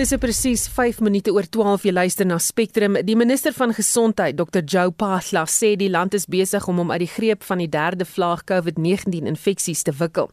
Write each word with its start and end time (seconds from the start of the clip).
Dis 0.00 0.14
presies 0.16 0.62
5 0.72 1.02
minute 1.04 1.28
oor 1.28 1.44
12 1.44 1.82
jy 1.84 1.92
luister 1.92 2.24
na 2.24 2.38
Spectrum. 2.40 2.94
Die 3.04 3.16
minister 3.20 3.52
van 3.52 3.74
Gesondheid, 3.76 4.38
Dr. 4.38 4.62
Joe 4.64 4.94
Phaahla, 4.96 5.42
sê 5.44 5.74
die 5.76 5.90
land 5.92 6.16
is 6.16 6.24
besig 6.24 6.64
om 6.72 6.80
hom 6.80 6.92
uit 6.94 7.02
die 7.02 7.08
greep 7.10 7.44
van 7.44 7.60
die 7.60 7.68
derde 7.68 8.06
vlaag 8.08 8.46
COVID-19 8.48 9.28
infeksies 9.28 9.84
te 9.84 9.92
wikkel. 9.98 10.30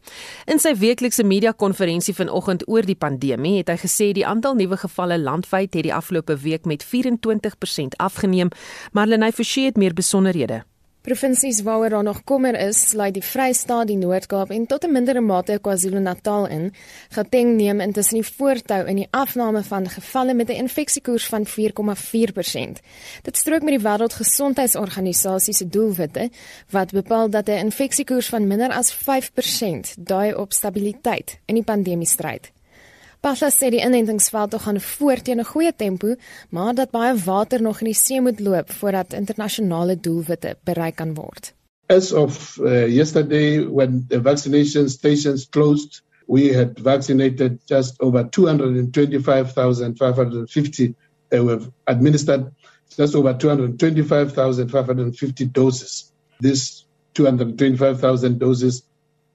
In 0.47 0.63
sy 0.63 0.71
weeklikse 0.79 1.27
media-konferensie 1.27 2.15
vanoggend 2.15 2.63
oor 2.71 2.87
die 2.87 2.95
pandemie, 2.95 3.57
het 3.59 3.73
hy 3.73 3.75
gesê 3.83 4.13
die 4.15 4.23
aantal 4.23 4.55
nuwe 4.55 4.79
gevalle 4.85 5.19
landwyd 5.19 5.75
het 5.75 5.89
die 5.89 5.95
afgelope 5.99 6.39
week 6.47 6.63
met 6.63 6.87
24% 6.87 7.99
afgeneem, 7.99 8.55
maar 8.95 9.11
Lenay 9.11 9.35
Forsie 9.35 9.67
het 9.67 9.75
meer 9.75 9.91
besonderhede. 9.91 10.63
Provinsies 11.07 11.61
waaroor 11.61 11.89
daar 11.89 12.03
nog 12.03 12.23
kommer 12.23 12.59
is, 12.59 12.89
sluit 12.89 13.13
die 13.13 13.23
Vrystaat, 13.23 13.87
die 13.87 13.95
Noord-Kaap 13.95 14.49
en 14.51 14.65
tot 14.67 14.83
'n 14.83 14.91
mindere 14.91 15.21
mate 15.21 15.59
KwaZulu-Natal 15.61 16.47
in. 16.47 16.73
Gauteng 17.09 17.55
neem 17.55 17.79
intussen 17.79 18.19
die 18.19 18.31
voortou 18.31 18.87
in 18.87 18.95
die 18.95 19.07
afname 19.09 19.63
van 19.63 19.89
gevalle 19.89 20.33
met 20.33 20.49
'n 20.49 20.59
infeksiekoers 20.63 21.25
van 21.25 21.45
4,4%. 21.45 22.79
Dit 23.21 23.37
strook 23.37 23.61
met 23.61 23.73
die 23.79 23.87
Wêreldgesondheidsorganisasie 23.87 25.53
se 25.53 25.69
doelwitte 25.69 26.29
wat 26.69 26.91
bepaal 26.91 27.29
dat 27.29 27.47
'n 27.47 27.51
infeksiekoers 27.51 28.27
van 28.29 28.47
minder 28.47 28.69
as 28.69 28.93
5% 28.93 29.95
dui 29.97 30.33
op 30.33 30.53
stabiliteit 30.53 31.39
in 31.45 31.55
die 31.55 31.63
pandemie 31.63 32.07
stryd. 32.07 32.51
Pasha 33.21 33.49
sê 33.49 33.69
die 33.73 33.81
inentingsveld 33.81 34.51
toe 34.51 34.59
gaan 34.59 34.81
voort 34.81 35.23
teen 35.25 35.39
'n 35.39 35.45
goeie 35.51 35.73
tempo, 35.75 36.15
maar 36.49 36.75
dat 36.75 36.91
baie 36.91 37.15
water 37.25 37.61
nog 37.61 37.79
in 37.81 37.85
die 37.91 37.93
see 37.93 38.21
moet 38.21 38.39
loop 38.39 38.71
voordat 38.71 39.13
internasionale 39.13 39.99
doelwitte 39.99 40.57
bereik 40.63 40.95
kan 40.95 41.13
word. 41.13 41.53
As 41.89 42.13
of 42.13 42.57
uh, 42.59 42.87
yesterday 42.87 43.65
when 43.65 44.05
the 44.09 44.21
vaccination 44.21 44.89
stations 44.89 45.47
closed, 45.49 46.01
we 46.27 46.53
had 46.53 46.79
vaccinated 46.79 47.59
just 47.65 48.01
over 48.01 48.29
225,550 48.29 50.95
uh, 51.31 51.43
we've 51.43 51.69
administered 51.85 52.51
just 52.95 53.15
over 53.15 53.33
225,550 53.33 55.45
doses. 55.45 56.11
This 56.39 56.85
225,000 57.13 58.39
doses 58.39 58.83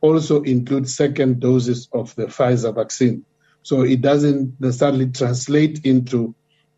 also 0.00 0.42
include 0.42 0.88
second 0.88 1.40
doses 1.40 1.88
of 1.92 2.14
the 2.14 2.26
Pfizer 2.26 2.74
vaccine. 2.74 3.24
So 3.62 3.82
it 3.82 4.00
doesn't 4.00 4.60
necessarily 4.60 5.08
translate 5.08 5.84
into 5.84 6.34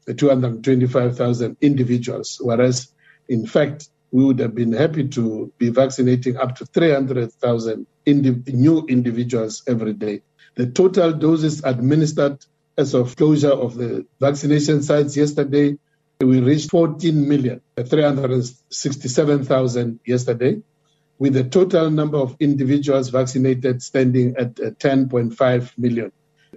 225,000 0.06 1.56
individuals, 1.60 2.38
whereas 2.42 2.88
in 3.28 3.46
fact, 3.46 3.88
we 4.12 4.24
would 4.24 4.38
have 4.38 4.54
been 4.54 4.72
happy 4.72 5.08
to 5.08 5.52
be 5.58 5.70
vaccinating 5.70 6.36
up 6.36 6.55
to 6.56 6.66
300,000 6.66 7.86
indi- 8.06 8.52
new 8.52 8.86
individuals 8.86 9.62
every 9.66 9.94
day. 9.94 10.20
The 10.56 10.66
total 10.66 11.12
doses 11.12 11.64
administered 11.64 12.44
as 12.77 12.94
of 12.94 13.16
closure 13.16 13.52
of 13.52 13.77
the 13.77 14.05
vaccination 14.20 14.82
sites 14.82 15.16
yesterday, 15.16 15.78
we 16.20 16.40
reached 16.40 16.70
14 16.70 17.28
million, 17.28 17.60
367,000 17.77 20.00
yesterday, 20.06 20.62
with 21.18 21.34
the 21.34 21.44
total 21.44 21.90
number 21.90 22.16
of 22.18 22.36
individuals 22.40 23.10
vaccinated 23.10 23.80
standing 23.82 24.34
at 24.36 24.58
uh, 24.60 24.70
10.5 24.70 25.78
million. 25.78 26.10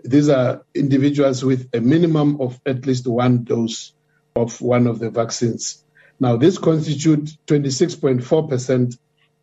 These 0.03 0.29
are 0.29 0.61
individuals 0.73 1.43
with 1.43 1.67
a 1.73 1.79
minimum 1.79 2.39
of 2.39 2.59
at 2.65 2.85
least 2.85 3.07
one 3.07 3.43
dose 3.43 3.93
of 4.35 4.61
one 4.61 4.87
of 4.87 4.99
the 4.99 5.09
vaccines. 5.09 5.83
Now, 6.19 6.37
this 6.37 6.57
constitutes 6.57 7.37
26.4% 7.47 8.97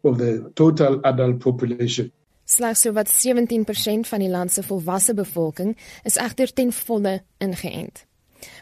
of 0.05 0.19
the 0.19 0.50
total 0.55 1.00
adult 1.05 1.41
population. 1.41 2.12
Slegs 2.44 2.80
sowat 2.80 3.08
17% 3.08 4.08
van 4.08 4.19
die 4.20 4.28
land 4.28 4.52
se 4.52 4.62
volwasse 4.62 5.14
bevolking 5.14 5.77
is 6.02 6.19
egter 6.20 6.52
ten 6.52 6.72
volle 6.72 7.22
ingeënt. 7.41 8.05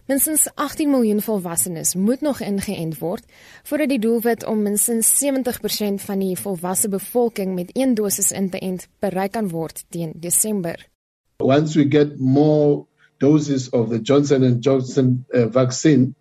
Minstens 0.06 0.46
18 0.54 0.90
miljoen 0.90 1.22
volwassenes 1.22 1.94
moet 1.94 2.20
nog 2.20 2.40
ingeënt 2.40 2.98
word 2.98 3.24
voordat 3.62 3.88
die 3.88 3.98
doelwit 3.98 4.46
om 4.46 4.62
minstens 4.62 5.10
70% 5.24 6.04
van 6.06 6.18
die 6.18 6.38
volwasse 6.38 6.88
bevolking 6.88 7.54
met 7.54 7.70
een 7.72 7.94
dosis 7.94 8.30
in 8.30 8.50
te 8.50 8.58
ent 8.58 8.86
bereik 8.98 9.32
kan 9.32 9.48
word 9.48 9.84
teen 9.88 10.12
Desember. 10.14 10.91
Once 11.44 11.76
we 11.76 11.84
get 11.84 12.18
more 12.18 12.86
doses 13.18 13.68
of 13.68 13.88
the 13.88 13.98
Johnson 13.98 14.42
and 14.42 14.62
Johnson 14.62 15.24
uh, 15.32 15.46
vaccine, 15.46 16.14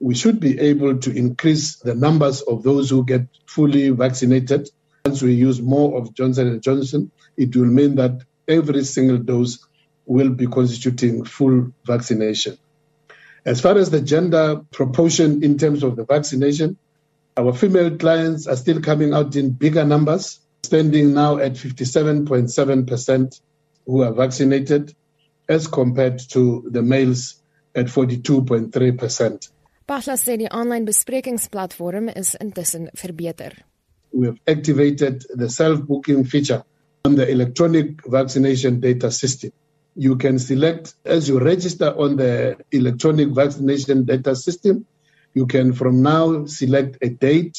we 0.00 0.14
should 0.14 0.40
be 0.40 0.58
able 0.58 0.98
to 0.98 1.10
increase 1.10 1.76
the 1.76 1.94
numbers 1.94 2.42
of 2.42 2.62
those 2.62 2.90
who 2.90 3.04
get 3.04 3.26
fully 3.46 3.90
vaccinated. 3.90 4.68
Once 5.04 5.22
we 5.22 5.34
use 5.34 5.60
more 5.60 5.98
of 5.98 6.14
Johnson 6.14 6.48
and 6.48 6.62
Johnson, 6.62 7.10
it 7.36 7.54
will 7.56 7.66
mean 7.66 7.96
that 7.96 8.22
every 8.46 8.84
single 8.84 9.18
dose 9.18 9.58
will 10.06 10.30
be 10.30 10.46
constituting 10.46 11.24
full 11.24 11.72
vaccination. 11.84 12.56
As 13.44 13.60
far 13.60 13.76
as 13.76 13.90
the 13.90 14.00
gender 14.00 14.62
proportion 14.70 15.42
in 15.42 15.58
terms 15.58 15.82
of 15.82 15.96
the 15.96 16.04
vaccination, 16.04 16.76
our 17.36 17.52
female 17.52 17.96
clients 17.96 18.46
are 18.46 18.56
still 18.56 18.80
coming 18.80 19.14
out 19.14 19.36
in 19.36 19.50
bigger 19.50 19.84
numbers, 19.84 20.40
standing 20.64 21.14
now 21.14 21.38
at 21.38 21.52
57.7% 21.52 23.40
who 23.88 24.02
are 24.02 24.12
vaccinated 24.12 24.94
as 25.48 25.66
compared 25.66 26.18
to 26.18 26.68
the 26.70 26.82
males 26.82 27.42
at 27.74 27.86
42.3%. 27.86 29.48
Pasla 29.88 30.18
sê 30.20 30.36
die 30.36 30.48
aanlyn 30.52 30.84
besprekingsplatform 30.84 32.10
is 32.14 32.34
intussen 32.44 32.90
verbeter. 32.92 33.54
We 34.12 34.26
have 34.26 34.38
activated 34.46 35.24
the 35.34 35.48
self-booking 35.48 36.24
feature 36.24 36.62
on 37.06 37.14
the 37.14 37.26
electronic 37.26 38.04
vaccination 38.06 38.80
data 38.80 39.10
system. 39.10 39.52
You 39.96 40.16
can 40.16 40.38
select 40.38 40.94
as 41.06 41.28
you 41.28 41.38
register 41.38 41.88
on 41.96 42.16
the 42.16 42.58
electronic 42.70 43.28
vaccination 43.30 44.04
data 44.04 44.36
system, 44.36 44.84
you 45.32 45.46
can 45.46 45.72
from 45.72 46.02
now 46.02 46.44
select 46.44 46.98
a 47.00 47.08
date, 47.08 47.56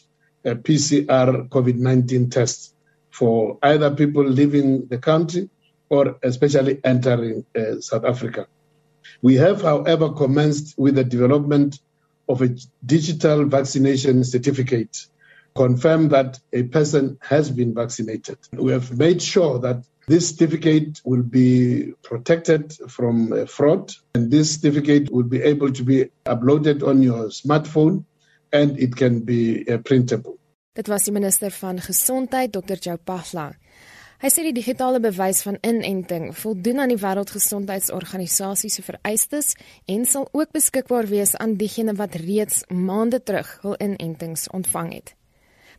uh, 0.45 0.55
PCR 0.55 1.47
COVID 1.49 1.77
19 1.77 2.29
test 2.29 2.73
for 3.11 3.57
either 3.61 3.91
people 3.91 4.23
leaving 4.23 4.87
the 4.87 4.97
country 4.97 5.49
or 5.89 6.17
especially 6.23 6.79
entering 6.83 7.45
uh, 7.55 7.79
South 7.79 8.05
Africa. 8.05 8.47
We 9.21 9.35
have, 9.35 9.61
however, 9.61 10.09
commenced 10.09 10.77
with 10.77 10.95
the 10.95 11.03
development 11.03 11.79
of 12.27 12.41
a 12.41 12.49
digital 12.85 13.45
vaccination 13.45 14.23
certificate, 14.23 15.07
confirm 15.55 16.09
that 16.09 16.39
a 16.53 16.63
person 16.63 17.17
has 17.21 17.49
been 17.49 17.73
vaccinated. 17.73 18.37
We 18.53 18.71
have 18.71 18.97
made 18.97 19.21
sure 19.21 19.59
that 19.59 19.83
this 20.07 20.29
certificate 20.29 21.01
will 21.05 21.23
be 21.23 21.93
protected 22.01 22.73
from 22.87 23.33
uh, 23.33 23.45
fraud, 23.45 23.93
and 24.15 24.31
this 24.31 24.55
certificate 24.55 25.11
will 25.11 25.23
be 25.23 25.41
able 25.41 25.71
to 25.71 25.83
be 25.83 26.09
uploaded 26.25 26.87
on 26.87 27.03
your 27.03 27.29
smartphone 27.29 28.05
and 28.51 28.79
it 28.79 28.95
can 28.95 29.19
be 29.19 29.67
uh, 29.69 29.77
printable. 29.77 30.37
Dit 30.73 30.87
was 30.87 31.03
die 31.03 31.11
minister 31.11 31.51
van 31.51 31.79
Gesondheid, 31.79 32.51
Dr. 32.51 32.77
Joe 32.79 32.97
Pahla. 32.97 33.51
Hy 34.19 34.27
sê 34.27 34.43
die 34.43 34.51
digitale 34.51 34.99
bewys 34.99 35.45
van 35.45 35.55
inenting 35.63 36.33
voldoen 36.35 36.81
aan 36.83 36.91
die 36.91 36.99
Wêreldgesondheidsorganisasie 36.99 38.67
se 38.73 38.83
vereistes 38.83 39.53
en 39.87 40.03
sal 40.03 40.27
ook 40.35 40.51
beskikbaar 40.51 41.07
wees 41.07 41.37
aan 41.39 41.53
diegene 41.61 41.93
wat 41.95 42.17
reeds 42.19 42.65
maande 42.67 43.21
terug 43.23 43.53
hul 43.61 43.77
inentings 43.79 44.49
ontvang 44.51 44.91
het. 44.97 45.13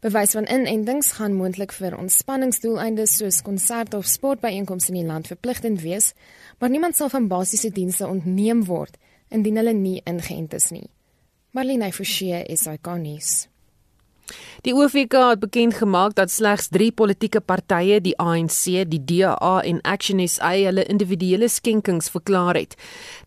Bewys 0.00 0.32
van 0.38 0.48
inentings 0.48 1.12
gaan 1.18 1.36
moontlik 1.36 1.76
vir 1.76 1.98
ontspanningsdoeleindes 2.00 3.18
soos 3.20 3.42
konserte 3.44 4.00
of 4.00 4.08
sportbyeenkomste 4.08 4.94
in 4.94 5.02
die 5.02 5.10
land 5.12 5.28
verpligtend 5.28 5.84
wees, 5.84 6.14
maar 6.56 6.72
niemand 6.72 6.96
sal 6.96 7.12
van 7.12 7.28
basiese 7.28 7.68
dienste 7.68 8.08
ontneem 8.08 8.64
word 8.64 8.96
indien 9.28 9.60
hulle 9.60 9.76
nie 9.76 10.00
ingeënt 10.08 10.56
is 10.56 10.72
nie. 10.72 10.88
Marlene 11.52 11.92
Forsie 11.92 12.40
is 12.48 12.64
ikonies. 12.72 13.49
Die 14.66 14.74
OFK 14.74 15.14
het 15.30 15.40
bekend 15.40 15.74
gemaak 15.74 16.14
dat 16.14 16.30
slegs 16.30 16.68
3 16.68 16.92
politieke 16.92 17.40
partye, 17.40 18.00
die 18.00 18.16
ANC, 18.18 18.84
die 18.90 19.00
DA 19.04 19.60
en 19.64 19.80
Action 19.82 20.20
SA, 20.28 20.52
hulle 20.52 20.84
individuele 20.84 21.48
skenkings 21.48 22.10
verklaar 22.10 22.58
het. 22.58 22.76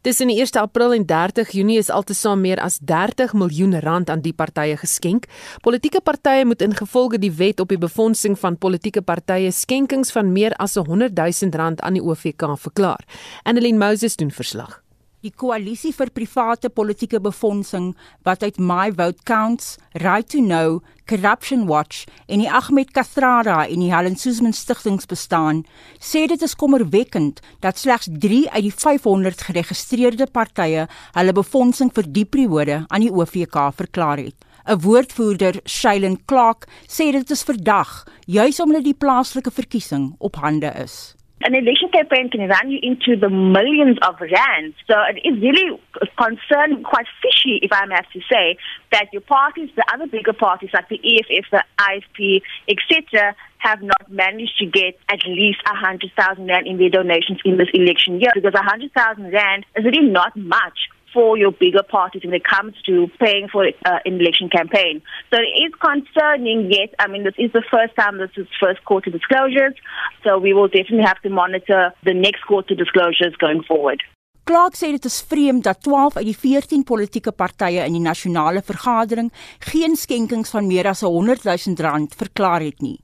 Tussen 0.01 0.27
die 0.27 0.37
1 0.39 0.59
April 0.61 0.93
en 0.93 1.05
30 1.05 1.51
Junie 1.51 1.77
is 1.77 1.89
altesaam 1.89 2.41
meer 2.41 2.61
as 2.61 2.79
30 2.79 3.33
miljoen 3.33 3.79
rand 3.79 4.09
aan 4.09 4.21
die 4.21 4.33
partye 4.33 4.77
geskenk. 4.77 5.25
Politieke 5.61 6.01
partye 6.01 6.45
moet 6.45 6.61
ingevolge 6.61 7.17
die 7.17 7.31
wet 7.31 7.59
op 7.59 7.73
die 7.73 7.81
befondsing 7.81 8.39
van 8.39 8.57
politieke 8.57 9.01
partye 9.01 9.51
skenkings 9.51 10.11
van 10.11 10.31
meer 10.31 10.53
as 10.61 10.75
100 10.75 11.15
000 11.17 11.57
rand 11.57 11.81
aan 11.81 11.93
die 11.93 12.03
OFK 12.03 12.53
verklaar. 12.57 13.03
Annelien 13.43 13.77
Moses 13.77 14.15
doen 14.15 14.31
verslag. 14.31 14.83
Die 15.23 15.31
koalisie 15.31 15.93
vir 15.95 16.09
private 16.11 16.67
politieke 16.67 17.21
befondsing 17.23 17.93
wat 18.27 18.41
uit 18.43 18.57
My 18.59 18.89
Vote 18.91 19.23
Counts, 19.23 19.77
Right 20.03 20.27
to 20.33 20.41
Know, 20.43 20.81
Corruption 21.07 21.63
Watch 21.69 22.01
en 22.27 22.43
die 22.43 22.49
Ahmed 22.51 22.91
Kathrada 22.91 23.61
en 23.63 23.79
die 23.79 23.93
Helen 23.93 24.17
Suzman 24.19 24.51
Stigtings 24.51 25.07
bestaan, 25.07 25.61
sê 25.95 26.25
dit 26.27 26.43
is 26.43 26.57
kommerwekkend 26.59 27.39
dat 27.63 27.79
slegs 27.79 28.11
3 28.11 28.41
uit 28.51 28.67
die 28.67 28.75
500 28.75 29.47
geregistreerde 29.47 30.27
partye 30.27 30.89
hulle 31.15 31.39
befondsing 31.39 31.95
vir 31.95 32.11
die 32.19 32.27
periode 32.27 32.83
aan 32.89 33.07
die 33.07 33.13
OVK 33.15 33.71
verklaar 33.79 34.19
het. 34.27 34.35
'n 34.67 34.79
Woordvoerder, 34.83 35.63
Shailene 35.63 36.19
Clark, 36.27 36.67
sê 36.83 37.11
dit 37.15 37.31
is 37.31 37.47
verdag 37.47 38.03
juis 38.27 38.59
omdat 38.59 38.83
die 38.83 38.99
plaaslike 38.99 39.51
verkiesing 39.51 40.15
op 40.19 40.35
hande 40.35 40.71
is. 40.83 41.15
An 41.43 41.55
election 41.55 41.89
campaign 41.89 42.29
can 42.29 42.47
run 42.47 42.71
you 42.71 42.79
into 42.81 43.19
the 43.19 43.29
millions 43.29 43.97
of 44.01 44.15
rands. 44.19 44.75
So 44.87 44.95
it 45.09 45.19
is 45.27 45.41
really 45.41 45.79
concerned, 46.17 46.85
quite 46.85 47.05
fishy, 47.21 47.59
if 47.61 47.71
I 47.71 47.85
may 47.85 47.95
have 47.95 48.09
to 48.11 48.21
say, 48.31 48.57
that 48.91 49.11
your 49.11 49.21
parties, 49.21 49.69
the 49.75 49.85
other 49.93 50.07
bigger 50.07 50.33
parties 50.33 50.69
like 50.73 50.89
the 50.89 50.99
EFF, 51.03 51.45
the 51.51 51.63
IFP, 51.79 52.41
etc., 52.69 53.35
have 53.57 53.81
not 53.81 54.09
managed 54.09 54.57
to 54.59 54.65
get 54.65 54.97
at 55.09 55.19
least 55.25 55.59
a 55.65 55.73
100,000 55.73 56.47
rand 56.47 56.67
in 56.67 56.77
their 56.77 56.89
donations 56.89 57.39
in 57.45 57.57
this 57.57 57.69
election 57.73 58.19
year 58.19 58.31
because 58.33 58.53
a 58.53 58.63
100,000 58.63 59.31
rand 59.31 59.65
is 59.75 59.85
really 59.85 60.09
not 60.09 60.35
much 60.35 60.89
for 61.13 61.37
your 61.37 61.51
bigger 61.51 61.83
parties 61.83 62.23
when 62.23 62.33
it 62.33 62.43
comes 62.43 62.73
to 62.85 63.07
paying 63.19 63.47
for 63.47 63.67
uh, 63.67 63.99
an 64.05 64.19
election 64.19 64.49
campaign. 64.49 65.01
So 65.31 65.39
it 65.39 65.63
is 65.65 65.73
concerning, 65.79 66.71
yes. 66.71 66.89
I 66.99 67.07
mean, 67.07 67.23
this 67.23 67.35
is 67.37 67.51
the 67.53 67.63
first 67.69 67.95
time 67.95 68.17
this 68.17 68.31
is 68.35 68.47
first 68.59 68.83
quarter 68.85 69.11
disclosures. 69.11 69.75
So 70.23 70.37
we 70.39 70.53
will 70.53 70.67
definitely 70.67 71.05
have 71.05 71.21
to 71.21 71.29
monitor 71.29 71.93
the 72.03 72.13
next 72.13 72.41
quarter 72.43 72.75
disclosures 72.75 73.35
going 73.37 73.63
forward. 73.63 74.01
Clark 74.43 74.75
sê 74.75 74.89
dit 74.91 75.05
is 75.07 75.21
vreemd 75.23 75.63
dat 75.63 75.79
12 75.85 76.17
uit 76.19 76.25
die 76.27 76.35
14 76.35 76.81
politieke 76.83 77.31
partye 77.31 77.85
in 77.87 77.95
die 77.95 78.03
nasionale 78.03 78.59
vergadering 78.59 79.29
geen 79.71 79.95
skenkings 79.95 80.51
van 80.51 80.67
meer 80.67 80.89
as 80.91 81.05
100 81.07 81.45
000 81.47 81.79
rand 81.79 82.17
verklaar 82.19 82.65
het 82.65 82.83
nie. 82.83 82.97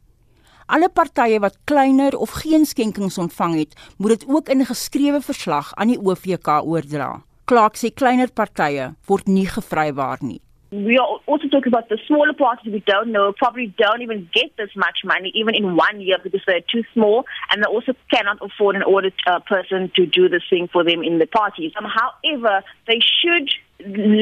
Alle 0.68 0.90
partye 0.92 1.40
wat 1.40 1.56
kleiner 1.64 2.18
of 2.18 2.36
geen 2.44 2.68
skenkings 2.68 3.18
ontvang 3.18 3.56
het, 3.56 3.80
moet 3.98 4.20
dit 4.20 4.28
ook 4.28 4.50
in 4.50 4.60
'n 4.60 4.72
geskrewe 4.74 5.22
verslag 5.22 5.72
aan 5.76 5.88
die 5.88 6.02
OVK 6.04 6.48
oordra. 6.48 7.24
Clark 7.50 7.78
sê 7.82 7.90
kleiner 7.90 8.30
partye 8.40 8.92
word 9.10 9.26
nie 9.28 9.48
gevrywaar 9.50 10.20
nie. 10.22 10.38
We 10.72 11.00
are 11.02 11.18
also 11.26 11.48
talking 11.50 11.74
about 11.74 11.90
the 11.90 11.98
smaller 12.06 12.34
parties 12.34 12.72
we 12.72 12.84
don't 12.86 13.12
know 13.12 13.34
probably 13.34 13.74
don't 13.84 14.04
even 14.04 14.30
get 14.32 14.52
this 14.56 14.70
much 14.76 15.00
money 15.04 15.32
even 15.34 15.56
in 15.56 15.76
one 15.76 16.00
year 16.00 16.20
because 16.24 16.44
they're 16.46 16.68
too 16.74 16.84
small 16.94 17.26
and 17.50 17.64
they 17.64 17.70
also 17.76 17.94
cannot 18.14 18.38
afford 18.48 18.76
an 18.76 18.84
audit 18.84 19.16
uh, 19.26 19.40
person 19.54 19.92
to 19.96 20.06
do 20.06 20.30
this 20.30 20.44
thing 20.48 20.70
for 20.72 20.84
them 20.84 21.02
in 21.02 21.18
the 21.18 21.26
parties. 21.26 21.72
Um, 21.76 21.88
however, 22.02 22.62
they 22.86 23.00
should 23.18 23.50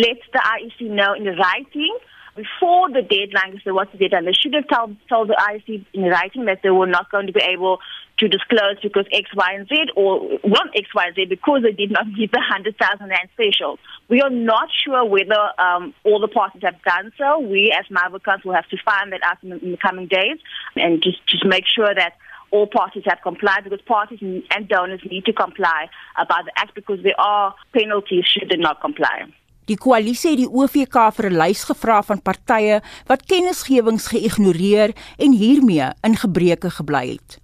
let 0.06 0.20
the 0.32 0.42
IEC 0.56 0.90
know 0.90 1.12
in 1.14 1.26
writing 1.26 1.98
before 2.38 2.90
the 2.90 3.02
deadline, 3.02 3.60
so 3.64 3.74
what's 3.74 3.92
the 3.92 3.98
deadline? 3.98 4.26
They 4.26 4.34
should 4.34 4.54
have 4.54 4.68
told, 4.70 4.96
told 5.10 5.30
the 5.30 5.36
IEC 5.36 5.86
in 5.94 6.04
writing 6.04 6.46
that 6.46 6.62
they 6.64 6.70
were 6.70 6.88
not 6.88 7.12
going 7.12 7.28
to 7.28 7.34
be 7.34 7.42
able 7.42 7.80
to 8.20 8.28
disclose 8.28 8.78
because 8.82 9.06
X, 9.12 9.30
Y, 9.36 9.54
and 9.54 9.68
Z, 9.68 9.76
or 9.96 10.40
not 10.46 10.68
X, 10.76 10.88
Y, 10.94 11.04
and 11.06 11.16
Z 11.16 11.26
because 11.26 11.64
they 11.64 11.72
did 11.72 11.92
not 11.92 12.06
give 12.18 12.32
the 12.32 12.40
100,000 12.40 13.10
Rand 13.10 13.30
special. 13.34 13.80
We 14.08 14.22
are 14.22 14.30
not 14.30 14.70
sure 14.86 15.04
whether 15.04 15.52
um, 15.60 15.94
all 16.06 16.20
the 16.20 16.28
parties 16.28 16.62
have 16.64 16.82
done 16.84 17.12
so. 17.18 17.40
We, 17.40 17.74
as 17.78 17.86
Mavocans, 17.92 18.46
will 18.46 18.54
have 18.54 18.70
to 18.70 18.78
find 18.86 19.12
that 19.12 19.22
out 19.24 19.38
in 19.44 19.50
the, 19.50 19.58
in 19.58 19.72
the 19.72 19.78
coming 19.78 20.08
days 20.08 20.38
and 20.76 21.02
just, 21.04 21.26
just 21.28 21.46
make 21.46 21.66
sure 21.68 21.94
that 21.94 22.14
all 22.52 22.68
parties 22.68 23.04
have 23.06 23.20
complied 23.24 23.64
because 23.64 23.82
parties 23.82 24.20
and 24.22 24.68
donors 24.70 25.02
need 25.10 25.26
to 25.26 25.34
comply 25.34 25.90
about 26.18 26.46
the 26.46 26.52
act 26.56 26.76
because 26.76 27.02
there 27.04 27.20
are 27.20 27.54
penalties 27.74 28.24
should 28.26 28.50
they 28.50 28.56
not 28.56 28.80
comply. 28.80 29.26
Die 29.68 29.76
koalisie 29.76 30.30
het 30.32 30.40
die 30.40 30.48
OVK 30.48 30.96
vir 31.16 31.26
'n 31.28 31.40
lys 31.42 31.66
gevra 31.68 31.98
van 32.10 32.22
partye 32.24 32.80
wat 33.10 33.26
kennisgewings 33.32 34.08
geïgnoreer 34.14 34.94
en 35.20 35.32
hiermee 35.32 35.90
in 36.08 36.16
gebreke 36.16 36.70
gebly 36.72 37.08
het. 37.16 37.40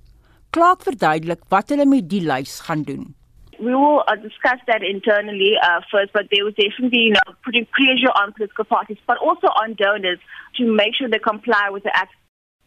Clark 0.56 0.82
verduidelik 0.88 1.42
wat 1.50 1.70
hulle 1.70 1.86
met 1.86 2.08
die 2.10 2.24
lys 2.24 2.62
gaan 2.68 2.84
doen. 2.84 3.16
We 3.60 3.72
will 3.76 4.04
uh, 4.08 4.16
discuss 4.22 4.60
that 4.66 4.82
internally 4.82 5.54
uh, 5.68 5.82
first, 5.92 6.14
but 6.14 6.30
there 6.32 6.46
was 6.46 6.56
definitely 6.56 7.04
you 7.08 7.14
know, 7.14 7.36
putting 7.44 7.68
pressure 7.76 8.14
on 8.22 8.32
political 8.32 8.66
parties, 8.66 9.00
but 9.06 9.18
also 9.18 9.48
on 9.48 9.74
donors 9.76 10.20
to 10.56 10.64
make 10.64 10.96
sure 10.96 11.10
they 11.10 11.20
comply 11.20 11.70
with 11.72 11.84
the 11.84 11.94
act. 11.94 12.16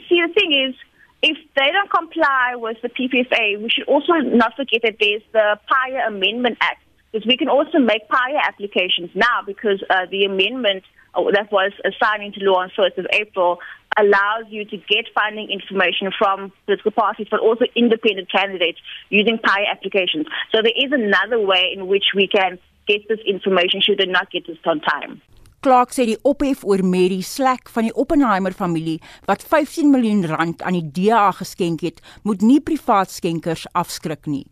See, 0.08 0.20
the 0.20 0.32
thing 0.32 0.52
is, 0.52 0.74
if 1.22 1.36
they 1.56 1.70
don't 1.72 1.90
comply 1.90 2.54
with 2.56 2.76
the 2.82 2.88
PPFA, 2.88 3.62
we 3.62 3.68
should 3.70 3.88
also 3.88 4.14
not 4.20 4.54
forget 4.54 4.82
that 4.82 4.96
there's 5.00 5.24
the 5.32 5.58
PIA 5.68 6.06
Amendment 6.06 6.58
Act, 6.60 6.82
because 7.16 7.26
we 7.26 7.36
can 7.36 7.48
also 7.48 7.78
make 7.78 8.06
PIA 8.08 8.40
applications 8.46 9.08
now 9.14 9.40
because 9.46 9.82
uh, 9.88 10.04
the 10.10 10.24
amendment 10.24 10.84
uh, 11.14 11.22
that 11.32 11.50
was 11.50 11.72
signed 12.02 12.22
into 12.22 12.40
law 12.40 12.60
on 12.60 12.70
1st 12.76 12.98
of 12.98 13.06
April 13.10 13.58
allows 13.96 14.44
you 14.50 14.66
to 14.66 14.76
get 14.76 15.06
funding 15.14 15.50
information 15.50 16.12
from 16.18 16.52
political 16.66 16.90
parties, 16.90 17.26
but 17.30 17.40
also 17.40 17.64
independent 17.74 18.30
candidates 18.30 18.78
using 19.08 19.38
PI 19.38 19.64
applications. 19.72 20.26
So 20.52 20.60
there 20.60 20.76
is 20.76 20.92
another 20.92 21.40
way 21.40 21.72
in 21.74 21.86
which 21.86 22.12
we 22.14 22.28
can 22.28 22.58
get 22.86 23.08
this 23.08 23.20
information 23.26 23.80
should 23.80 23.96
they 23.98 24.04
not 24.04 24.30
get 24.30 24.46
this 24.46 24.58
on 24.66 24.80
time. 24.80 25.22
Clark 25.64 25.96
sê 25.96 26.04
die 26.06 26.18
ophef 26.22 26.60
oor 26.68 26.84
Mary 26.84 27.22
Slack 27.24 27.72
van 27.72 27.88
die 27.88 27.94
Oppenheimer 27.96 28.52
familie 28.52 29.00
wat 29.26 29.42
15 29.42 29.88
miljoen 29.90 30.20
rand 30.28 30.60
aan 30.62 30.76
die 30.76 30.84
DA 30.84 31.30
geskenk 31.34 31.80
het, 31.82 32.04
moet 32.22 32.44
nie 32.44 32.60
privaat 32.60 33.10
skenkers 33.10 33.64
afskrik 33.72 34.28
nie. 34.30 34.44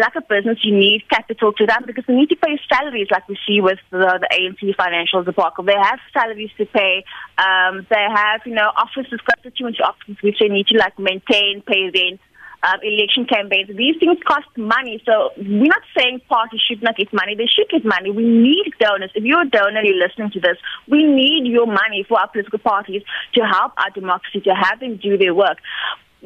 Like 0.00 0.14
a 0.16 0.22
business, 0.22 0.58
you 0.62 0.74
need 0.74 1.04
capital 1.10 1.52
to 1.52 1.64
run 1.64 1.84
because 1.86 2.04
they 2.06 2.14
need 2.14 2.28
to 2.30 2.36
pay 2.36 2.58
salaries, 2.72 3.08
like 3.10 3.28
we 3.28 3.38
see 3.46 3.60
with 3.60 3.78
the, 3.90 4.18
the 4.20 4.28
ANC 4.32 4.76
financial 4.76 5.22
debacle. 5.22 5.64
They 5.64 5.76
have 5.80 5.98
salaries 6.12 6.50
to 6.58 6.66
pay. 6.66 7.04
Um, 7.38 7.86
they 7.90 8.06
have, 8.14 8.40
you 8.46 8.54
know, 8.54 8.70
offices, 8.76 9.20
constituency 9.20 9.82
offices, 9.82 10.16
which 10.22 10.38
they 10.40 10.48
need 10.48 10.66
to 10.68 10.78
like 10.78 10.98
maintain, 10.98 11.62
pay 11.66 11.90
rent. 11.92 12.20
Um, 12.64 12.80
election 12.82 13.26
campaigns. 13.26 13.68
These 13.76 13.96
things 14.00 14.16
cost 14.24 14.48
money. 14.56 15.02
So 15.04 15.32
we're 15.36 15.68
not 15.68 15.82
saying 15.94 16.22
parties 16.30 16.62
should 16.66 16.82
not 16.82 16.96
get 16.96 17.12
money. 17.12 17.34
They 17.36 17.44
should 17.44 17.68
get 17.68 17.84
money. 17.84 18.10
We 18.10 18.24
need 18.24 18.72
donors. 18.80 19.10
If 19.14 19.22
you're 19.22 19.42
a 19.42 19.46
donor, 19.46 19.82
you're 19.84 20.00
listening 20.00 20.30
to 20.30 20.40
this. 20.40 20.56
We 20.88 21.04
need 21.04 21.46
your 21.46 21.66
money 21.66 22.06
for 22.08 22.18
our 22.18 22.26
political 22.26 22.58
parties 22.60 23.02
to 23.34 23.42
help 23.42 23.74
our 23.76 23.90
democracy, 23.90 24.40
to 24.48 24.54
have 24.54 24.80
them 24.80 24.96
do 24.96 25.18
their 25.18 25.34
work. 25.34 25.58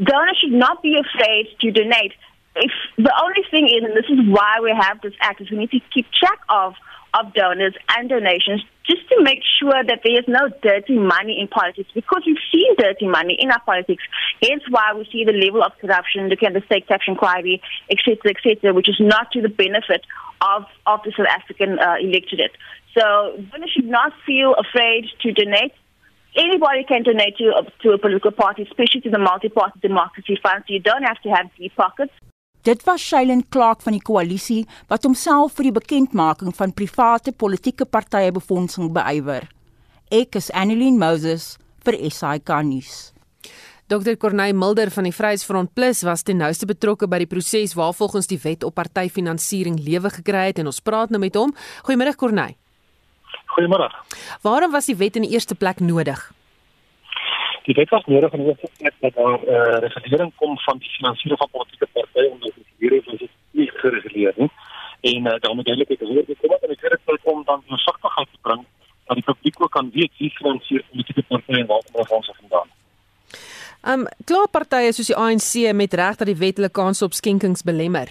Donors 0.01 0.39
should 0.41 0.53
not 0.53 0.81
be 0.81 0.95
afraid 0.95 1.49
to 1.59 1.73
donate 1.73 2.13
if 2.59 2.73
the 2.97 3.13
only 3.23 3.43
thing 3.51 3.67
is, 3.67 3.85
and 3.85 3.97
this 3.97 4.09
is 4.11 4.19
why 4.29 4.59
we 4.63 4.75
have 4.79 5.01
this 5.01 5.15
act, 5.21 5.41
is 5.41 5.51
we 5.51 5.59
need 5.59 5.71
to 5.71 5.81
keep 5.93 6.07
track 6.13 6.41
of 6.49 6.75
of 7.15 7.33
donors 7.33 7.75
and 7.97 8.09
donations 8.09 8.63
just 8.87 9.09
to 9.09 9.23
make 9.23 9.41
sure 9.59 9.85
that 9.85 10.01
there 10.05 10.19
is 10.19 10.25
no 10.29 10.49
dirty 10.63 10.97
money 10.97 11.39
in 11.41 11.49
politics 11.49 11.89
because 11.95 12.23
we've 12.27 12.37
seen 12.53 12.75
dirty 12.77 13.07
money 13.07 13.37
in 13.39 13.51
our 13.51 13.61
politics. 13.61 14.03
Hence 14.43 14.63
why 14.69 14.93
we 14.95 15.09
see 15.11 15.25
the 15.25 15.33
level 15.33 15.63
of 15.63 15.73
corruption, 15.81 16.29
looking 16.29 16.49
at 16.49 16.55
the 16.55 16.63
state 16.67 16.87
tax 16.89 17.05
inquiry, 17.07 17.63
etc., 17.91 18.33
etc., 18.37 18.73
which 18.73 18.89
is 18.89 18.97
not 19.01 19.31
to 19.33 19.43
the 19.43 19.49
benefit 19.49 20.05
of, 20.41 20.65
of 20.87 21.01
the 21.05 21.13
South 21.17 21.27
African 21.31 21.79
uh, 21.79 21.97
electorate. 22.01 22.53
So 22.97 23.37
donors 23.53 23.71
should 23.75 23.89
not 23.89 24.13
feel 24.27 24.55
afraid 24.55 25.07
to 25.23 25.33
donate. 25.33 25.73
Anybody 26.37 26.85
can 26.85 27.03
donate 27.03 27.37
to, 27.39 27.65
to 27.83 27.91
a 27.93 27.99
political 27.99 28.31
party, 28.31 28.63
especially 28.63 29.01
to 29.03 29.11
the 29.11 29.19
multi-party 29.19 29.81
democracy 29.81 30.39
fund. 30.43 30.65
So 30.67 30.75
you 30.75 30.81
don't 30.81 31.03
have 31.03 31.21
to 31.23 31.29
have 31.31 31.47
deep 31.59 31.75
pockets. 31.75 32.13
Dit 32.69 32.83
was 32.85 33.01
Shailene 33.01 33.47
Clark 33.49 33.81
van 33.81 33.95
die 33.97 34.03
koalisie 34.05 34.67
wat 34.91 35.07
homself 35.07 35.55
vir 35.57 35.71
die 35.71 35.77
bekendmaking 35.79 36.53
van 36.53 36.75
private 36.77 37.33
politieke 37.33 37.87
partye 37.89 38.29
befondsing 38.37 38.91
beywer. 38.93 39.47
Ek 40.13 40.37
is 40.37 40.51
Annelien 40.53 40.99
Moses 41.01 41.55
vir 41.87 41.97
SAK 42.13 42.53
nuus. 42.69 43.15
Dr 43.89 44.19
Corneil 44.21 44.53
Mulder 44.53 44.93
van 44.93 45.09
die 45.09 45.15
Vryheidsfront 45.17 45.73
Plus 45.73 46.03
was 46.05 46.27
ten 46.29 46.43
nouste 46.43 46.69
betrokke 46.69 47.09
by 47.09 47.23
die 47.23 47.31
proses 47.31 47.73
waar 47.79 47.97
volgens 47.97 48.29
die 48.29 48.41
wet 48.43 48.67
op 48.69 48.77
partyfinansiering 48.77 49.81
lewe 49.81 50.13
gekry 50.19 50.51
het 50.51 50.61
en 50.61 50.69
ons 50.69 50.85
praat 50.85 51.09
nou 51.09 51.23
met 51.25 51.41
hom. 51.41 51.57
Goeiemôre 51.89 52.19
Corneil. 52.21 52.59
Goeiemôre. 53.55 53.89
Waarom 54.45 54.77
was 54.77 54.93
die 54.93 54.99
wet 55.01 55.17
in 55.17 55.25
die 55.25 55.33
eerste 55.33 55.57
plek 55.57 55.81
nodig? 55.81 56.21
Die 57.69 57.75
wet 57.75 57.91
was 57.93 58.05
nodig 58.05 58.33
in 58.33 58.39
die 58.39 58.49
eerste 58.49 58.69
plek 58.79 58.95
dat 59.05 59.15
daar 59.15 59.39
'n 59.39 59.49
uh, 59.57 59.79
regulering 59.95 60.33
kom 60.41 60.59
van 60.59 60.79
die 60.79 60.89
finansiering 60.89 61.39
van 61.39 61.51
politieke 61.51 61.89
partye 61.93 62.31
omdat 62.31 62.53
dit 62.55 62.69
hier 62.79 62.93
is 62.93 63.07
as 63.13 63.19
dit 63.19 63.31
nie 63.51 63.71
gereguleer 63.71 64.33
nie. 64.37 64.51
En 65.01 65.27
uh, 65.27 65.35
dan 65.41 65.55
moet 65.57 65.65
duidelik 65.65 65.91
ek 65.91 66.01
hoor 66.01 66.25
dit 66.27 66.39
kom 66.41 66.51
op 66.51 66.63
in 66.63 66.69
die 66.69 66.81
tweede 66.81 66.99
plek 67.05 67.21
om 67.23 67.45
dan 67.45 67.63
versigtigheid 67.67 68.29
te 68.33 68.39
bring 68.41 68.65
dat 69.07 69.17
die 69.17 69.25
publiek 69.25 69.63
ook 69.63 69.71
kan 69.71 69.91
weet 69.91 70.13
wie 70.19 70.31
finansier 70.31 70.85
politieke 70.91 71.23
partye 71.23 71.57
en 71.61 71.67
waar 71.67 71.83
hulle 71.93 72.07
fondse 72.07 72.35
vandaan. 72.41 72.69
Um 73.91 74.07
klaar 74.25 74.49
partye 74.49 74.93
soos 74.93 75.13
die 75.13 75.21
ANC 75.25 75.73
met 75.75 75.95
reg 75.95 76.17
dat 76.17 76.27
die 76.27 76.41
wet 76.45 76.57
hulle 76.57 76.73
kans 76.81 77.03
op 77.03 77.13
skenkings 77.13 77.63
belemmer. 77.63 78.09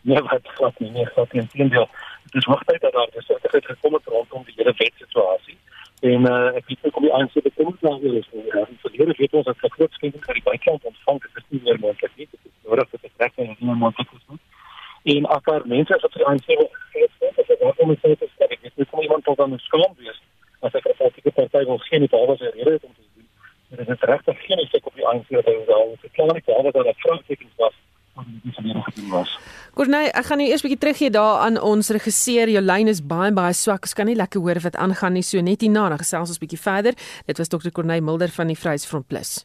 Nee, 0.00 0.22
wat 0.22 0.48
glad 0.56 0.78
nie, 0.78 0.90
nee, 0.90 1.06
glad 1.06 1.32
nie. 1.32 1.42
Inteendeel, 1.42 1.88
dit 2.24 2.34
is 2.42 2.44
hoogtyd 2.52 2.80
dat 2.80 2.92
daar 2.92 3.08
versigtigheid 3.12 3.66
gekom 3.66 3.94
het 3.94 4.06
rondom 4.06 4.44
die 4.44 4.54
hele 4.56 4.74
wetsituasie. 4.76 5.58
En 6.00 6.20
uh, 6.24 6.56
ek 6.56 6.66
weet 6.66 6.86
ook 6.88 6.96
om 6.96 7.02
die 7.02 7.12
ANC 7.12 7.34
kom 7.54 7.76
na 7.80 7.90
hier 8.00 8.14
is. 8.14 8.28
Ja, 8.32 8.64
vir 8.82 8.94
hierdie 8.94 9.16
weet 9.18 9.34
ons 9.36 9.44
dat 9.44 9.58
vir 9.60 9.72
groot 9.74 9.92
skenkings 9.92 10.28
uit 10.28 10.38
die 10.38 10.46
buiteland 10.46 10.84
ontvang 10.84 11.18
dit 11.24 11.42
is 11.42 11.48
nie 11.48 11.60
meer 11.66 11.80
moontlik 11.82 12.14
nie. 12.16 12.28
Dit 12.30 12.40
is 12.48 12.54
nodig 12.68 12.88
vir 12.92 13.02
betrekking 13.02 13.50
en 13.52 13.56
nie 13.58 13.76
moontlik 13.82 14.14
is 14.16 14.24
nie. 14.32 14.40
En 15.16 15.28
as 15.36 15.44
daar 15.44 15.66
mense 15.66 15.98
wat 16.04 16.16
vir 16.16 16.24
ANC 16.30 16.48
waarom 17.60 17.92
is 17.92 18.00
dit 18.00 18.24
skerp? 18.32 18.56
Ek 18.56 18.64
weet 18.64 18.76
nie 18.80 18.86
hoe 18.90 19.02
iemand 19.02 19.28
dan 19.42 19.58
skaam 19.66 19.92
wees 20.00 20.20
as 20.60 20.74
ek 20.74 20.88
'n 20.88 20.96
politieke 20.96 21.32
party 21.36 21.64
wil 21.68 21.78
gee 21.84 21.98
nie 21.98 22.08
behalwe 22.08 22.32
as 22.32 22.40
'n 22.40 22.56
rede 22.56 22.86
om 22.88 22.94
te 22.96 23.04
doen. 23.14 23.28
Dit 23.76 23.88
is 23.88 24.08
regtig 24.12 24.40
geen 24.46 24.58
effek 24.64 24.86
op 24.86 24.94
die 24.94 25.06
ANC 25.06 25.28
wat 25.28 25.44
hy 25.52 25.56
wel 25.66 25.96
verklaar 26.00 26.32
nie 26.32 26.48
behalwe 26.48 26.70
dat 26.72 26.84
dit 26.84 27.00
vraagtekens 27.04 27.54
was 27.56 27.76
Goeie, 28.14 30.08
ek 30.10 30.26
gaan 30.26 30.40
nou 30.42 30.48
eers 30.48 30.64
bietjie 30.64 30.78
teruggee 30.82 31.10
daar 31.14 31.44
aan 31.46 31.60
ons 31.62 31.92
regisseur. 31.94 32.50
Jou 32.50 32.62
lyn 32.64 32.90
is 32.90 33.02
baie 33.06 33.30
baie 33.32 33.54
swak. 33.54 33.86
Ons 33.86 33.94
kan 33.94 34.10
nie 34.10 34.18
lekker 34.18 34.42
hoor 34.42 34.60
wat 34.64 34.76
aangaan 34.76 35.14
nie. 35.16 35.22
So 35.22 35.40
net 35.40 35.62
hierna, 35.64 35.88
dan 35.92 36.02
gesels 36.02 36.34
ons 36.34 36.42
bietjie 36.42 36.60
verder. 36.60 36.98
Dit 37.26 37.38
was 37.38 37.48
Dr. 37.48 37.70
Corneil 37.70 38.02
Mulder 38.02 38.32
van 38.34 38.50
die 38.50 38.58
Vryheidsfront 38.58 39.06
Plus. 39.08 39.44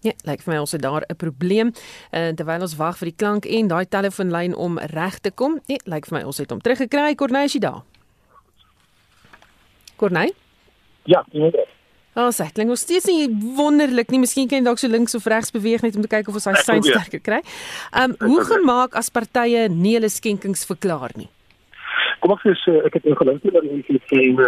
Ja, 0.00 0.14
lyk 0.24 0.40
vir 0.40 0.54
my 0.54 0.60
ons 0.62 0.72
het 0.72 0.80
daar 0.80 1.04
'n 1.04 1.16
probleem. 1.16 1.72
En 2.10 2.30
uh, 2.30 2.34
terwyl 2.34 2.60
ons 2.60 2.76
wag 2.76 2.96
vir 2.98 3.12
die 3.12 3.16
klank 3.16 3.44
en 3.44 3.68
daai 3.68 3.88
telefoonlyn 3.88 4.56
om 4.56 4.78
reg 4.78 5.18
te 5.18 5.30
kom, 5.30 5.60
nee, 5.66 5.80
lyk 5.84 6.06
vir 6.06 6.18
my 6.18 6.24
ons 6.24 6.38
het 6.38 6.50
hom 6.50 6.60
teruggekry. 6.60 7.14
Corneil 7.14 7.44
is 7.44 7.52
daar. 7.52 7.84
Corneil? 10.00 10.32
Ja, 11.04 11.24
inderdaad. 11.30 11.76
Oh, 12.18 12.32
sê, 12.34 12.48
klink 12.50 12.72
ons 12.74 12.82
steeds 12.82 13.06
nie 13.06 13.28
wonderlik 13.54 14.08
nie. 14.10 14.18
Miskien 14.24 14.48
kan 14.50 14.58
jy 14.58 14.66
dalk 14.66 14.80
so 14.82 14.90
links 14.90 15.14
of 15.14 15.28
regs 15.30 15.52
beweeg 15.54 15.84
net 15.86 15.94
om 15.94 16.02
te 16.02 16.10
kyk 16.10 16.26
of 16.28 16.38
ons 16.40 16.48
hy 16.50 16.54
sein 16.58 16.82
sterker 16.82 17.22
kry. 17.22 17.38
Ehm 17.94 18.16
um, 18.16 18.32
hoe 18.32 18.46
gemaak 18.48 18.96
as 18.98 19.12
partye 19.14 19.68
nie 19.70 19.94
hulle 19.94 20.10
skenkings 20.10 20.66
verklaar 20.66 21.14
nie? 21.20 21.28
Kom 22.20 22.34
ek 22.34 22.42
sê 22.64 22.74
ek 22.88 22.98
het 22.98 23.06
ingelig 23.06 23.38
dat 23.44 23.62
die 23.62 23.76
inisiatief 23.76 24.42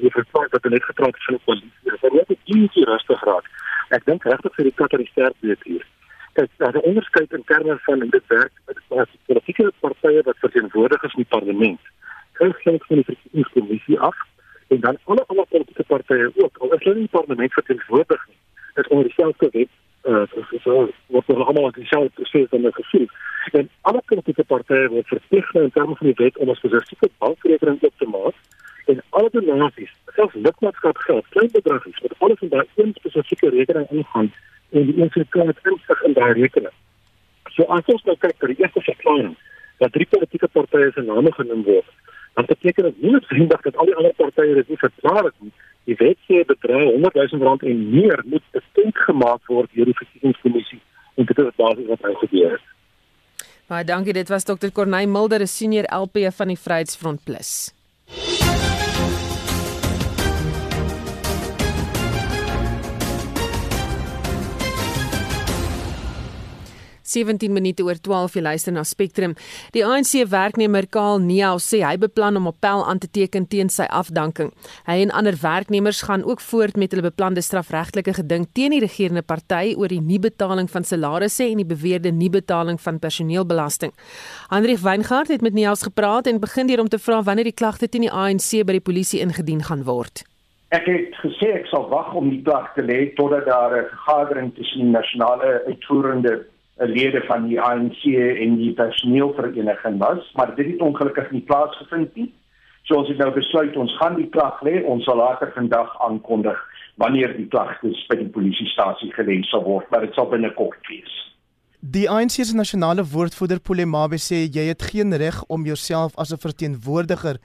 die 0.00 0.12
verslag 0.14 0.48
wat 0.54 0.64
hulle 0.68 0.80
gepraat 0.86 1.18
het 1.18 1.26
van 1.26 1.36
die 1.36 1.44
polisie. 1.44 1.74
Dit 1.84 1.98
is 1.98 2.14
net 2.16 2.30
'n 2.32 2.38
bietjie 2.48 2.86
rustig 2.88 3.26
raak. 3.28 3.50
Ek 3.96 4.06
dink 4.06 4.24
regtig 4.24 4.54
vir 4.56 4.64
die 4.64 4.76
kat 4.80 4.92
en 4.92 5.04
die 5.04 5.12
sterk 5.12 5.36
weet 5.40 5.62
hier. 5.64 5.84
Kyk, 6.34 6.50
daar 6.58 6.74
is 6.74 6.80
'n 6.80 6.88
onderskeid 6.90 7.32
in 7.32 7.44
terme 7.44 7.76
van 7.84 7.98
dit 7.98 8.26
werk 8.28 8.52
as 9.02 9.12
politieke 9.26 9.72
partye 9.80 10.22
wat 10.24 10.38
verteenwoordig 10.40 11.02
is 11.04 11.14
in 11.14 11.22
die 11.24 11.32
parlement. 11.36 11.80
Kry 12.32 12.52
geen 12.64 12.80
van 12.88 12.96
die 12.96 13.08
verkiesingskommissie 13.10 14.00
af 14.00 14.16
en 14.68 14.80
dan 14.80 14.98
alle 15.04 15.24
ander 15.26 15.46
politieke 15.46 15.84
partye 15.84 16.30
ook. 16.34 16.58
Al 16.58 16.72
is 16.72 16.84
hulle 16.84 16.98
nie 16.98 17.08
parlement 17.08 17.52
verteenwoordig 17.52 18.26
nie. 18.28 18.38
Dit 18.74 18.84
is 18.84 18.90
onder 18.90 19.04
dieselfde 19.04 19.48
wet 19.52 19.68
uh 20.06 20.22
so 20.62 20.88
wat 21.06 21.26
hulle 21.26 21.44
almal 21.44 21.66
het 21.66 21.74
dieselfde 21.74 22.10
proses 22.14 22.50
dan 22.50 22.72
gesien. 22.72 23.08
En 23.52 23.70
alle 23.80 24.02
politieke 24.06 24.44
partye 24.44 24.88
word 24.88 25.06
verplig 25.06 25.54
in 25.54 25.70
terme 25.70 25.96
van 25.96 26.06
die 26.06 26.18
wet 26.18 26.36
om 26.36 26.50
as 26.50 26.58
spesifieke 26.58 27.10
bankrekening 27.18 27.82
op 27.82 27.94
te 27.96 28.06
maak 28.06 28.34
en 28.86 29.02
alle 29.18 29.30
donasies, 29.32 29.92
selfs 30.14 30.34
lidmaatskap 30.34 30.96
geld, 30.96 31.28
klein 31.28 31.48
bedragies, 31.52 31.98
wat 32.02 32.14
alles 32.18 32.40
in 32.40 32.48
daai 32.48 32.66
een 32.74 32.92
spesifieke 32.94 33.48
rekening 33.50 33.90
ingaan 33.90 34.32
en 34.70 34.86
die 34.86 35.02
een 35.02 35.10
se 35.10 35.26
kan 35.28 35.46
dit 35.46 35.58
insig 35.62 36.02
in 36.02 36.12
daai 36.12 36.32
rekening. 36.32 36.74
So 37.54 37.62
as 37.62 37.86
ons 37.94 38.02
nou 38.06 38.16
kyk 38.22 38.38
na 38.40 38.52
die 38.52 38.58
eerste 38.62 38.82
verklaring 38.86 39.34
dat 39.82 39.92
drie 39.92 40.06
politieke 40.06 40.48
partye 40.48 40.90
se 40.94 41.02
name 41.02 41.32
genoem 41.32 41.62
word, 41.66 41.90
dan 42.36 42.44
beteken 42.44 42.84
dit 42.84 43.02
nie 43.02 43.10
noodwendig 43.10 43.60
dat 43.60 43.76
al 43.76 43.88
die 43.88 43.94
ander 43.96 44.14
partye 44.14 44.54
dit 44.54 44.68
nie 44.68 44.78
verklaar 44.80 45.24
het 45.24 45.36
nie. 45.40 45.52
Die 45.88 45.96
wet 45.96 46.18
sê 46.28 46.42
bedrag 46.44 46.82
100 46.82 47.14
000 47.32 47.44
rand 47.48 47.62
en 47.62 47.78
meer 47.90 48.22
moet 48.32 48.44
bekend 48.56 48.98
gemaak 49.08 49.52
word 49.52 49.70
deur 49.72 49.88
die 49.88 49.96
verkiesingskommissie 50.00 50.80
en 51.16 51.28
dit 51.30 51.38
is 51.38 51.56
basies 51.56 51.88
wat 51.88 52.04
hy 52.04 52.12
gebeur 52.24 52.58
het. 52.58 52.66
Baie 53.72 53.86
dankie, 53.88 54.12
dit 54.14 54.28
was 54.28 54.44
Dr. 54.44 54.68
Corneil 54.70 55.08
Mulder, 55.08 55.40
'n 55.40 55.46
senior 55.46 55.88
LP 55.88 56.28
van 56.38 56.52
die 56.52 56.60
Vryheidsfront 56.60 57.24
Plus. 57.24 57.72
17 67.08 67.52
minute 67.52 67.84
oor 67.86 67.98
12 68.00 68.34
jy 68.34 68.42
luister 68.42 68.72
na 68.72 68.84
Spectrum. 68.84 69.34
Die 69.72 69.84
ANC 69.86 70.12
werknemer 70.28 70.86
Kaal 70.86 71.18
Neau 71.22 71.56
sê 71.62 71.82
hy 71.84 71.96
beplan 72.02 72.36
om 72.36 72.50
appel 72.50 72.84
aan 72.84 72.98
te 72.98 73.08
teken 73.08 73.46
teen 73.48 73.70
sy 73.72 73.86
afdanking. 73.88 74.52
Hy 74.86 74.98
en 75.06 75.14
ander 75.14 75.38
werknemers 75.40 76.02
gaan 76.08 76.24
ook 76.24 76.40
voort 76.40 76.76
met 76.76 76.92
hulle 76.92 77.06
beplande 77.08 77.40
strafregtelike 77.40 78.16
geding 78.20 78.46
teen 78.52 78.74
die 78.76 78.82
regerende 78.84 79.22
party 79.22 79.74
oor 79.76 79.88
die 79.88 80.00
nie 80.00 80.20
betaling 80.20 80.70
van 80.70 80.84
salarisse 80.84 81.44
en 81.46 81.62
die 81.62 81.68
beweerde 81.68 82.12
nie 82.12 82.30
betaling 82.30 82.80
van 82.80 82.98
personeelbelasting. 82.98 83.92
Hendrik 84.50 84.82
Weingart 84.84 85.28
het 85.28 85.42
met 85.42 85.54
Neau 85.54 85.76
gepraat 85.76 86.26
en 86.26 86.40
begin 86.40 86.66
deur 86.66 86.80
om 86.80 86.88
te 86.88 86.98
vra 86.98 87.22
wanneer 87.22 87.50
die 87.50 87.60
klagte 87.60 87.88
teen 87.88 88.06
die 88.06 88.12
ANC 88.12 88.64
by 88.66 88.78
die 88.78 88.86
polisie 88.88 89.20
ingedien 89.20 89.62
gaan 89.62 89.84
word. 89.84 90.24
Ek 90.74 90.86
het 90.90 91.14
gesê 91.22 91.52
ek 91.54 91.68
sal 91.70 91.86
wag 91.92 92.10
om 92.18 92.26
die 92.32 92.42
klag 92.42 92.72
te 92.74 92.82
lê 92.82 93.14
totdat 93.14 93.46
daar 93.46 93.72
'n 93.76 93.88
vergadering 93.92 94.54
tussen 94.54 94.82
die 94.82 94.94
nasionale 94.98 95.62
uitvoerende 95.66 96.32
'n 96.34 96.44
lede 96.76 97.22
van 97.26 97.48
die 97.48 97.60
ANC 97.60 98.02
en 98.04 98.56
die 98.56 98.72
personeelvereniging 98.72 99.98
was, 99.98 100.32
maar 100.34 100.54
dit 100.54 100.66
het 100.66 100.80
ongelukkig 100.80 101.30
nie 101.30 101.40
plaasgevind 101.40 102.14
nie. 102.14 102.32
So 102.86 103.00
ons 103.00 103.08
het 103.08 103.18
nou 103.18 103.32
besluit 103.34 103.76
ons 103.76 103.96
gaan 103.98 104.14
die 104.14 104.28
klag 104.30 104.60
lê. 104.62 104.82
Ons 104.84 105.04
sal 105.04 105.16
later 105.18 105.50
vandag 105.54 105.90
aankondig 106.06 106.58
wanneer 107.02 107.32
die 107.36 107.48
klagtes 107.48 108.04
by 108.10 108.18
die 108.20 108.28
polisiestasie 108.32 109.10
gelê 109.16 109.40
sal 109.50 109.64
word, 109.64 109.88
maar 109.90 110.06
dit 110.06 110.14
sal 110.14 110.28
binnekort 110.30 110.92
wees. 110.92 111.16
Die 111.80 112.06
ANC 112.10 112.38
se 112.42 112.56
nasionale 112.56 113.04
woordvoerder 113.04 113.60
Polemabe 113.60 114.18
sê 114.22 114.44
jy 114.46 114.68
het 114.70 114.82
geen 114.90 115.12
reg 115.14 115.42
om 115.52 115.66
jouself 115.66 116.16
as 116.16 116.32
'n 116.32 116.38
verteenwoordiger 116.38 117.36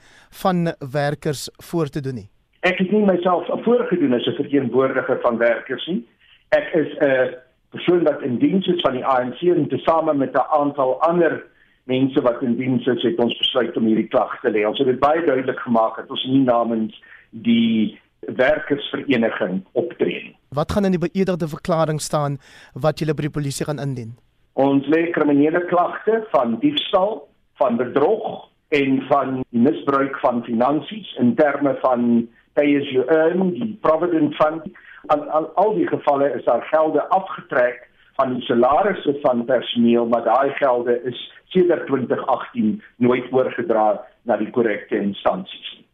van 0.42 0.74
werkers 0.92 1.50
voor 1.68 1.88
te 1.88 2.00
doen 2.00 2.14
nie. 2.14 2.28
Ek 2.62 2.78
het 2.78 2.90
nie 2.90 3.04
myself 3.04 3.46
voorgedoen 3.64 4.14
as 4.14 4.26
'n 4.26 4.38
verteenwoordiger 4.42 5.20
van 5.20 5.38
werkers 5.38 5.86
nie. 5.86 6.06
Ek 6.50 6.72
is 6.74 6.90
'n 6.98 7.04
uh, 7.04 7.26
persoon 7.72 8.04
wat 8.04 8.22
in 8.22 8.38
diens 8.38 8.66
is 8.68 8.80
van 8.84 8.96
die 8.98 9.04
ANC 9.04 9.40
en 9.54 9.68
tesame 9.68 10.14
met 10.14 10.36
'n 10.36 10.48
aantal 10.60 11.00
ander 11.08 11.42
mense 11.84 12.20
wat 12.22 12.42
in 12.42 12.56
diens 12.56 12.86
is, 12.86 13.02
het 13.02 13.18
ons 13.18 13.38
besluit 13.38 13.76
om 13.76 13.88
hierdie 13.90 14.08
klag 14.08 14.40
te 14.40 14.50
lê. 14.50 14.66
Ons 14.68 14.78
het 14.78 14.86
dit 14.86 15.00
baie 15.00 15.24
duidelik 15.24 15.58
gemaak 15.58 15.96
dat 15.96 16.10
ons 16.10 16.24
nie 16.30 16.44
namens 16.44 17.02
die 17.30 17.98
werkersvereniging 18.20 19.64
optree 19.72 20.22
nie. 20.22 20.36
Wat 20.54 20.72
gaan 20.72 20.84
in 20.84 20.94
die 20.94 21.08
beëdigde 21.08 21.48
verklaring 21.48 22.00
staan 22.00 22.38
wat 22.74 22.98
julle 22.98 23.14
by 23.14 23.26
die 23.26 23.36
polisie 23.38 23.66
gaan 23.66 23.82
indien? 23.82 24.14
Ons 24.52 24.86
lê 24.86 25.10
kriminele 25.10 25.64
klagte 25.66 26.22
van 26.30 26.58
diefstal, 26.60 27.26
van 27.58 27.76
bedrog 27.76 28.48
en 28.68 29.02
van 29.08 29.42
misbruik 29.50 30.18
van 30.20 30.44
finansies 30.44 31.16
in 31.18 31.34
terme 31.34 31.74
van 31.80 32.28
pay 32.52 32.76
as 32.76 32.88
you 32.92 33.04
earn, 33.08 33.50
die 33.56 33.72
provident 33.80 34.36
fund 34.36 34.68
aan 35.06 35.28
al, 35.30 35.50
al 35.54 35.74
die 35.74 35.86
gevalle 35.86 36.30
is 36.36 36.44
daar 36.44 36.62
gelde 36.70 37.08
afgetrek 37.08 37.88
van 38.20 38.34
die 38.34 38.42
salarisse 38.42 39.18
van 39.22 39.44
personeel 39.44 40.06
maar 40.06 40.24
daai 40.24 40.50
gelde 40.50 41.00
is 41.04 41.32
sedert 41.44 41.86
2018 41.86 42.82
nooit 42.96 43.32
oorgedra 43.32 44.00
na 44.22 44.36
die 44.36 44.50
korrekte 44.50 44.96
instansies 44.96 45.72
nie. 45.76 45.86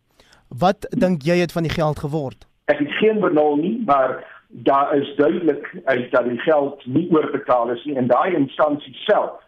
Wat 0.49 0.87
dink 0.91 1.23
jy 1.23 1.39
het 1.43 1.53
van 1.53 1.67
die 1.67 1.73
geld 1.73 1.99
geword? 1.99 2.47
Ek 2.73 2.81
het 2.81 2.93
geen 3.01 3.21
benul 3.21 3.57
nie, 3.57 3.77
maar 3.87 4.25
daar 4.49 4.97
is 4.97 5.15
duidelik 5.17 5.81
uit 5.85 6.11
dat 6.11 6.25
die 6.25 6.39
geld 6.39 6.87
nie 6.87 7.09
oorbetaal 7.11 7.71
is 7.71 7.85
nie 7.85 7.97
en 7.97 8.07
daai 8.07 8.35
instansie 8.35 8.95
self 8.95 9.41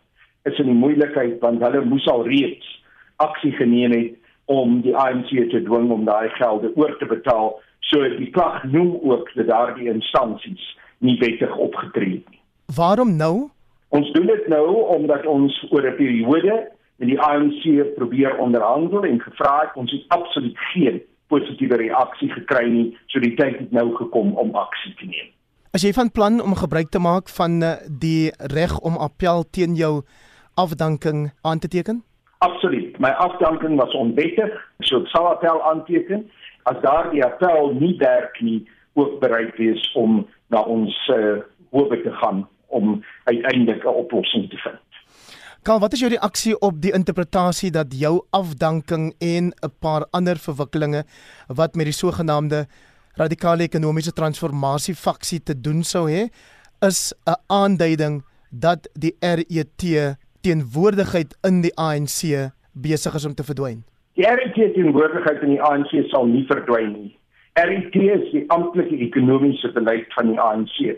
is 0.43 0.59
in 0.59 0.69
die 0.69 0.77
moeilikheid 0.77 1.41
want 1.41 1.63
hulle 1.65 1.85
moes 1.85 2.09
al 2.09 2.27
reeds 2.29 2.69
aksie 3.17 3.53
geneem 3.57 3.93
het 3.97 4.17
om 4.45 4.81
die 4.85 4.97
ANC 4.97 5.31
te 5.53 5.63
dwing 5.65 5.91
om 5.91 6.05
daai 6.05 6.29
gelde 6.37 6.73
oor 6.77 6.97
te 6.99 7.09
betaal 7.09 7.55
So 7.81 8.03
die 8.17 8.31
klag 8.31 8.65
noem 8.65 8.99
ook 9.03 9.31
dat 9.35 9.49
daardie 9.49 9.89
instansies 9.93 10.77
nie 10.99 11.19
wettig 11.19 11.57
opgetree 11.57 12.11
het 12.21 12.29
nie. 12.31 12.41
Waarom 12.75 13.17
nou? 13.17 13.49
Ons 13.89 14.13
doen 14.13 14.27
dit 14.27 14.49
nou 14.49 14.85
omdat 14.97 15.27
ons 15.27 15.67
oor 15.71 15.87
'n 15.87 15.97
periode 15.97 16.71
met 16.97 17.09
die 17.09 17.21
ANC 17.21 17.95
probeer 17.95 18.37
onderhandel 18.39 19.05
en 19.05 19.21
gevra 19.21 19.61
het 19.61 19.75
ons 19.75 19.93
het 19.93 20.05
absoluut 20.09 20.59
geen 20.59 21.03
positiewe 21.27 21.77
reaksie 21.77 22.31
gekry 22.33 22.67
nie, 22.69 22.99
so 23.07 23.23
die 23.23 23.35
tyd 23.35 23.59
het 23.59 23.73
nou 23.73 23.97
gekom 23.97 24.35
om 24.37 24.55
aksie 24.55 24.95
te 24.95 25.07
neem. 25.07 25.31
As 25.71 25.83
jy 25.87 25.93
van 25.95 26.11
plan 26.11 26.41
om 26.43 26.57
gebruik 26.59 26.91
te 26.91 26.99
maak 26.99 27.29
van 27.29 27.63
eh, 27.63 27.77
die 27.87 28.33
reg 28.51 28.75
om 28.81 28.99
appel 28.99 29.45
teen 29.51 29.75
jou 29.79 30.03
afdanking 30.55 31.31
aan 31.47 31.59
te 31.59 31.69
teken? 31.69 32.03
Absoluut. 32.39 32.99
My 32.99 33.11
afdanking 33.23 33.77
was 33.79 33.95
onwettig, 33.95 34.51
so 34.81 35.05
ek 35.05 35.13
sal 35.13 35.29
appel 35.31 35.63
aanteken 35.71 36.27
as 36.71 36.79
daardie 36.85 37.25
appel 37.27 37.75
nie 37.79 37.97
werk 37.99 38.39
nie, 38.47 38.61
ook 38.99 39.19
bereid 39.23 39.57
wees 39.59 39.83
om 39.99 40.23
na 40.55 40.63
ons 40.63 40.95
uh, 41.15 41.41
howe 41.75 41.99
te 42.03 42.13
gaan 42.23 42.47
om 42.67 43.03
uiteindelik 43.25 43.85
'n 43.85 44.01
oplossing 44.05 44.51
te 44.51 44.57
vind. 44.57 44.79
Karl, 45.63 45.81
wat 45.81 45.93
is 45.93 46.01
jou 46.01 46.11
reaksie 46.11 46.59
op 46.59 46.81
die 46.81 46.93
interpretasie 46.93 47.71
dat 47.71 47.93
jou 47.93 48.23
afdanking 48.31 49.15
en 49.19 49.53
'n 49.53 49.73
paar 49.79 50.07
ander 50.11 50.37
verwikkelinge 50.37 51.05
wat 51.47 51.75
met 51.75 51.85
die 51.85 51.93
sogenaamde 51.93 52.67
radikale 53.15 53.63
ekonomiese 53.63 54.13
transformasie 54.13 54.95
faksie 54.95 55.43
te 55.43 55.61
doen 55.61 55.83
sou 55.83 56.09
hê, 56.11 56.31
is 56.81 57.15
'n 57.27 57.37
aanduiding 57.47 58.25
dat 58.51 58.89
die 58.93 59.17
RET 59.21 60.17
teenwoordigheid 60.41 61.37
in 61.43 61.61
die 61.61 61.77
ANC 61.77 62.51
besig 62.73 63.15
is 63.15 63.25
om 63.25 63.35
te 63.35 63.45
verdwyn? 63.45 63.85
Die 64.19 64.27
RET 64.27 64.55
teenwoordigheid 64.55 65.43
in 65.47 65.55
die 65.55 65.63
ANC 65.63 65.93
sal 66.11 66.27
nie 66.27 66.43
verdwyn 66.49 66.91
nie. 66.97 67.13
RET 67.61 67.95
is 67.95 68.27
die 68.33 68.43
amptelike 68.51 68.99
ekonomiese 69.07 69.71
beleid 69.77 70.11
van 70.17 70.33
die 70.33 70.41
ANC. 70.41 70.97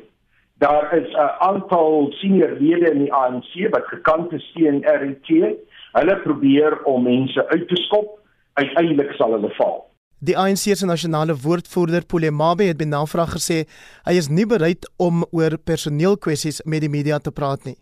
Daar 0.65 0.89
is 0.97 1.13
'n 1.13 1.31
aantal 1.49 2.13
senior 2.21 2.57
lede 2.61 2.91
in 2.91 3.05
die 3.05 3.13
ANC 3.13 3.53
wat 3.75 3.87
gekant 3.93 4.33
is 4.33 4.51
teen 4.55 4.81
RET. 4.83 5.29
Hulle 5.93 6.17
probeer 6.25 6.83
om 6.85 7.03
mense 7.03 7.49
uit 7.49 7.69
te 7.69 7.77
skop. 7.77 8.19
Uiteindelik 8.55 9.13
sal 9.13 9.33
hulle 9.33 9.51
val. 9.61 9.85
Die 10.19 10.39
ANC 10.39 10.77
se 10.77 10.87
nasionale 10.87 11.35
woordvoerder 11.37 12.07
Polemabe 12.07 12.65
het 12.65 12.77
by 12.77 12.85
navraag 12.85 13.33
gesê 13.37 13.65
hy 14.05 14.13
is 14.17 14.29
nie 14.29 14.47
bereid 14.47 14.91
om 14.97 15.25
oor 15.31 15.59
personeelkwessies 15.59 16.63
met 16.65 16.81
die 16.81 16.89
media 16.89 17.19
te 17.19 17.33
praat 17.33 17.65
nie. 17.65 17.77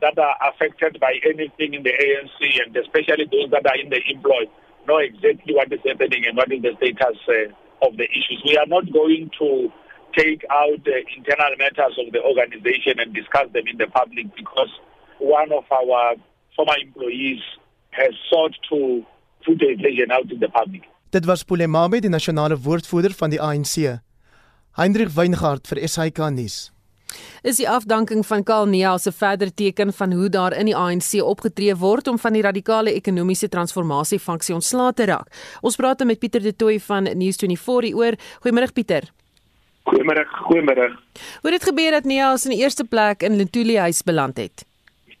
That 0.00 0.18
are 0.18 0.36
affected 0.48 0.98
by 1.00 1.20
anything 1.24 1.74
in 1.74 1.82
the 1.82 1.92
ANC 1.92 2.40
and 2.64 2.76
especially 2.76 3.26
those 3.30 3.50
that 3.50 3.66
are 3.66 3.78
in 3.78 3.90
the 3.90 4.00
employ 4.10 4.44
know 4.86 4.98
exactly 4.98 5.54
what 5.54 5.72
is 5.72 5.80
happening 5.86 6.24
and 6.26 6.36
what 6.36 6.50
is 6.52 6.62
the 6.62 6.72
status 6.76 7.18
uh, 7.28 7.86
of 7.86 7.96
the 7.96 8.04
issues. 8.04 8.42
We 8.44 8.56
are 8.56 8.66
not 8.66 8.90
going 8.92 9.30
to 9.38 9.70
take 10.16 10.44
out 10.50 10.82
the 10.84 11.02
internal 11.16 11.54
matters 11.58 11.98
of 11.98 12.12
the 12.12 12.22
organization 12.22 12.98
and 12.98 13.14
discuss 13.14 13.52
them 13.52 13.66
in 13.66 13.78
the 13.78 13.86
public 13.86 14.34
because 14.34 14.70
one 15.18 15.52
of 15.52 15.64
our 15.70 16.16
former 16.56 16.74
employees 16.82 17.40
has 17.90 18.14
sought 18.30 18.54
to 18.70 19.04
put 19.44 19.58
the 19.58 19.76
decision 19.76 20.10
out 20.10 20.30
in 20.30 20.40
the 20.40 20.48
public. 20.48 20.82
Dit 21.10 21.26
was 21.26 21.42
Polemabe, 21.44 21.98
die 22.00 22.08
nasionale 22.08 22.54
woordvoerder 22.62 23.14
van 23.18 23.30
die 23.30 23.40
ANC. 23.42 23.98
Hendrik 24.78 25.10
Weingart 25.16 25.66
vir 25.66 25.82
SAK 25.88 26.20
nuus. 26.30 26.70
Is 27.42 27.56
die 27.56 27.68
afdanking 27.68 28.26
van 28.26 28.42
Karl 28.42 28.66
Neal 28.66 28.98
se 28.98 29.12
verder 29.12 29.54
teken 29.54 29.92
van 29.92 30.12
hoe 30.12 30.28
daar 30.28 30.56
in 30.56 30.66
die 30.66 30.76
ANC 30.76 31.22
opgetree 31.22 31.74
word 31.76 32.08
om 32.08 32.18
van 32.18 32.32
die 32.32 32.42
radikale 32.42 32.92
ekonomiese 32.92 33.48
transformasie 33.48 34.18
funksie 34.18 34.54
ontslae 34.54 34.92
te 34.92 35.04
raak. 35.04 35.28
Ons 35.60 35.76
praat 35.76 36.04
met 36.04 36.18
Pieter 36.18 36.42
De 36.42 36.56
Tooy 36.56 36.80
van 36.80 37.08
News24 37.08 37.88
hieroor. 37.88 38.18
Goeiemôre 38.42 38.72
Pieter. 38.72 39.08
Goeiemôre, 39.88 40.24
goeiemôre. 40.46 40.90
Hoe 41.42 41.52
het 41.52 41.64
gebeur 41.64 41.90
dat 41.90 42.04
Neas 42.04 42.44
in 42.44 42.54
die 42.54 42.60
eerste 42.62 42.84
plek 42.84 43.22
in 43.22 43.36
Lentuli 43.36 43.78
huis 43.78 44.02
beland 44.02 44.36
het? 44.36 44.66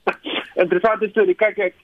Interessante 0.64 1.08
storie. 1.08 1.34
Kyk 1.34 1.58
ek 1.58 1.74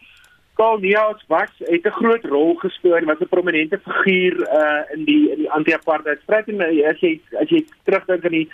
Karl 0.56 0.78
Neas 0.80 1.24
was 1.28 1.50
het 1.58 1.84
'n 1.84 1.98
groot 2.00 2.24
rol 2.24 2.54
gespeel, 2.54 3.04
was 3.04 3.20
'n 3.20 3.28
prominente 3.28 3.78
figuur 3.78 4.34
uh 4.60 4.82
in 4.94 5.04
die 5.04 5.30
in 5.30 5.38
die 5.38 5.50
anti-apartheid 5.50 6.20
stryd 6.22 6.48
en 6.48 6.60
uh, 6.60 6.88
as 6.88 7.00
jy 7.00 7.20
as 7.40 7.48
jy 7.48 7.64
terugdink 7.84 8.24
aan 8.24 8.38
die 8.40 8.48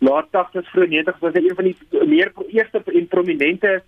laat 0.00 0.28
80s 0.32 0.68
vroeg 0.72 0.92
90s 0.92 1.24
was 1.24 1.34
hy 1.36 1.42
een 1.46 1.58
van 1.58 1.68
die 1.70 2.04
meer 2.08 2.32
eerste 2.48 2.82
en 2.84 3.08
prominente 3.08 3.80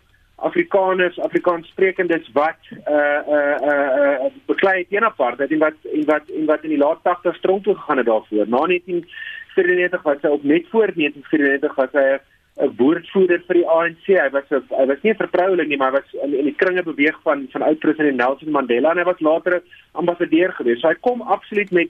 Afrikaners, 0.43 1.19
Afrikaans 1.23 1.69
sprekendes 1.71 2.27
wat 2.35 2.59
uh 2.73 3.21
uh 3.37 3.57
uh, 3.73 4.31
beklei 4.51 4.83
teen 4.91 5.05
apartheid 5.07 5.53
en 5.55 5.63
wat 5.63 5.87
en 5.93 6.05
wat 6.09 6.33
en 6.39 6.49
wat 6.51 6.65
in 6.67 6.75
die 6.75 6.81
laat 6.83 7.01
80s 7.07 7.41
tronk 7.45 7.65
toe 7.65 7.77
gegaan 7.79 8.03
het 8.03 8.07
daarvoor. 8.07 8.49
Na 8.49 8.67
19 8.67 9.07
94 9.55 10.03
was 10.03 10.23
hy 10.23 10.35
op 10.35 10.43
net 10.43 10.69
voor 10.73 10.91
1994 10.95 11.75
was 11.75 11.93
hy 11.93 12.19
'n 12.61 12.75
woordvoerder 12.77 13.43
vir 13.47 13.57
die 13.61 13.69
ANC. 13.69 14.07
Hy 14.07 14.31
was 14.31 14.51
a, 14.53 14.61
hy 14.77 14.87
was 14.87 15.03
nie 15.03 15.13
'n 15.13 15.23
vertroueling 15.23 15.69
nie, 15.69 15.77
maar 15.77 15.93
hy 15.93 16.01
was 16.01 16.25
in, 16.25 16.35
in 16.35 16.45
die 16.51 16.59
kringe 16.63 16.83
beweeg 16.83 17.17
van 17.23 17.47
van 17.53 17.63
oud 17.63 17.79
president 17.79 18.17
Nelson 18.17 18.51
Mandela 18.51 18.91
en 18.91 18.99
hy 18.99 19.05
was 19.05 19.21
later 19.21 19.63
ambassadeur 19.93 20.53
gewees. 20.53 20.81
So 20.81 20.89
hy 20.89 20.99
kom 21.01 21.23
absoluut 21.23 21.71
met 21.71 21.89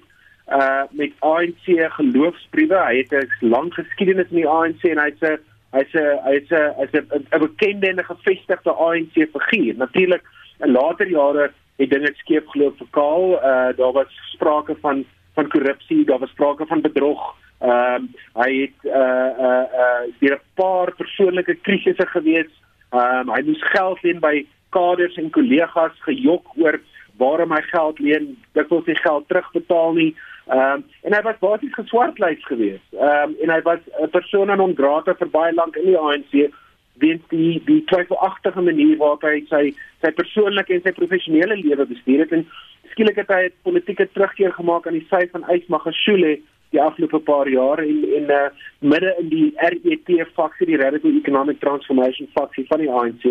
uh 0.53 0.83
met 0.91 1.13
ANC 1.19 1.65
geloofsbriewe. 1.99 2.79
Hy 2.89 2.97
het 2.97 3.13
'n 3.13 3.49
lang 3.49 3.75
geskiedenis 3.75 4.31
in 4.31 4.37
die 4.43 4.49
ANC 4.49 4.85
en 4.85 4.99
hy's 4.99 5.21
'n 5.21 5.39
hy's 5.73 5.95
'n 5.95 6.19
hy's 6.29 6.51
'n 6.51 6.73
hy's 6.79 6.95
'n 6.95 7.41
bekende 7.41 7.89
en 7.89 7.99
'n 7.99 8.11
gevestigde 8.13 8.73
ANC 8.73 9.15
figuur. 9.33 9.75
Natuurlik 9.77 10.23
in 10.61 10.73
later 10.73 11.09
jare 11.09 11.51
het 11.77 11.91
dinge 11.91 12.13
skeef 12.15 12.45
geloop 12.47 12.77
vir 12.79 12.87
Kaal. 12.91 13.25
Uh 13.33 13.77
daar 13.77 13.93
was 13.93 14.11
sprake 14.35 14.77
van 14.81 15.05
van 15.35 15.49
korrupsie, 15.49 16.05
daar 16.05 16.19
was 16.19 16.31
sprake 16.31 16.67
van 16.67 16.81
bedrog. 16.81 17.37
Ehm 17.61 17.95
um, 17.95 18.11
hy 18.35 18.53
het 18.61 18.79
uh 18.85 19.31
uh 19.49 19.67
uh 19.85 20.31
'n 20.31 20.41
paar 20.55 20.93
persoonlike 20.95 21.55
krisisse 21.63 22.07
gewees. 22.07 22.53
Ehm 22.91 23.29
um, 23.29 23.35
hy 23.35 23.43
moes 23.45 23.63
geld 23.63 24.03
leen 24.03 24.21
by 24.21 24.47
kaders 24.71 25.17
en 25.17 25.31
kollegas 25.31 25.97
gejok 26.01 26.47
oor 26.57 26.81
waarom 27.17 27.53
hy 27.53 27.63
geld 27.63 27.99
leen, 27.99 28.37
dikwels 28.57 28.87
nie 28.87 28.97
geld 28.97 29.29
terugbetaal 29.29 29.93
nie. 29.93 30.17
Ehm 30.47 30.83
um, 30.83 30.85
en 31.03 31.15
hy 31.15 31.23
was 31.23 31.39
basies 31.39 31.75
geswartlys 31.75 32.45
gewees. 32.51 32.83
Ehm 32.93 33.31
um, 33.31 33.37
en 33.43 33.51
hy 33.51 33.61
was 33.63 33.81
'n 34.01 34.11
persoon 34.11 34.57
non 34.57 34.75
grata 34.75 35.15
vir 35.15 35.31
baie 35.31 35.55
lank 35.55 35.77
in 35.77 35.87
die 35.87 35.99
ANC 35.99 36.53
weens 36.99 37.23
die 37.29 37.63
die 37.65 37.85
twyfelagtige 37.85 38.61
manier 38.61 38.97
waarop 38.97 39.23
hy 39.23 39.45
sy 39.49 39.63
sy 40.03 40.11
persoonlike 40.11 40.75
en 40.75 40.83
sy 40.83 40.93
professionele 40.93 41.57
lewe 41.57 41.87
bestuur 41.87 42.25
het 42.25 42.33
en 42.33 42.47
skielik 42.93 43.17
het 43.23 43.31
hy 43.31 43.43
'n 43.47 43.55
politieke 43.63 44.09
terugkeer 44.13 44.53
gemaak 44.53 44.87
aan 44.87 44.99
die 44.99 45.07
sy 45.11 45.29
van 45.33 45.47
Ysmagashule 45.49 46.39
die 46.73 46.83
afgelope 46.83 47.21
paar 47.21 47.49
jaar 47.49 47.79
en 47.79 48.05
en 48.19 48.31
uh, 48.31 48.49
midde 48.81 49.15
in 49.21 49.29
die 49.29 49.53
RET 49.57 50.29
faksie 50.35 50.67
die 50.67 50.81
Radical 50.85 51.17
Economic 51.17 51.61
Transformation 51.61 52.29
faksie 52.35 52.67
van 52.69 52.81
die 52.81 52.91
ANC 52.91 53.25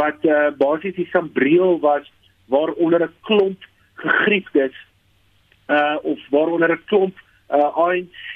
wat 0.00 0.24
uh, 0.24 0.50
basies 0.58 0.94
die 0.94 1.08
sambreel 1.12 1.80
was 1.80 2.10
waaronder 2.46 3.02
'n 3.02 3.14
klomp 3.22 3.60
gegriefdes 3.94 4.74
uh 5.68 5.96
of 6.02 6.18
waaronder 6.30 6.72
'n 6.72 6.84
klomp 6.86 7.14
uh, 7.50 7.76
ANC 7.76 8.34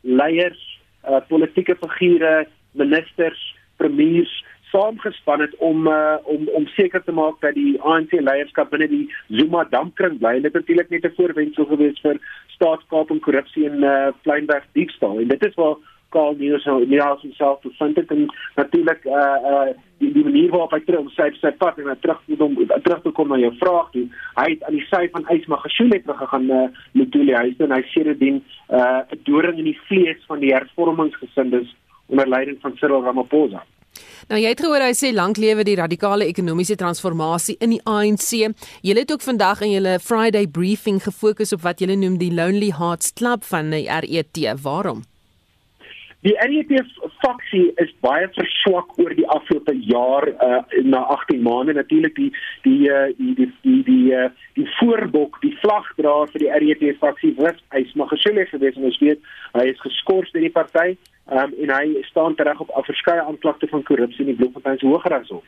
leiers 0.00 0.80
uh, 1.08 1.20
politieke 1.28 1.76
figure 1.76 2.46
ministers 2.72 3.56
premiers 3.76 4.44
saamgespan 4.72 5.40
het 5.40 5.56
om 5.56 5.86
uh, 5.86 6.16
om 6.22 6.48
om 6.48 6.66
seker 6.66 7.02
te 7.04 7.12
maak 7.12 7.40
dat 7.40 7.54
die 7.54 7.80
ANC 7.80 8.12
leierskap 8.12 8.70
binne 8.70 8.88
die 8.88 9.04
Zuma 9.28 9.64
dampkring 9.70 10.18
bly. 10.18 10.34
Dit 10.40 10.44
het 10.44 10.60
natuurlik 10.60 10.90
net 10.90 11.04
'n 11.04 11.16
voorwendsel 11.16 11.64
gewees 11.64 12.00
vir 12.00 12.20
staatskap 12.56 13.10
en 13.10 13.20
korrupsie 13.20 13.68
en 13.70 13.84
uh, 13.84 14.08
kleinweg 14.22 14.64
diefstal. 14.72 15.18
En 15.18 15.28
dit 15.28 15.44
is 15.44 15.54
waar 15.54 15.76
Karl 16.14 16.36
Neus 16.38 16.64
nou 16.68 16.78
Neus 16.86 17.24
homself 17.24 17.60
bevind 17.64 17.98
het 18.00 18.12
en 18.14 18.28
natuurlik 18.60 19.04
uh 19.04 19.18
uh 19.52 19.64
die, 20.02 20.12
die 20.12 20.24
manier 20.24 20.50
waarop 20.50 20.72
hy 20.74 20.80
terug 20.86 21.10
sy 21.16 21.28
sy 21.40 21.52
pad 21.60 21.78
en 21.78 21.92
terug 22.00 22.22
om 22.38 22.56
terug 22.72 23.02
te 23.02 23.12
kom 23.16 23.28
na 23.30 23.38
jou 23.42 23.52
vraag 23.60 23.90
toe. 23.94 24.06
Hy 24.38 24.48
het 24.54 24.64
aan 24.66 24.78
die 24.78 24.86
sy 24.88 25.04
van 25.12 25.28
Ysmagashule 25.36 26.00
terug 26.02 26.18
gegaan 26.24 26.48
uh, 26.50 26.64
met 26.98 27.12
Tuli 27.14 27.36
huis 27.36 27.60
en 27.62 27.76
hy 27.76 27.82
sê 27.92 28.06
dit 28.10 28.18
dien 28.24 28.42
uh 28.70 29.02
'n 29.12 29.22
doring 29.28 29.58
in 29.58 29.70
die 29.70 29.78
vlees 29.88 30.24
van 30.30 30.40
die 30.40 30.54
hervormingsgesindes 30.54 31.76
onder 32.06 32.28
leiding 32.28 32.58
van 32.60 32.76
Cyril 32.76 33.04
Ramaphosa. 33.04 33.62
Nou 34.30 34.40
jy 34.40 34.52
het 34.52 34.60
gehoor 34.62 34.84
hy 34.84 34.92
sê 34.96 35.12
lank 35.14 35.36
lewe 35.42 35.64
die 35.66 35.76
radikale 35.76 36.28
ekonomiese 36.30 36.76
transformasie 36.80 37.56
in 37.60 37.74
die 37.76 37.82
ANC. 37.84 38.30
Julle 38.86 39.04
het 39.04 39.12
ook 39.12 39.24
vandag 39.24 39.60
in 39.66 39.74
julle 39.76 39.98
Friday 40.00 40.46
briefing 40.46 41.02
gefokus 41.02 41.52
op 41.52 41.64
wat 41.66 41.80
julle 41.80 41.96
noem 41.96 42.18
die 42.18 42.32
Lonely 42.32 42.72
Hearts 42.78 43.12
Club 43.12 43.44
van 43.44 43.70
die 43.74 43.88
RET. 43.88 44.38
Waarom? 44.62 45.02
Die 46.22 46.36
RET 46.38 46.70
faksie 47.18 47.72
is 47.82 47.90
baie 48.04 48.28
verswak 48.30 48.92
oor 49.02 49.10
die 49.18 49.26
afgelope 49.26 49.72
jaar 49.88 50.28
uh, 50.30 50.60
na 50.86 51.00
18 51.16 51.40
maande 51.42 51.74
natuurlik 51.74 52.14
die 52.14 52.28
die 52.62 52.90
uh, 52.90 53.08
die 53.18 53.34
die 53.40 53.48
die 53.64 53.80
die 53.88 54.12
uh, 54.14 54.28
die 54.54 54.68
voorbok 54.76 55.40
die 55.42 55.56
vlagdraer 55.64 56.30
vir 56.30 56.44
die 56.44 56.52
RET 56.62 56.84
faksie 57.00 57.32
was 57.40 57.58
hy's 57.74 57.90
maar 57.98 58.12
gesê 58.12 58.46
gewees 58.52 58.78
en 58.78 58.86
ons 58.92 59.00
weet 59.02 59.26
hy 59.58 59.66
is 59.72 59.82
geskort 59.82 60.30
deur 60.30 60.46
die 60.46 60.54
party 60.60 60.86
um, 61.26 61.58
en 61.58 61.74
hy 61.74 62.06
staan 62.12 62.38
terug 62.38 62.62
op 62.68 62.70
verskeie 62.86 63.26
aanklagte 63.26 63.66
van 63.74 63.82
korrupsie 63.90 64.22
in 64.22 64.30
die 64.30 64.38
Bloemfontein 64.38 64.78
se 64.78 64.86
Hooggeregshof. 64.86 65.44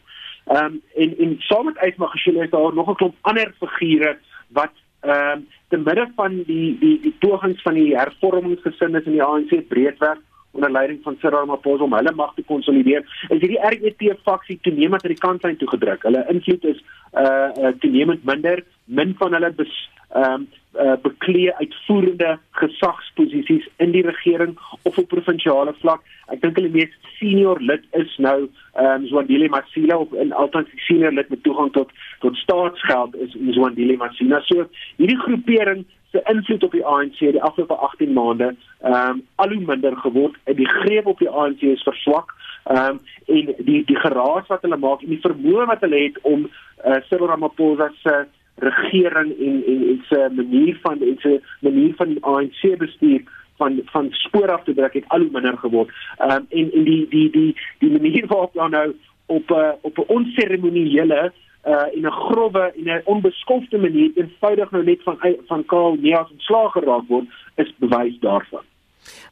Ehm 0.51 0.75
um, 0.75 0.83
en 0.99 1.17
en 1.23 1.39
saam 1.47 1.71
met 1.71 1.79
uitmagasiene 1.87 2.45
is 2.45 2.51
daar 2.51 2.75
nog 2.75 2.91
'n 2.91 2.99
klomp 3.01 3.17
ander 3.21 3.55
figure 3.63 4.19
wat 4.51 4.75
ehm 5.07 5.39
um, 5.39 5.49
te 5.71 5.77
midde 5.77 6.11
van 6.17 6.43
die 6.51 6.79
die 6.83 7.01
die 7.01 7.17
pogings 7.19 7.63
van 7.63 7.75
die 7.75 7.97
hervormingsgesindes 7.97 9.07
in 9.07 9.21
die 9.23 9.29
ANC 9.33 9.69
breedweg 9.69 10.19
onder 10.55 10.71
leiding 10.71 11.01
van 11.03 11.17
Cyril 11.21 11.39
Ramaphosa 11.39 11.85
om 11.85 11.97
hulle 11.99 12.13
mag 12.15 12.35
te 12.35 12.45
konsolideer. 12.47 13.03
Is 13.29 13.41
hierdie 13.43 13.61
RET 13.61 14.05
faksie 14.23 14.59
toenemend 14.63 15.05
aan 15.05 15.15
die 15.15 15.25
kantlyn 15.27 15.59
toe 15.59 15.69
gedruk. 15.69 16.07
Hulle 16.07 16.25
invloed 16.33 16.65
is 16.75 16.83
uh, 17.13 17.51
uh 17.59 17.73
toenemend 17.83 18.25
minder. 18.25 18.63
Min 18.85 19.15
van 19.19 19.35
hulle 19.37 19.51
bes, 19.59 19.75
ehm 20.15 20.45
um, 20.45 20.47
uh, 20.75 20.97
beklee 21.03 21.55
uitvoerende 21.55 22.39
gesagsposisies 22.61 23.69
in 23.77 23.91
die 23.95 24.03
regering 24.07 24.59
of 24.83 24.99
op 24.99 25.09
provinsiale 25.09 25.75
vlak. 25.81 26.03
Ek 26.35 26.41
dink 26.43 26.59
hulle 26.59 26.73
mees 26.75 26.95
senior 27.19 27.61
lid 27.63 27.85
is 28.01 28.15
nou 28.19 28.39
ehm 28.47 28.87
um, 28.95 29.09
Zwandile 29.11 29.51
Masila 29.51 29.99
of 30.07 30.15
in 30.25 30.33
altyd 30.33 30.71
senior 30.87 31.15
lid 31.15 31.31
met 31.35 31.43
toegang 31.47 31.73
tot 31.75 31.93
tot 32.23 32.39
staatsgeld 32.43 33.19
is 33.27 33.37
Zwandile 33.59 33.99
Masila. 34.01 34.43
So 34.51 34.69
hierdie 34.97 35.21
groepering 35.27 35.85
se 36.15 36.23
invloed 36.33 36.65
op 36.65 36.73
die 36.73 36.85
ANC 36.85 37.19
die 37.19 37.43
afgelope 37.43 37.75
18 37.75 38.13
maande 38.13 38.55
ehm 38.81 39.11
um, 39.11 39.23
al 39.35 39.53
hoe 39.53 39.67
minder 39.67 39.97
geword. 39.97 40.37
Die 40.45 40.69
greep 40.69 41.07
op 41.07 41.19
die 41.19 41.31
ANC 41.31 41.61
is 41.61 41.83
verswak. 41.83 42.35
Ehm 42.65 42.87
um, 42.87 43.01
en 43.27 43.55
die 43.59 43.83
die 43.85 43.99
geraas 44.07 44.47
wat 44.47 44.63
hulle 44.63 44.77
maak 44.77 45.03
en 45.03 45.15
die 45.15 45.23
vermoë 45.27 45.67
wat 45.71 45.83
hulle 45.87 46.03
het 46.03 46.19
om 46.23 46.47
uh, 46.47 46.99
Cyril 47.09 47.31
Ramaphosa 47.33 47.91
se 48.03 48.19
regering 48.63 49.33
en 49.39 49.63
en 49.73 49.81
en 49.93 50.05
se 50.11 50.29
manier 50.35 50.79
van 50.83 51.01
en 51.01 51.17
se 51.25 51.41
manier 51.61 51.95
van 51.97 52.13
die 52.13 52.23
ANC 52.25 52.79
bestuur 52.79 53.23
van 53.57 53.81
van 53.85 54.09
spoor 54.11 54.53
af 54.53 54.65
te 54.65 54.75
druk 54.75 54.93
het 55.01 55.09
al 55.09 55.27
hoe 55.27 55.35
minder 55.39 55.59
geword. 55.59 55.91
Ehm 56.19 56.31
um, 56.31 56.47
en 56.49 56.71
en 56.73 56.85
die 56.91 57.09
die 57.09 57.31
die 57.31 57.51
die 57.79 57.91
manier 57.91 58.27
waarop 58.27 58.55
dan 58.55 58.71
nou 58.71 58.95
op 59.27 59.51
'n 59.51 59.55
uh, 59.55 59.73
op 59.81 59.99
'n 59.99 60.13
onseremoniële 60.19 61.33
uh 61.67 61.87
in 61.97 62.07
'n 62.07 62.11
grove 62.11 62.73
en 62.77 62.89
'n 62.89 63.03
onbeskofte 63.05 63.79
manier 63.79 64.11
eenvoudig 64.15 64.71
nou 64.71 64.85
net 64.85 65.03
van 65.03 65.19
van 65.47 65.65
Kaal 65.65 65.95
Neas 65.95 66.31
ontslaag 66.31 66.73
geraak 66.73 67.05
word, 67.09 67.27
is 67.55 67.75
bewys 67.79 68.19
daarvan. 68.21 68.65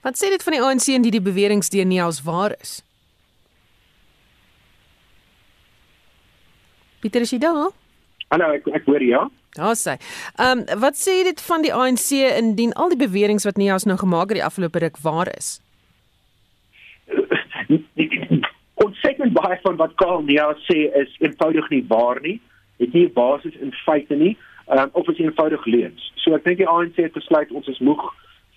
Wat 0.03 0.17
sê 0.17 0.29
dit 0.29 0.43
van 0.43 0.53
die 0.53 0.63
ANC 0.63 0.87
en 0.87 1.03
die 1.03 1.11
die 1.11 1.23
beweringe 1.23 1.69
deur 1.69 1.87
Neas 1.87 2.23
waar 2.23 2.55
is? 2.61 2.83
Pieter 7.01 7.21
is 7.21 7.31
jy 7.31 7.39
daar? 7.39 7.71
Hallo, 8.29 8.53
ek 8.53 8.67
ek 8.67 8.85
hoor 8.87 9.03
ja. 9.03 9.31
Daar 9.53 9.77
sê. 9.77 9.99
Ehm 10.37 10.59
um, 10.59 10.79
wat 10.81 10.97
sê 10.97 11.23
dit 11.25 11.41
van 11.43 11.63
die 11.63 11.75
ANC 11.75 12.11
indien 12.39 12.73
al 12.73 12.89
die 12.89 13.09
beweringe 13.09 13.45
wat 13.45 13.57
Neas 13.57 13.85
nou 13.85 13.99
gemaak 13.99 14.29
het 14.29 14.39
die 14.39 14.45
afgelope 14.45 14.79
ruk 14.79 14.97
waar 15.03 15.29
is? 15.37 15.61
Ontsettend 19.03 19.33
baie 19.35 19.59
van 19.63 19.77
wat 19.77 19.95
Karl 19.95 20.23
Neas 20.23 20.61
sê 20.71 20.87
is 20.95 21.15
eenvoudig 21.19 21.69
nie 21.71 21.85
waar 21.89 22.21
nie. 22.23 22.37
Het 22.79 22.93
nie 22.95 23.09
basis 23.11 23.55
in 23.59 23.73
feite 23.73 24.15
nie. 24.15 24.37
Um, 24.71 24.91
of 24.93 25.09
is 25.09 25.19
eenvoudig 25.19 25.65
leuns. 25.67 26.05
So 26.23 26.37
ek 26.37 26.45
dink 26.45 26.61
die 26.61 26.69
ANC 26.71 27.01
het 27.03 27.17
besluit 27.17 27.51
ons 27.51 27.67
is 27.67 27.81
moeg 27.83 28.05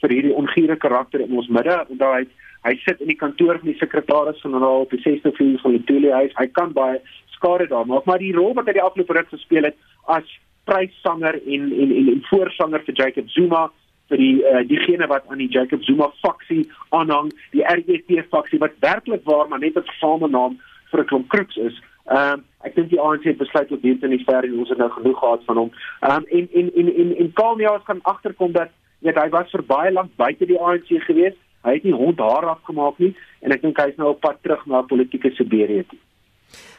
vir 0.04 0.14
hierdie 0.14 0.36
ongure 0.38 0.76
karakter 0.78 1.24
in 1.26 1.34
ons 1.34 1.50
midde 1.50 1.74
en 1.74 1.98
daai 1.98 2.30
hy 2.68 2.76
sit 2.84 3.02
in 3.02 3.10
die 3.10 3.18
kantoor 3.18 3.58
van 3.58 3.72
die 3.72 3.80
sekretaris-generaal 3.80 4.86
op 4.86 4.94
die 4.94 5.02
6de 5.02 5.32
Februarie 5.34 5.64
van 5.64 5.78
die 5.80 5.84
Tulle 5.90 6.14
huis. 6.14 6.38
Hy 6.38 6.48
kan 6.54 6.78
baie 6.78 7.02
skade 7.34 7.66
daar 7.74 7.90
maak, 7.90 8.06
maar 8.06 8.22
die 8.22 8.34
rol 8.38 8.54
wat 8.54 8.70
hy 8.70 8.78
die 8.78 8.86
afgelope 8.86 9.18
ruk 9.18 9.34
gespeel 9.34 9.72
het 9.72 9.82
as 10.14 10.30
pryssanger 10.70 11.42
en 11.42 11.72
en 11.74 11.98
en, 11.98 12.14
en 12.14 12.24
voorsanger 12.30 12.86
vir 12.86 13.02
Jacob 13.02 13.34
Zuma 13.34 13.66
vir 14.10 14.22
die 14.22 14.36
uh, 14.44 14.62
diegene 14.68 15.08
wat 15.08 15.26
aan 15.30 15.42
die 15.42 15.50
Jacob 15.50 15.84
Zuma 15.84 16.12
faksie 16.22 16.64
aanhang, 16.90 17.32
die 17.52 17.66
RGT 17.66 18.26
faksie 18.30 18.60
wat 18.62 18.78
werklik 18.86 19.24
waar 19.26 19.48
maar 19.50 19.60
net 19.60 19.78
'n 19.78 19.90
gesame 19.92 20.30
naam 20.30 20.60
vir 20.92 21.02
'n 21.02 21.06
klomp 21.06 21.30
kruks 21.30 21.58
is. 21.58 21.82
Ehm 22.06 22.34
um, 22.34 22.44
ek 22.62 22.76
dink 22.76 22.90
die 22.90 23.00
ANC 23.02 23.24
het 23.24 23.38
besluit 23.38 23.72
op 23.72 23.82
dit 23.82 24.04
in 24.04 24.10
die 24.10 24.24
ver 24.26 24.44
en 24.44 24.60
ons 24.60 24.70
het 24.70 24.78
nou 24.78 24.90
genoeg 24.90 25.20
gehad 25.20 25.42
van 25.46 25.58
hom. 25.58 25.72
Ehm 26.02 26.16
um, 26.16 26.26
en 26.38 26.50
en 26.54 26.72
en 26.76 26.96
en 26.96 27.16
en 27.18 27.34
Kalnias 27.34 27.84
kan 27.84 28.00
agterkom 28.04 28.52
dat 28.52 28.70
weet 29.00 29.18
hy 29.18 29.30
was 29.30 29.50
vir 29.50 29.64
baie 29.64 29.92
lank 29.92 30.12
buite 30.16 30.46
die 30.46 30.60
ANC 30.60 30.90
gewees. 31.08 31.34
Hy 31.66 31.74
het 31.74 31.84
nie 31.84 31.94
hond 31.94 32.20
haar 32.20 32.46
afgemaak 32.46 32.98
nie 33.02 33.16
en 33.42 33.52
ek 33.52 33.62
dink 33.62 33.78
hy 33.82 33.90
is 33.90 33.98
nou 33.98 34.10
op 34.10 34.22
pad 34.22 34.38
terug 34.42 34.66
na 34.66 34.82
politieke 34.82 35.32
Siberië 35.34 35.86
toe. 35.90 36.00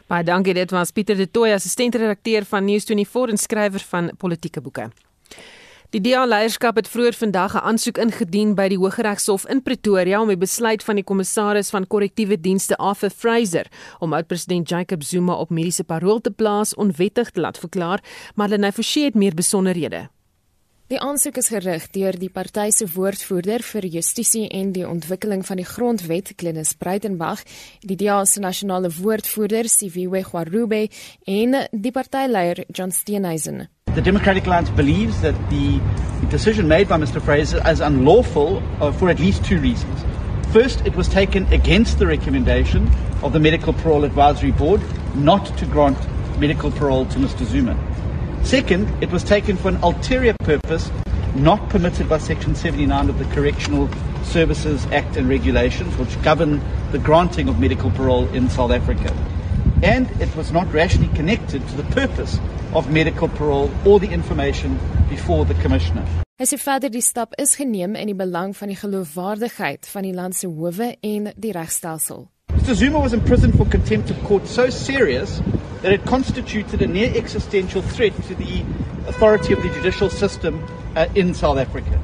Baie 0.07 0.23
dankie 0.23 0.55
dit 0.55 0.71
was 0.71 0.93
Pieter 0.95 1.17
de 1.19 1.27
Tooy 1.31 1.51
assistentredakteur 1.51 2.45
van 2.47 2.67
News24 2.69 3.35
en 3.35 3.37
skrywer 3.37 3.83
van 3.91 4.11
politieke 4.19 4.61
boeke. 4.61 4.91
Die 5.95 6.01
DA-leierskap 6.03 6.77
het 6.81 6.89
vroeër 6.91 7.15
vandag 7.15 7.55
'n 7.55 7.63
aansoek 7.63 7.99
ingedien 7.99 8.55
by 8.55 8.69
die 8.69 8.79
Hooggeregshof 8.79 9.47
in 9.47 9.63
Pretoria 9.63 10.21
om 10.21 10.29
die 10.29 10.37
besluit 10.37 10.85
van 10.85 10.95
die 10.95 11.05
kommissaris 11.05 11.71
van 11.71 11.87
korrektiewe 11.87 12.41
dienste 12.41 12.77
Arthur 12.77 13.11
Fraser 13.11 13.67
om 13.99 14.13
oud-president 14.13 14.69
Jacob 14.69 15.03
Zuma 15.03 15.35
op 15.35 15.51
mediese 15.51 15.85
parol 15.85 16.21
te 16.21 16.31
plaas 16.31 16.75
onwettig 16.75 17.31
te 17.31 17.41
laat 17.41 17.59
verklaar, 17.59 18.03
maar 18.35 18.59
nou 18.59 18.73
forceer 18.73 19.05
het 19.05 19.15
meer 19.15 19.35
besonderhede. 19.35 20.09
Die 20.87 21.01
aansoek 21.03 21.41
is 21.41 21.49
gerig 21.51 21.89
deur 21.91 22.15
die 22.15 22.29
party 22.31 22.69
se 22.71 22.87
woordvoerder 22.95 23.65
vir 23.67 23.87
justisie 23.91 24.45
en 24.55 24.69
die 24.71 24.85
ontwikkeling 24.87 25.41
van 25.49 25.59
die 25.59 25.67
grondwet, 25.67 26.29
Glenis 26.39 26.77
Breitenberg, 26.79 27.41
die 27.83 27.97
DA 27.99 28.21
se 28.23 28.39
nasionale 28.39 28.93
woordvoerder, 28.95 29.67
Siviwe 29.67 30.23
Gwarube, 30.23 30.85
en 31.27 31.57
die 31.73 31.91
partyleier, 31.91 32.63
John 32.71 32.95
Steenhuisen. 32.95 33.67
The 33.97 34.01
Democratic 34.01 34.47
Alliance 34.47 34.71
believes 34.77 35.19
that 35.23 35.35
the 35.51 35.81
decision 36.31 36.69
made 36.69 36.87
by 36.87 37.03
Mr 37.03 37.21
Fraser 37.21 37.59
is 37.67 37.81
unlawful 37.81 38.63
uh, 38.79 38.93
for 38.93 39.11
at 39.11 39.19
least 39.19 39.45
two 39.45 39.59
reasons. 39.59 40.07
First, 40.53 40.87
it 40.87 40.95
was 40.95 41.09
taken 41.09 41.51
against 41.51 41.99
the 41.99 42.07
recommendation 42.07 42.87
of 43.25 43.33
the 43.33 43.41
Medical 43.41 43.73
Parole 43.73 44.05
Advisory 44.05 44.53
Board 44.53 44.81
not 45.17 45.51
to 45.59 45.67
grant 45.67 45.99
medical 46.39 46.71
parole 46.71 47.07
to 47.07 47.19
Mr 47.19 47.45
Zuma. 47.45 47.75
Second, 48.47 48.89
it 49.03 49.11
was 49.11 49.25
taken 49.25 49.57
for 49.57 49.71
an 49.71 49.77
ulterior 49.83 50.33
purpose 50.39 50.89
not 51.35 51.69
permitted 51.69 52.09
by 52.09 52.19
Section 52.19 52.55
79 52.55 53.11
of 53.11 53.19
the 53.19 53.25
Correctional 53.35 53.89
Services 54.23 54.87
Act 54.93 55.17
and 55.17 55.29
Regulations, 55.29 55.99
which 55.99 56.23
govern 56.23 56.63
the 56.93 57.01
granting 57.01 57.49
of 57.49 57.59
medical 57.59 57.91
parole 57.91 58.29
in 58.29 58.49
South 58.49 58.71
Africa. 58.71 59.13
And 59.83 60.09
it 60.23 60.35
was 60.37 60.53
not 60.53 60.73
rationally 60.73 61.13
connected 61.17 61.67
to 61.67 61.77
the 61.77 61.83
purpose 61.93 62.39
of 62.73 62.89
medical 62.89 63.27
parole 63.27 63.69
or 63.85 63.99
the 63.99 64.13
information 64.13 64.79
before 65.09 65.45
the 65.45 65.55
Commissioner. 65.55 66.07
Hy 66.39 66.47
sê 66.47 66.61
verder 66.63 66.93
die 66.93 67.03
stap 67.03 67.35
is 67.43 67.57
geneem 67.59 67.99
in 67.99 68.13
die 68.13 68.15
belang 68.15 68.55
van 68.55 68.71
die 68.71 68.79
geloofwaardigheid 68.79 69.91
van 69.91 70.07
die 70.07 70.15
land 70.15 70.39
se 70.39 70.47
howe 70.47 70.93
en 71.03 71.33
die 71.35 71.51
regstelsel. 71.51 72.29
Mr 72.55 72.79
Zuma 72.79 73.01
was 73.03 73.13
imprisoned 73.13 73.57
for 73.57 73.67
contempt 73.67 74.11
of 74.11 74.23
court 74.23 74.47
so 74.47 74.71
serious 74.71 75.41
that 75.87 75.93
it 75.93 76.05
constituted 76.05 76.83
a 76.83 76.87
near 76.89 77.13
existential 77.15 77.81
threat 77.81 78.13
to 78.25 78.35
the 78.35 78.63
authority 79.07 79.53
of 79.53 79.63
the 79.63 79.69
judicial 79.69 80.11
system 80.11 80.61
uh, 80.97 81.07
in 81.15 81.33
South 81.33 81.59
Africa. 81.59 82.03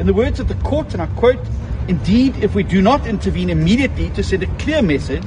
In 0.00 0.08
the 0.08 0.12
words 0.12 0.40
of 0.40 0.48
the 0.48 0.56
court, 0.56 0.94
and 0.94 1.00
I 1.00 1.06
quote, 1.06 1.38
Indeed, 1.86 2.42
if 2.42 2.56
we 2.56 2.64
do 2.64 2.82
not 2.82 3.06
intervene 3.06 3.48
immediately 3.48 4.10
to 4.10 4.24
send 4.24 4.42
a 4.42 4.48
clear 4.56 4.82
message 4.82 5.22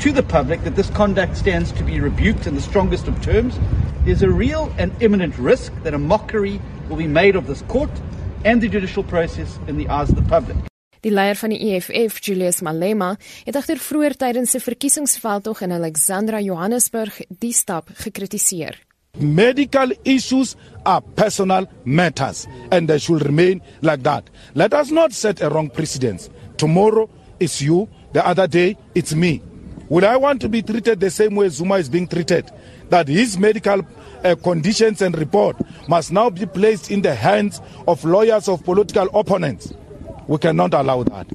to 0.00 0.10
the 0.10 0.24
public 0.24 0.64
that 0.64 0.74
this 0.74 0.90
conduct 0.90 1.36
stands 1.36 1.70
to 1.70 1.84
be 1.84 2.00
rebuked 2.00 2.48
in 2.48 2.56
the 2.56 2.60
strongest 2.60 3.06
of 3.06 3.22
terms, 3.22 3.60
there's 4.04 4.22
a 4.22 4.28
real 4.28 4.74
and 4.76 4.90
imminent 5.00 5.38
risk 5.38 5.72
that 5.84 5.94
a 5.94 5.98
mockery 5.98 6.60
will 6.88 6.96
be 6.96 7.06
made 7.06 7.36
of 7.36 7.46
this 7.46 7.62
court 7.68 7.90
and 8.44 8.60
the 8.60 8.68
judicial 8.68 9.04
process 9.04 9.60
in 9.68 9.76
the 9.76 9.88
eyes 9.88 10.10
of 10.10 10.16
the 10.16 10.22
public. 10.22 10.56
Die 11.06 11.12
leier 11.14 11.38
van 11.38 11.52
die 11.54 11.60
EFF, 11.70 12.16
Julius 12.18 12.64
Malema, 12.66 13.12
het 13.46 13.54
agter 13.54 13.78
vroeër 13.78 14.16
tydens 14.18 14.56
'n 14.56 14.60
verkiesingsveldtog 14.60 15.60
in 15.62 15.72
Alexandra, 15.72 16.40
Johannesburg, 16.40 17.20
die 17.28 17.52
stap 17.52 17.90
gekritiseer. 17.94 18.74
Medical 19.18 19.92
issues 20.02 20.56
are 20.82 21.02
personal 21.14 21.66
matters 21.84 22.46
and 22.70 22.88
they 22.88 22.98
should 22.98 23.22
remain 23.22 23.62
like 23.82 24.02
that. 24.02 24.30
Let 24.54 24.74
us 24.74 24.90
not 24.90 25.12
set 25.12 25.40
a 25.40 25.48
wrong 25.48 25.70
precedent. 25.70 26.28
Tomorrow 26.56 27.08
it's 27.38 27.60
you, 27.60 27.88
the 28.12 28.26
other 28.26 28.48
day 28.48 28.76
it's 28.94 29.14
me. 29.14 29.40
Will 29.88 30.04
I 30.04 30.16
want 30.16 30.40
to 30.40 30.48
be 30.48 30.62
treated 30.62 30.98
the 30.98 31.10
same 31.10 31.36
way 31.36 31.48
Zuma 31.50 31.76
is 31.76 31.88
being 31.88 32.08
treated? 32.08 32.50
That 32.90 33.06
his 33.06 33.38
medical 33.38 33.80
uh, 34.24 34.34
conditions 34.42 35.02
and 35.02 35.16
report 35.16 35.56
must 35.86 36.10
now 36.10 36.30
be 36.30 36.46
placed 36.46 36.90
in 36.90 37.02
the 37.02 37.14
hands 37.14 37.60
of 37.86 38.04
lawyers 38.04 38.48
of 38.48 38.64
political 38.64 39.08
opponents. 39.14 39.72
We 40.26 40.38
cannot 40.38 40.74
allow 40.74 41.02
that. 41.04 41.26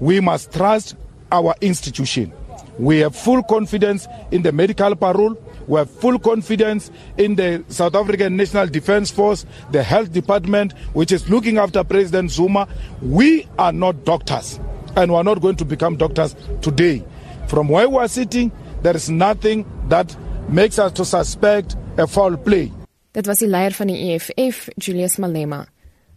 We 0.00 0.20
must 0.20 0.52
trust 0.52 0.96
our 1.30 1.54
institution. 1.60 2.32
We 2.78 2.98
have 2.98 3.16
full 3.16 3.42
confidence 3.42 4.06
in 4.30 4.42
the 4.42 4.52
medical 4.52 4.94
parole. 4.96 5.36
We 5.66 5.78
have 5.78 5.90
full 5.90 6.18
confidence 6.18 6.90
in 7.16 7.34
the 7.34 7.64
South 7.68 7.94
African 7.94 8.36
National 8.36 8.66
Defence 8.66 9.10
Force, 9.10 9.46
the 9.72 9.82
health 9.82 10.12
department, 10.12 10.74
which 10.92 11.10
is 11.10 11.28
looking 11.28 11.58
after 11.58 11.82
President 11.82 12.30
Zuma. 12.30 12.68
We 13.02 13.48
are 13.58 13.72
not 13.72 14.04
doctors, 14.04 14.60
and 14.94 15.10
we 15.10 15.16
are 15.16 15.24
not 15.24 15.40
going 15.40 15.56
to 15.56 15.64
become 15.64 15.96
doctors 15.96 16.36
today. 16.60 17.02
From 17.48 17.68
where 17.68 17.88
we 17.88 17.96
are 17.96 18.08
sitting, 18.08 18.52
there 18.82 18.94
is 18.94 19.10
nothing 19.10 19.64
that 19.88 20.14
makes 20.48 20.78
us 20.78 20.92
to 20.92 21.04
suspect 21.04 21.76
a 21.98 22.06
foul 22.06 22.36
play. 22.36 22.70
Dit 23.16 23.26
was 23.26 23.40
die 23.40 23.48
leier 23.48 23.72
van 23.72 23.88
die 23.88 24.12
EFF, 24.12 24.68
Julius 24.76 25.16
Malema. 25.16 25.64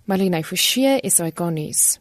Marlene 0.06 0.44
Forsie 0.44 0.98
is 1.00 1.22
hy 1.24 1.32
konnies. 1.32 2.00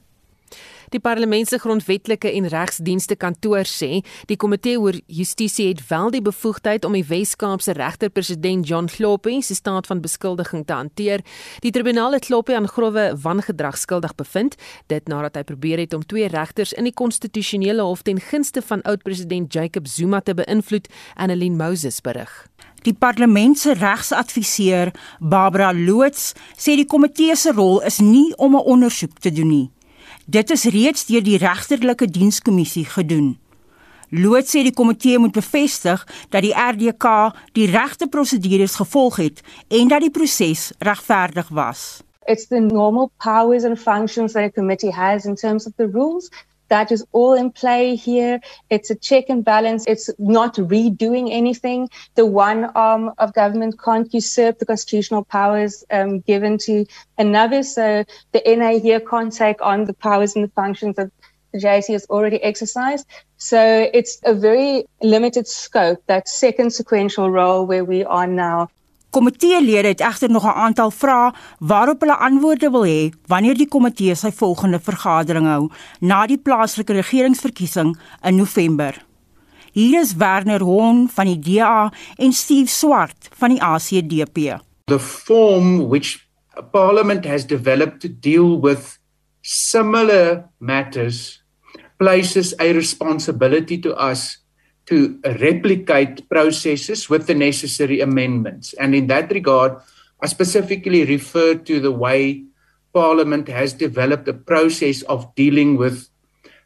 Die 0.89 1.01
Parlement 1.01 1.49
se 1.49 1.59
grondwetlike 1.59 2.31
en 2.33 2.47
regsdienste 2.49 3.17
kantoor 3.21 3.69
sê 3.69 4.01
die 4.31 4.39
komitee 4.41 4.79
oor 4.81 4.97
justisie 5.07 5.67
het 5.69 5.83
wel 5.91 6.11
die 6.15 6.23
bevoegdheid 6.25 6.87
om 6.89 6.97
die 6.97 7.05
Wes-Kaapse 7.05 7.75
regter-president 7.77 8.65
John 8.69 8.89
Kloppy 8.89 9.41
se 9.45 9.55
staat 9.59 9.87
van 9.91 10.01
beskuldiging 10.01 10.65
te 10.67 10.73
hanteer. 10.73 11.25
Die 11.61 11.73
tribunaal 11.75 12.17
het 12.17 12.31
Kloppy 12.31 12.57
aan 12.57 12.69
grove 12.69 13.11
wangedrag 13.21 13.77
skuldig 13.77 14.15
bevind, 14.17 14.57
dit 14.89 15.13
nadat 15.13 15.37
hy 15.37 15.45
probeer 15.53 15.85
het 15.85 15.93
om 15.93 16.07
twee 16.09 16.29
regters 16.33 16.73
in 16.73 16.89
die 16.89 16.97
konstitusionele 16.97 17.85
hof 17.85 18.07
ten 18.09 18.21
gunste 18.21 18.65
van 18.65 18.83
oud-president 18.89 19.53
Jacob 19.53 19.87
Zuma 19.87 20.21
te 20.25 20.35
beïnvloed, 20.35 20.89
Annelien 21.21 21.61
Moses 21.61 22.01
berig. 22.01 22.33
Die 22.87 22.95
parlement 22.95 23.59
se 23.59 23.75
regsadviseur, 23.75 24.95
Barbara 25.21 25.73
Loots, 25.75 26.33
sê 26.57 26.79
die 26.79 26.89
komitee 26.89 27.37
se 27.37 27.53
rol 27.53 27.83
is 27.85 27.99
nie 28.01 28.33
om 28.37 28.57
'n 28.57 28.65
ondersoek 28.65 29.19
te 29.19 29.33
doen 29.33 29.49
nie. 29.49 29.69
Dit 30.31 30.51
is 30.51 30.65
reeds 30.65 31.07
deur 31.09 31.23
die 31.25 31.39
regterlike 31.41 32.05
dienskommissie 32.13 32.85
gedoen. 32.85 33.31
Loot 34.13 34.45
sê 34.45 34.61
die 34.61 34.75
komitee 34.77 35.17
moet 35.17 35.33
bevestig 35.33 36.03
dat 36.29 36.45
die 36.45 36.53
RDK 36.53 37.07
die 37.57 37.65
regte 37.73 38.11
prosedures 38.13 38.75
gevolg 38.77 39.17
het 39.23 39.41
en 39.73 39.89
dat 39.89 40.05
die 40.05 40.13
proses 40.13 40.67
regverdig 40.85 41.49
was. 41.49 42.03
It's 42.29 42.51
the 42.53 42.61
normal 42.61 43.09
powers 43.25 43.65
and 43.65 43.81
functions 43.81 44.37
that 44.37 44.45
a 44.45 44.53
committee 44.53 44.93
has 44.93 45.25
in 45.25 45.35
terms 45.35 45.65
of 45.67 45.73
the 45.81 45.89
rules 45.89 46.29
that 46.69 46.93
is 46.93 47.05
all 47.13 47.35
in 47.35 47.51
play 47.51 47.97
here. 47.97 48.41
It's 48.71 48.91
a 48.91 48.95
check 48.95 49.25
and 49.29 49.45
balance. 49.45 49.85
It's 49.87 50.11
not 50.19 50.55
redoing 50.57 51.29
anything. 51.31 51.89
The 52.15 52.27
one 52.27 52.65
arm 52.75 53.13
of 53.19 53.35
government 53.35 53.81
can't 53.83 54.13
usurp 54.13 54.59
the 54.59 54.67
constitutional 54.67 55.25
powers 55.25 55.85
um, 55.91 56.21
given 56.21 56.59
to 56.59 56.87
another. 57.17 57.63
So 57.63 58.05
the 58.33 58.43
NA 58.47 58.79
here 58.79 59.01
can't 59.01 59.33
take 59.33 59.61
on 59.63 59.85
the 59.85 59.95
powers 59.95 60.35
and 60.35 60.45
the 60.45 60.53
functions 60.53 60.97
that 60.97 61.11
the 61.53 61.59
JSE 61.59 61.93
has 61.93 62.07
already 62.07 62.43
exercised. 62.43 63.07
So 63.39 63.89
it's 63.93 64.21
a 64.25 64.35
very 64.35 64.85
limited 65.03 65.47
scope, 65.47 66.03
that 66.07 66.29
second 66.29 66.73
sequential 66.73 67.31
role 67.31 67.67
where 67.67 67.85
we 67.85 68.05
are 68.05 68.27
now. 68.27 68.69
Komiteelede 69.11 69.89
het 69.89 70.01
egter 70.01 70.31
nog 70.31 70.45
'n 70.45 70.61
aantal 70.67 70.91
vrae 70.91 71.33
waarop 71.59 72.01
hulle 72.01 72.17
antwoorde 72.17 72.71
wil 72.71 72.85
hê 72.85 73.13
wanneer 73.27 73.55
die 73.55 73.69
komitee 73.69 74.15
sy 74.15 74.31
volgende 74.31 74.81
vergadering 74.81 75.47
hou 75.47 75.71
na 76.01 76.27
die 76.27 76.39
plaaslike 76.39 76.93
regeringsverkiesing 76.93 77.99
in 78.23 78.37
November. 78.37 79.07
Hier 79.73 80.01
is 80.01 80.17
Werner 80.17 80.63
Hon 80.63 81.09
van 81.09 81.27
die 81.27 81.39
DA 81.39 81.93
en 82.17 82.33
Steve 82.33 82.69
Swart 82.69 83.29
van 83.39 83.49
die 83.49 83.63
ACDP. 83.63 84.61
The 84.85 84.99
form 84.99 85.89
which 85.89 86.29
Parliament 86.73 87.25
has 87.25 87.47
developed 87.47 88.01
to 88.01 88.09
deal 88.09 88.61
with 88.61 88.99
similar 89.41 90.49
matters 90.59 91.43
places 91.99 92.55
a 92.59 92.73
responsibility 92.73 93.79
to 93.81 93.95
us 93.95 94.45
to 94.89 95.21
replicate 95.39 96.27
processes 96.31 97.11
with 97.11 97.27
the 97.27 97.35
necessary 97.35 98.01
amendments. 98.01 98.73
And 98.81 98.95
in 98.95 99.07
that 99.09 99.31
regard, 99.31 99.77
I 100.23 100.27
specifically 100.27 101.05
refer 101.05 101.57
to 101.57 101.79
the 101.79 101.93
way 101.93 102.45
Parliament 102.95 103.49
has 103.49 103.75
developed 103.75 104.27
a 104.29 104.33
process 104.33 105.03
of 105.03 105.35
dealing 105.35 105.77
with 105.77 106.09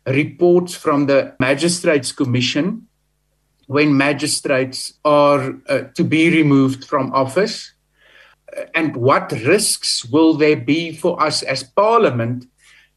reports 0.06 0.72
from 0.72 1.06
the 1.06 1.35
Magistrates 1.40 2.12
Commission 2.12 2.87
when 3.66 3.96
magistrates 3.96 4.94
are 5.04 5.54
uh, 5.68 5.80
to 5.96 6.04
be 6.04 6.30
removed 6.30 6.85
from 6.85 7.12
office. 7.12 7.72
And 8.72 8.94
what 8.94 9.32
risks 9.32 10.04
will 10.04 10.35
there 10.35 10.56
be 10.56 10.94
for 10.94 11.20
us 11.20 11.42
as 11.42 11.64
Parliament 11.64 12.46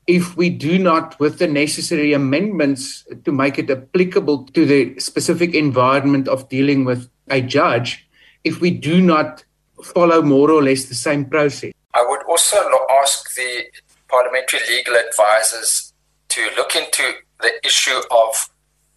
if 0.08 0.38
we 0.38 0.50
do 0.50 0.78
not, 0.78 1.20
with 1.20 1.40
the 1.40 1.48
necessary 1.48 2.14
amendments 2.14 3.06
to 3.24 3.32
make 3.32 3.58
it 3.58 3.70
applicable 3.70 4.46
to 4.54 4.66
the 4.66 5.00
specific 5.00 5.56
environment 5.56 6.28
of 6.28 6.48
dealing 6.50 6.86
with 6.86 7.10
a 7.30 7.42
judge, 7.42 8.08
if 8.44 8.62
we 8.62 8.70
do 8.70 9.02
not 9.02 9.44
follow 9.84 10.22
more 10.22 10.52
or 10.52 10.62
less 10.64 10.86
the 10.86 10.96
same 10.96 11.26
process. 11.26 11.74
I 11.94 12.06
would 12.08 12.24
also 12.28 12.58
ask 13.02 13.34
the 13.36 13.64
parliamentary 14.08 14.60
legal 14.70 14.96
advisors 14.96 15.94
to 16.30 16.50
look 16.56 16.76
into 16.76 17.14
the 17.42 17.54
issue 17.66 18.00
of 18.12 18.50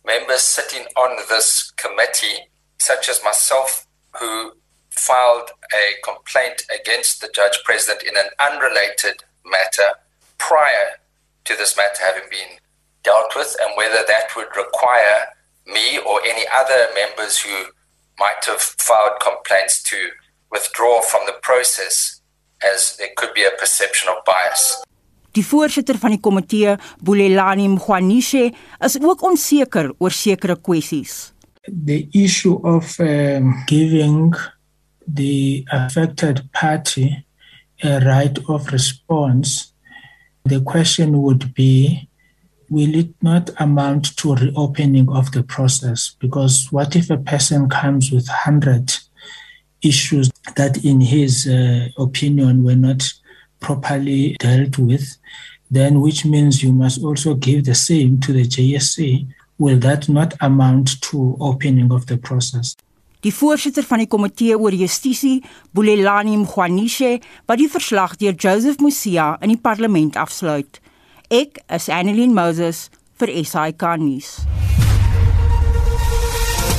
members 0.05 0.43
sitting 0.43 0.87
on 0.97 1.17
this 1.29 1.71
committee, 1.73 2.51
such 2.79 3.09
as 3.09 3.21
myself, 3.25 3.87
who 4.19 4.53
filed 4.91 5.51
a 5.73 5.85
complaint 6.05 6.63
against 6.75 7.21
the 7.21 7.31
judge 7.35 7.59
president 7.65 8.03
in 8.03 8.17
an 8.17 8.31
unrelated 8.41 9.23
matter 9.47 9.95
prior 10.39 10.99
to 11.45 11.57
this 11.57 11.77
matter 11.77 12.03
having 12.05 12.29
been 12.31 12.59
dealt 13.03 13.35
with, 13.37 13.57
and 13.63 13.71
whether 13.77 14.03
that 14.07 14.35
would 14.37 14.53
require 14.57 15.19
me 15.67 15.99
or 15.99 16.21
any 16.25 16.47
other 16.61 16.89
members 16.95 17.39
who 17.39 17.57
might 18.19 18.45
have 18.47 18.61
filed 18.61 19.21
complaints 19.21 19.83
to 19.83 19.97
withdraw 20.51 21.01
from 21.01 21.21
the 21.27 21.37
process, 21.43 22.21
as 22.63 22.97
there 22.97 23.13
could 23.17 23.33
be 23.35 23.45
a 23.45 23.55
perception 23.59 24.09
of 24.09 24.25
bias. 24.25 24.83
Die 25.33 25.45
voorsitter 25.45 25.99
van 26.01 26.11
die 26.11 26.21
komitee, 26.21 26.77
Bulelani 27.05 27.69
Mkhwanishe, 27.69 28.53
is 28.81 28.97
ook 29.03 29.23
onseker 29.23 29.93
oor 29.99 30.11
sekere 30.11 30.57
kwessies. 30.57 31.33
The 31.69 32.09
issue 32.13 32.57
of 32.65 32.99
um, 32.99 33.63
giving 33.67 34.35
the 35.07 35.65
affected 35.71 36.43
party 36.53 37.25
a 37.83 38.01
right 38.01 38.39
of 38.49 38.73
response 38.73 39.68
the 40.49 40.61
question 40.61 41.23
would 41.23 41.55
be 41.55 42.09
will 42.71 42.95
it 42.95 43.11
not 43.23 43.51
amount 43.59 44.17
to 44.19 44.35
reopening 44.35 45.09
of 45.09 45.33
the 45.33 45.43
process? 45.43 46.15
Because 46.19 46.69
what 46.71 46.95
if 46.97 47.09
a 47.11 47.17
person 47.17 47.69
comes 47.69 48.13
with 48.13 48.29
100 48.29 48.95
issues 49.83 50.31
that 50.57 50.85
in 50.85 51.01
his 51.01 51.47
uh, 51.47 51.89
opinion 51.97 52.65
were 52.65 52.77
not 52.77 53.11
properly 53.61 54.37
dealt 54.39 54.79
with? 54.79 55.17
Then 55.71 56.01
which 56.01 56.25
means 56.25 56.63
you 56.63 56.73
must 56.73 57.03
also 57.03 57.35
give 57.35 57.65
the 57.65 57.75
same 57.75 58.21
to 58.21 58.33
the 58.33 58.45
JSC 58.45 59.27
will 59.59 59.79
that 59.79 60.09
not 60.09 60.35
amount 60.41 61.01
to 61.03 61.37
opening 61.41 61.93
of 61.93 62.07
the 62.07 62.17
process 62.17 62.77
Die 63.27 63.35
voorsitter 63.35 63.83
van 63.83 63.99
die 63.99 64.07
komitee 64.11 64.59
oor 64.59 64.75
justisie, 64.75 65.43
Bulelani 65.75 66.37
Mkhwanishe, 66.39 67.19
wat 67.51 67.59
die 67.59 67.71
verslag 67.71 68.15
deur 68.21 68.37
Joseph 68.39 68.79
Musia 68.79 69.33
in 69.43 69.51
die 69.55 69.59
parlement 69.59 70.17
afsluit. 70.17 70.79
Ek 71.29 71.59
is 71.75 71.89
Annelien 71.91 72.35
Moses 72.37 72.87
vir 73.19 73.35
SAK 73.43 73.99
nuus. 73.99 74.37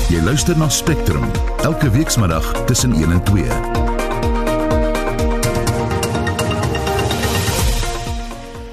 Jy 0.09 0.23
luister 0.25 0.57
na 0.57 0.71
Spectrum 0.73 1.27
elke 1.67 1.91
weekmiddag 1.93 2.47
tussen 2.71 2.95
1 2.97 3.11
en 3.11 3.23
2. 3.23 3.78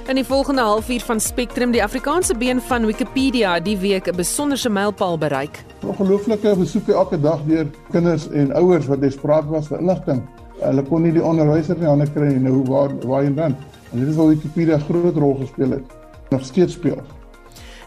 In 0.07 0.15
die 0.15 0.25
volgende 0.25 0.63
halfuur 0.63 1.01
van 1.01 1.21
Spectrum, 1.21 1.73
die 1.75 1.83
Afrikaanse 1.83 2.35
been 2.39 2.61
van 2.61 2.85
Wikipedia 2.87 3.61
die 3.61 3.79
week 3.79 4.07
'n 4.07 4.17
besonderse 4.17 4.71
mylpaal 4.71 5.19
bereik. 5.19 5.65
Ongelooflike 5.83 6.57
besoeke 6.57 6.93
elke 6.93 7.21
dag 7.21 7.41
deur 7.47 7.67
kinders 7.91 8.29
en 8.31 8.53
ouers 8.53 8.87
wat 8.87 9.01
desperaat 9.01 9.49
was 9.49 9.67
vir 9.67 9.79
inligting. 9.79 10.23
Hulle 10.61 10.83
kon 10.83 11.03
nie 11.03 11.13
die 11.13 11.25
onderwyser 11.25 11.79
nie 11.79 11.87
hande 11.87 12.07
kry 12.13 12.27
nie. 12.27 12.39
Nou 12.39 12.63
waar 12.65 12.91
waarheen 13.07 13.35
dan? 13.35 13.57
En 13.93 13.99
dit 13.99 14.09
is 14.09 14.15
waar 14.15 14.29
Wikipedia 14.29 14.79
groot 14.79 15.17
rol 15.17 15.35
gespeel 15.35 15.71
het. 15.71 15.85
Nog 16.31 16.45
steeds 16.45 16.73
speel. 16.73 17.03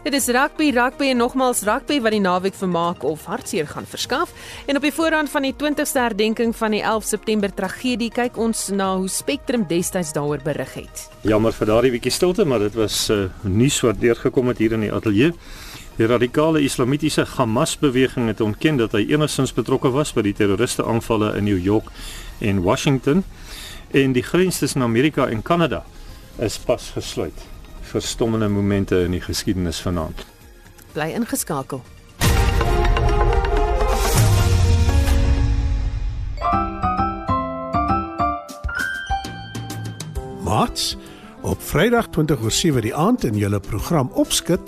Dit 0.00 0.14
is 0.16 0.30
rugby, 0.32 0.70
rugby 0.72 1.10
en 1.12 1.18
nogmals 1.20 1.58
rugby 1.68 1.98
wat 2.00 2.14
die 2.14 2.22
naweek 2.24 2.54
vermaak 2.56 3.02
of 3.04 3.26
hartseer 3.28 3.66
gaan 3.68 3.84
verskaf. 3.84 4.30
En 4.64 4.78
op 4.78 4.86
die 4.86 4.92
voorrand 4.96 5.28
van 5.28 5.44
die 5.44 5.52
20ste 5.52 6.00
herdenking 6.00 6.54
van 6.56 6.72
die 6.72 6.80
11 6.80 7.04
September 7.04 7.52
tragedie 7.52 8.08
kyk 8.08 8.38
ons 8.40 8.70
na 8.72 8.94
hoe 8.96 9.10
Spectrum 9.12 9.66
destyds 9.68 10.14
daaroor 10.16 10.40
berig 10.46 10.72
het. 10.78 11.04
Jammer 11.28 11.52
vir 11.52 11.68
daardie 11.68 11.92
bietjie 11.98 12.14
stilte, 12.16 12.48
maar 12.48 12.64
dit 12.64 12.80
was 12.80 12.96
uh, 13.12 13.26
nuus 13.44 13.82
wat 13.84 14.00
deurgekom 14.00 14.48
het 14.54 14.64
hier 14.64 14.78
in 14.78 14.88
die 14.88 14.92
ateljee. 14.92 15.36
Die 16.00 16.08
radikale 16.08 16.64
islamitiese 16.64 17.28
Hamas 17.36 17.76
beweging 17.76 18.32
het 18.32 18.40
ontken 18.40 18.80
dat 18.80 18.96
hy 18.96 19.04
enigstens 19.12 19.52
betrokke 19.52 19.92
was 19.92 20.16
by 20.16 20.24
die 20.24 20.36
terroriste 20.40 20.88
aanvalle 20.88 21.34
in 21.36 21.44
New 21.44 21.60
York 21.60 21.92
en 22.40 22.64
Washington 22.64 23.20
en 23.92 24.16
die 24.16 24.24
grens 24.24 24.64
tussen 24.64 24.80
Amerika 24.80 25.28
en 25.28 25.44
Kanada 25.44 25.84
is 26.40 26.56
pas 26.56 26.94
gesluit 26.96 27.49
verstommende 27.90 28.48
momente 28.48 29.02
in 29.04 29.16
die 29.16 29.20
geskiedenis 29.20 29.80
vanaand. 29.82 30.24
Bly 30.94 31.10
ingeskakel. 31.14 31.82
Mats, 40.44 40.96
op 41.40 41.62
Vrydag 41.62 42.08
20:07 42.10 42.80
die 42.80 42.94
aand 42.94 43.24
in 43.24 43.36
julle 43.38 43.60
program 43.60 44.10
Opskud, 44.18 44.60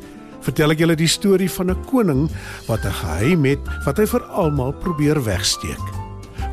vertel 0.42 0.74
ek 0.74 0.82
julle 0.82 0.96
die 0.98 1.10
storie 1.10 1.50
van 1.50 1.70
'n 1.70 1.84
koning 1.90 2.30
wat 2.66 2.84
'n 2.84 2.98
geheim 3.02 3.44
het 3.44 3.62
wat 3.84 3.98
hy 3.98 4.06
vir 4.06 4.22
almal 4.22 4.72
probeer 4.72 5.24
wegsteek. 5.24 5.84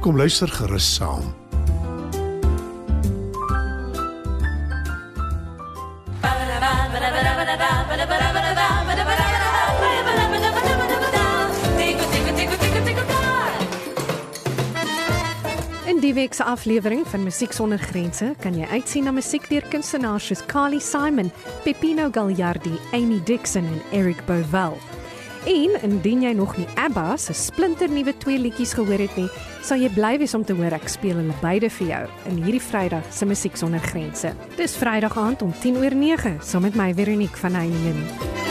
Kom 0.01 0.17
luister 0.17 0.47
gerus 0.47 0.95
saam. 0.95 1.38
Die 16.09 16.17
week 16.17 16.33
se 16.33 16.43
aflewering 16.43 17.03
van 17.07 17.21
Musiek 17.23 17.51
sonder 17.53 17.77
grense 17.77 18.31
kan 18.41 18.55
jy 18.57 18.65
uitsien 18.71 19.05
na 19.05 19.11
musiek 19.13 19.43
deur 19.51 19.65
kunstenaars 19.69 20.29
soos 20.31 20.41
Carly 20.49 20.79
Simon, 20.81 21.29
Pepino 21.61 22.07
Gagliardi, 22.09 22.73
Amy 22.97 23.19
Dixon 23.27 23.67
en 23.69 23.83
Eric 23.93 24.23
Bovell. 24.25 24.79
En 25.45 25.77
indien 25.85 26.23
jy 26.25 26.33
nog 26.33 26.57
nie 26.57 26.65
ABBA 26.81 27.13
se 27.21 27.35
splinternuwe 27.37 28.15
twee 28.23 28.41
liedjies 28.41 28.73
gehoor 28.79 29.05
het 29.05 29.21
nie, 29.21 29.29
sal 29.61 29.83
jy 29.83 29.93
bly 29.93 30.15
wees 30.23 30.33
om 30.33 30.45
te 30.45 30.57
hoor 30.57 30.73
ek 30.79 30.89
speel 30.89 31.19
hulle 31.21 31.37
beide 31.43 31.69
vir 31.77 31.91
jou 31.93 32.03
in 32.31 32.41
hierdie 32.41 32.65
Vrydag 32.71 33.05
se 33.13 33.29
Musiek 33.29 33.59
sonder 33.59 33.83
grense. 33.91 34.33
Dis 34.57 34.79
Vrydag 34.81 35.17
aand 35.17 35.45
om 35.45 35.53
10:09 35.61 36.39
saam 36.41 36.65
met 36.65 36.79
my 36.79 36.93
Veronique 36.97 37.37
van 37.37 37.59
Heiningen. 37.59 38.48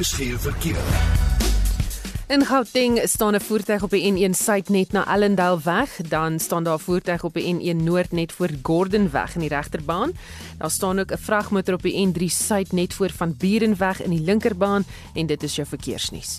Geen 0.00 0.38
verkeer. 0.38 0.76
In 2.26 2.46
Gauteng 2.46 3.00
staan 3.04 3.34
'n 3.34 3.40
voertuig 3.40 3.82
op 3.82 3.90
die 3.90 4.12
N1 4.12 4.34
suid 4.34 4.68
net 4.68 4.92
na 4.92 5.14
Ellendale 5.14 5.60
weg, 5.64 5.96
dan 6.08 6.38
staan 6.38 6.62
daar 6.64 6.74
'n 6.74 6.78
voertuig 6.78 7.24
op 7.24 7.34
die 7.34 7.54
N1 7.54 7.76
noord 7.84 8.12
net 8.12 8.32
voor 8.32 8.48
Gordon 8.62 9.10
weg 9.10 9.34
in 9.34 9.40
die 9.40 9.48
regterbaan. 9.48 10.12
Daar 10.58 10.70
staan 10.70 10.98
ook 10.98 11.12
'n 11.12 11.18
vragmotor 11.18 11.74
op 11.74 11.82
die 11.82 12.06
N3 12.06 12.28
suid 12.28 12.72
net 12.72 12.94
voor 12.94 13.10
van 13.10 13.36
Burenweg 13.36 14.02
in 14.02 14.10
die 14.10 14.20
linkerbaan 14.20 14.84
en 15.14 15.26
dit 15.26 15.42
is 15.42 15.54
jou 15.54 15.68
verkeersnuus. 15.68 16.38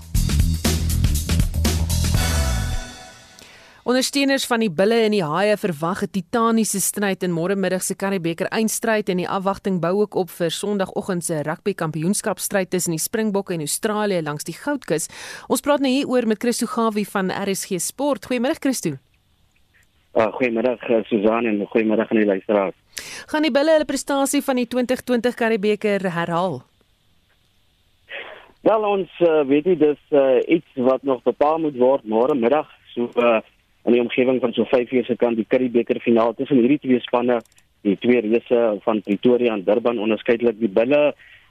Ondersteuners 3.83 4.45
van 4.47 4.61
die 4.63 4.71
Bulle 4.71 4.95
en 5.03 5.11
die 5.11 5.25
Haie 5.27 5.57
verwag 5.59 6.03
'n 6.03 6.11
titaniese 6.15 6.79
stryd 6.79 7.23
in 7.23 7.33
môremiddag 7.35 7.83
se 7.83 7.95
Karibeker 7.95 8.47
eindstryd 8.47 9.09
en 9.09 9.17
die 9.17 9.27
afwagting 9.27 9.81
bou 9.81 10.01
ook 10.01 10.15
op 10.15 10.29
vir 10.29 10.49
Sondagoggend 10.51 11.23
se 11.23 11.41
rugby 11.43 11.73
kampioenskapstryd 11.73 12.69
tussen 12.69 12.91
die 12.91 12.99
Springbokke 12.99 13.53
en 13.53 13.59
Australië 13.59 14.21
langs 14.21 14.43
die 14.43 14.53
Goudkus. 14.53 15.09
Ons 15.49 15.61
praat 15.61 15.79
nou 15.79 15.91
hier 15.91 16.07
oor 16.07 16.25
met 16.27 16.39
Christo 16.39 16.65
Gawie 16.65 17.09
van 17.09 17.29
RSG 17.29 17.79
Sport. 17.79 18.25
Goeiemôre 18.25 18.59
Christo. 18.59 18.89
Uh, 20.15 20.31
goeiemiddag 20.31 20.89
uh, 20.89 21.03
Susan 21.03 21.45
en 21.45 21.65
goeiemiddag 21.67 22.09
aan 22.11 22.17
die 22.17 22.25
luisteraars. 22.25 22.75
Gaan 23.27 23.41
die 23.41 23.51
Bulle 23.51 23.71
hulle 23.71 23.85
prestasie 23.85 24.41
van 24.41 24.55
die 24.55 24.67
2020 24.67 25.35
Karibeker 25.35 26.11
herhaal? 26.13 26.63
Wel 28.61 28.83
ons 28.83 29.09
uh, 29.19 29.43
weet 29.43 29.65
nie 29.65 29.77
dis 29.77 29.99
uh, 30.11 30.39
iets 30.47 30.71
wat 30.75 31.03
nog 31.03 31.21
bepaal 31.23 31.59
moet 31.59 31.75
word 31.77 32.03
môre 32.03 32.35
middag 32.35 32.67
so 32.93 33.09
uh, 33.15 33.41
in 33.85 33.95
die 33.95 34.01
omgewing 34.01 34.39
van 34.41 34.53
so 34.53 34.65
5 34.71 34.91
uur 34.91 35.05
se 35.05 35.15
kant 35.19 35.37
die 35.37 35.47
Currie 35.47 35.71
beker 35.71 35.99
finaal 36.03 36.33
tussen 36.37 36.61
hierdie 36.61 36.79
twee 36.79 36.99
spanne, 37.03 37.39
die 37.83 37.97
twee 37.99 38.21
reëse 38.23 38.63
van 38.85 39.01
Pretoria 39.03 39.53
en 39.53 39.65
Durban 39.67 39.99
onderskeidelik 39.99 40.59
die 40.59 40.71
Bulle. 40.71 41.01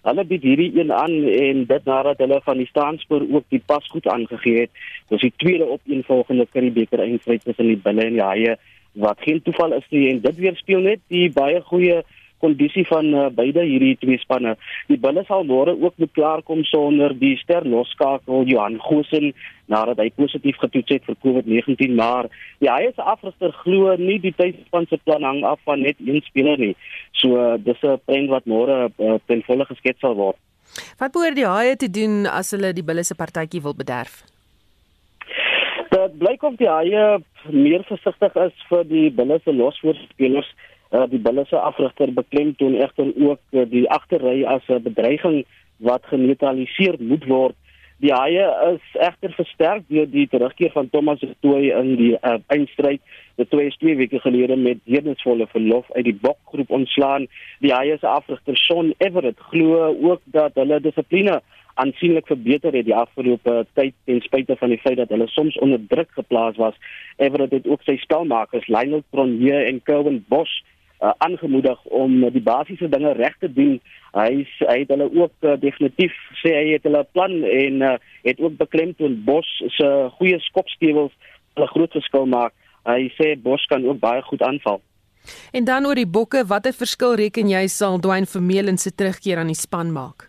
Hulle 0.02 0.24
bied 0.26 0.42
hierdie 0.42 0.70
een 0.80 0.92
aan 0.92 1.12
en 1.28 1.64
dit 1.68 1.84
nadat 1.86 2.22
hulle 2.24 2.40
van 2.44 2.58
die 2.58 2.68
staanspoor 2.70 3.26
ook 3.28 3.44
die 3.54 3.62
pas 3.66 3.86
goed 3.92 4.08
aangegee 4.08 4.64
het. 4.64 4.72
Dis 5.12 5.26
die 5.28 5.34
tweede 5.36 5.68
opeenvolgende 5.68 6.48
Currie 6.50 6.72
beker 6.72 7.04
eindstryd 7.04 7.44
tussen 7.44 7.68
die 7.70 7.80
Bulle 7.84 8.08
en 8.08 8.18
die 8.18 8.24
Haie 8.24 8.56
wat 8.92 9.20
geen 9.24 9.40
toeval 9.42 9.72
is 9.72 9.86
nie 9.90 10.08
en 10.10 10.20
dit 10.20 10.36
weerspieël 10.36 10.82
net 10.84 11.00
die 11.12 11.28
baie 11.32 11.60
goeie 11.68 12.02
kondisie 12.42 12.84
van 12.90 13.08
uh, 13.14 13.26
beide 13.34 13.64
hierdie 13.66 13.94
twee 14.02 14.18
spanne. 14.22 14.56
Die 14.90 14.98
Bulle 15.00 15.24
sal 15.28 15.46
môre 15.48 15.74
ook 15.78 15.98
moet 16.02 16.12
klaarkom 16.18 16.64
sonder 16.68 17.14
die 17.18 17.36
ster 17.40 17.66
losskakel 17.68 18.46
Johan 18.50 18.80
Gosen 18.82 19.30
nadat 19.72 20.02
hy 20.02 20.10
positief 20.18 20.58
getoets 20.60 20.96
het 20.96 21.06
vir 21.08 21.18
COVID-19 21.24 21.94
maar 21.96 22.28
ja, 22.64 22.74
hy 22.76 22.90
is 22.90 22.98
afrigter 22.98 23.54
glo 23.62 23.94
nie 24.00 24.18
die 24.22 24.34
tydspan 24.36 24.88
se 24.90 24.98
plan 25.06 25.24
hang 25.26 25.42
af 25.48 25.62
van 25.68 25.84
net 25.86 26.00
een 26.02 26.20
speler 26.26 26.60
nie. 26.60 26.74
So 27.22 27.38
uh, 27.38 27.54
dis 27.58 27.80
'n 27.82 28.00
prent 28.06 28.28
wat 28.34 28.48
môre 28.50 28.90
uh, 28.90 29.18
ten 29.26 29.42
volle 29.46 29.64
geskets 29.70 30.00
sal 30.00 30.18
word. 30.18 30.38
Wat 30.98 31.12
behoort 31.12 31.36
die 31.36 31.48
Haie 31.48 31.76
te 31.76 31.90
doen 31.90 32.26
as 32.26 32.50
hulle 32.50 32.72
die 32.72 32.84
Bulle 32.84 33.04
se 33.04 33.14
partytjie 33.14 33.62
wil 33.62 33.74
bederf? 33.74 34.22
Dit 35.92 36.18
blyk 36.18 36.42
of 36.42 36.56
die 36.56 36.68
Haie 36.68 37.22
meer 37.50 37.82
versigtig 37.84 38.36
is 38.46 38.66
vir 38.68 38.84
die 38.88 39.10
Bulle 39.10 39.40
se 39.44 39.52
losvoorspelers 39.52 40.48
uh, 40.48 40.71
die 41.08 41.20
bulle 41.24 41.44
se 41.48 41.56
afrigter 41.56 42.12
beklemtoon 42.12 42.74
egter 42.74 43.12
ook 43.16 43.40
uh, 43.50 43.64
die 43.68 43.88
agterry 43.90 44.44
as 44.44 44.62
'n 44.68 44.82
bedreiging 44.82 45.44
wat 45.76 46.04
geneutraliseer 46.06 46.96
moet 46.98 47.24
word. 47.24 47.56
Die 48.02 48.10
haie 48.12 48.46
is 48.72 48.96
egter 48.98 49.30
versterk 49.36 49.84
deur 49.88 50.08
die 50.10 50.26
terugkeer 50.26 50.72
van 50.74 50.90
Thomas 50.90 51.20
Tooi 51.40 51.70
in 51.70 51.96
die 51.96 52.16
uh, 52.18 52.38
eindstryd. 52.46 53.00
Die 53.38 53.46
twee 53.46 53.66
is 53.70 53.76
twee 53.78 53.96
weke 53.96 54.18
gelede 54.20 54.56
met 54.56 54.82
heernesvolle 54.84 55.46
verlof 55.46 55.86
uit 55.92 56.04
die 56.04 56.18
bokgroep 56.24 56.70
ontslaan. 56.70 57.28
Die 57.60 57.72
haie 57.72 57.98
se 57.98 58.06
afrigter 58.06 58.56
Shaun 58.56 58.94
Everett 58.98 59.38
glo 59.52 59.94
ook 60.10 60.20
dat 60.24 60.58
hulle 60.58 60.80
dissipline 60.80 61.40
aansienlik 61.74 62.26
verbeter 62.26 62.74
het 62.74 62.84
die 62.84 62.96
afgelope 62.96 63.62
tyd 63.78 63.94
ten 64.04 64.20
spyte 64.20 64.56
van 64.56 64.74
die 64.74 64.80
feit 64.82 64.98
dat 64.98 65.14
hulle 65.14 65.28
soms 65.30 65.56
onder 65.58 65.80
druk 65.88 66.10
geplaas 66.18 66.56
was. 66.56 66.74
Everett 67.16 67.54
het 67.54 67.66
ook 67.70 67.86
sy 67.86 67.96
spelmakers 68.02 68.66
Lionel 68.66 69.06
Cronje 69.10 69.62
en 69.70 69.82
Kevin 69.82 70.24
Bosch 70.28 70.60
uh, 71.02 71.10
aangemoedig 71.18 71.84
om 71.84 72.30
die 72.30 72.42
basiese 72.42 72.88
dinge 72.88 73.12
reg 73.18 73.34
te 73.38 73.50
doen. 73.52 73.80
Hy 74.14 74.46
hy 74.58 74.78
het 74.84 74.92
hulle 74.94 75.08
ook 75.10 75.34
uh, 75.40 75.56
definitief 75.60 76.14
sê 76.42 76.54
hy 76.54 76.64
het 76.76 76.86
hulle 76.86 77.02
plan 77.12 77.34
en 77.42 77.82
uh, 77.82 77.94
het 78.22 78.40
ook 78.40 78.56
beklemtoon 78.60 79.18
Bos 79.26 79.48
se 79.76 79.88
goeie 80.18 80.38
skopstewels 80.48 81.12
'n 81.56 81.66
groot 81.74 81.92
verskil 81.92 82.26
maak. 82.26 82.54
Hy 82.84 83.12
sê 83.18 83.34
Bos 83.42 83.66
kan 83.66 83.86
ook 83.86 83.98
baie 83.98 84.22
goed 84.22 84.42
aanval. 84.42 84.80
En 85.52 85.64
dan 85.64 85.86
oor 85.86 85.94
die 85.94 86.06
bokke, 86.06 86.46
watter 86.46 86.72
verskil 86.72 87.14
reken 87.14 87.48
jy 87.48 87.66
sal 87.66 87.98
Dwayne 87.98 88.26
Vermeulen 88.26 88.78
se 88.78 88.90
terugkeer 88.94 89.38
aan 89.38 89.52
die 89.52 89.58
span 89.58 89.92
maak? 89.92 90.28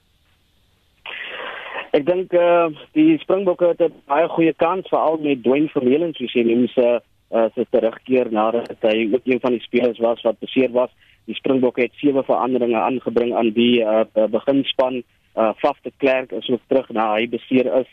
Ek 1.93 2.05
dink 2.05 2.33
uh, 2.33 2.69
die 2.97 3.17
Springbokke 3.21 3.73
het 3.73 3.81
'n 3.81 3.93
baie 4.09 4.27
goeie 4.27 4.53
kans 4.53 4.87
veral 4.89 5.17
met 5.17 5.43
Dwayne 5.43 5.69
Vermeulen 5.69 6.13
soos 6.13 6.33
jy 6.33 6.43
noem 6.43 6.67
se 6.67 6.81
uh, 6.81 6.99
uh, 7.33 7.49
sy 7.55 7.65
terugkeer 7.69 8.31
nadat 8.31 8.85
hy 8.85 9.09
ook 9.13 9.25
een 9.25 9.41
van 9.41 9.55
die 9.55 9.63
spelers 9.65 9.99
was 9.99 10.21
wat 10.21 10.39
beseer 10.39 10.71
was. 10.71 10.91
Die 11.25 11.35
Springbokke 11.35 11.81
het 11.81 11.97
sewe 11.97 12.23
veranderinge 12.23 12.79
aangebring 12.79 13.33
aan 13.35 13.51
die 13.55 13.81
uh, 13.81 14.03
beginspan. 14.13 15.01
Uh, 15.35 15.51
Faf 15.57 15.79
de 15.81 15.91
Klerk 15.97 16.31
is 16.31 16.49
ook 16.49 16.61
terug 16.67 16.89
na 16.89 17.13
hy 17.15 17.27
beseer 17.29 17.69
is. 17.81 17.89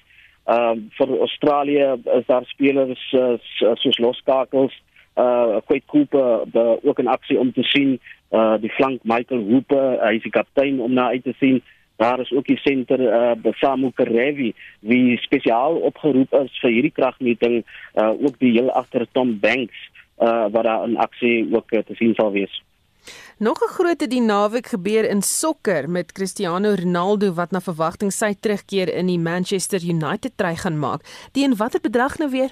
Ehm 0.50 0.79
uh, 0.79 0.85
vir 0.98 1.18
Australië 1.18 1.88
is 2.18 2.26
daar 2.26 2.46
spelers 2.48 3.03
uh, 3.12 3.35
soos 3.83 3.98
Loskakels, 3.98 4.74
uh 5.20 5.61
Quade 5.66 5.87
Cooper, 5.87 6.46
ook 6.83 6.98
'n 7.00 7.07
aksie 7.07 7.38
om 7.38 7.53
te 7.53 7.62
sien. 7.62 8.00
Uh 8.31 8.57
die 8.61 8.70
flank 8.70 9.00
Michael 9.03 9.44
Hooper, 9.50 10.00
hy 10.07 10.14
is 10.16 10.22
die 10.22 10.31
kaptein 10.31 10.81
om 10.81 10.92
na 10.92 11.09
uit 11.09 11.24
te 11.24 11.35
sien. 11.38 11.62
Daar 12.00 12.20
is 12.20 12.32
ook 12.32 12.46
die 12.46 12.56
senter 12.56 13.00
uh 13.00 13.32
Besamu 13.42 13.90
Karevi 13.92 14.54
wie 14.80 15.18
spesiaal 15.20 15.76
opgeroep 15.90 16.32
is 16.38 16.60
vir 16.62 16.72
hierdie 16.72 16.96
kragmeting 16.96 17.58
uh 18.00 18.14
ook 18.16 18.38
die 18.40 18.54
heel 18.56 18.70
agter 18.72 19.04
Tom 19.12 19.34
Banks 19.42 19.82
uh 20.16 20.46
wat 20.54 20.64
daar 20.64 20.88
'n 20.88 20.96
aksie 20.96 21.44
ook 21.52 21.72
uh, 21.72 21.82
te 21.84 21.94
sien 21.94 22.14
sal 22.14 22.32
wees. 22.32 22.62
Nog 23.38 23.60
'n 23.60 23.74
groot 23.76 24.08
die 24.10 24.20
naweek 24.20 24.66
gebeur 24.66 25.04
in 25.08 25.22
sokker 25.22 25.90
met 25.90 26.12
Cristiano 26.12 26.74
Ronaldo 26.74 27.32
wat 27.32 27.50
na 27.50 27.60
verwagting 27.60 28.12
sy 28.12 28.32
terugkeer 28.40 28.88
in 28.94 29.06
die 29.06 29.18
Manchester 29.18 29.80
United 29.80 30.32
try 30.36 30.56
gaan 30.56 30.78
maak. 30.78 31.00
Teen 31.32 31.56
watter 31.56 31.80
bedrag 31.80 32.18
nou 32.18 32.30
weer? 32.30 32.50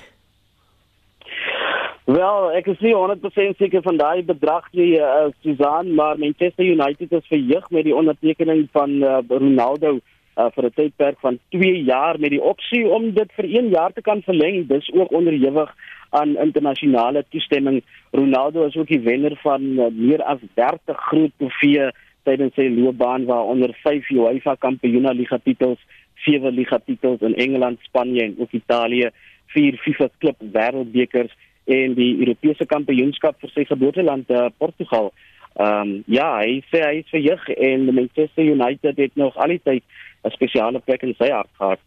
Wel, 2.09 2.47
ek 2.57 2.71
is 2.73 2.79
nie 2.81 2.95
100% 2.97 3.59
seker 3.61 3.83
van 3.85 3.99
daai 4.01 4.23
bedrag 4.25 4.65
nie, 4.73 4.95
uh, 4.97 5.27
Susan, 5.45 5.91
maar 5.93 6.17
Manchester 6.17 6.65
United 6.65 7.11
is 7.13 7.27
verheug 7.29 7.67
met 7.69 7.85
die 7.85 7.93
ondertekening 7.93 8.63
van 8.73 8.95
uh, 9.05 9.19
Ronaldo 9.29 9.91
uh, 9.99 10.47
vir 10.55 10.69
'n 10.71 10.73
tydperk 10.79 11.19
van 11.21 11.37
2 11.53 11.83
jaar 11.85 12.17
met 12.17 12.33
die 12.33 12.41
opsie 12.41 12.87
om 12.89 13.11
dit 13.13 13.35
vir 13.37 13.45
1 13.45 13.69
jaar 13.75 13.93
te 13.93 14.01
kan 14.01 14.23
verleng. 14.25 14.65
Dis 14.71 14.89
ook 14.95 15.13
onderhewig 15.13 15.75
aan 16.17 16.33
internasionale 16.41 17.25
toestemming. 17.29 17.83
Ronaldo 18.17 18.65
is 18.65 18.77
ook 18.77 18.89
die 18.89 19.05
wenner 19.05 19.37
van 19.45 19.63
uh, 19.77 19.91
meer 19.93 20.25
as 20.25 20.41
30 20.55 20.97
groot 21.11 21.35
trofee 21.37 21.91
tydens 22.25 22.55
sy 22.55 22.71
loopbaan 22.73 23.29
waaronder 23.29 23.77
5 23.85 24.09
UEFA 24.17 24.55
Kampioenligga 24.55 25.43
titels, 25.45 25.85
7 26.25 26.57
liga 26.57 26.81
titels 26.87 27.21
in 27.21 27.37
Engeland, 27.37 27.85
Spanje 27.85 28.23
en 28.23 28.35
ook 28.39 28.57
Italië, 28.57 29.11
4 29.53 29.77
FIFA 29.77 30.09
Club 30.19 30.41
Wêreldbekers 30.57 31.37
en 31.69 31.95
die 31.95 32.13
Europese 32.19 32.67
kampioenskap 32.67 33.41
vir 33.41 33.53
sy 33.55 33.65
geboorteland 33.69 34.31
uh, 34.31 34.49
Portugal. 34.59 35.13
Ehm 35.59 35.81
um, 35.81 35.93
ja, 36.07 36.29
hy 36.39 36.61
sê 36.71 36.85
hy 36.85 37.01
is 37.03 37.11
verheug 37.13 37.49
en 37.57 37.89
Manchester 37.95 38.47
United 38.47 38.97
het 38.97 39.17
nog 39.19 39.37
al 39.37 39.57
die 39.57 39.63
tyd 39.65 39.85
'n 40.25 40.31
spesiale 40.31 40.81
plek 40.81 41.03
in 41.03 41.15
sy 41.19 41.31
hart 41.31 41.51
gehad. 41.59 41.81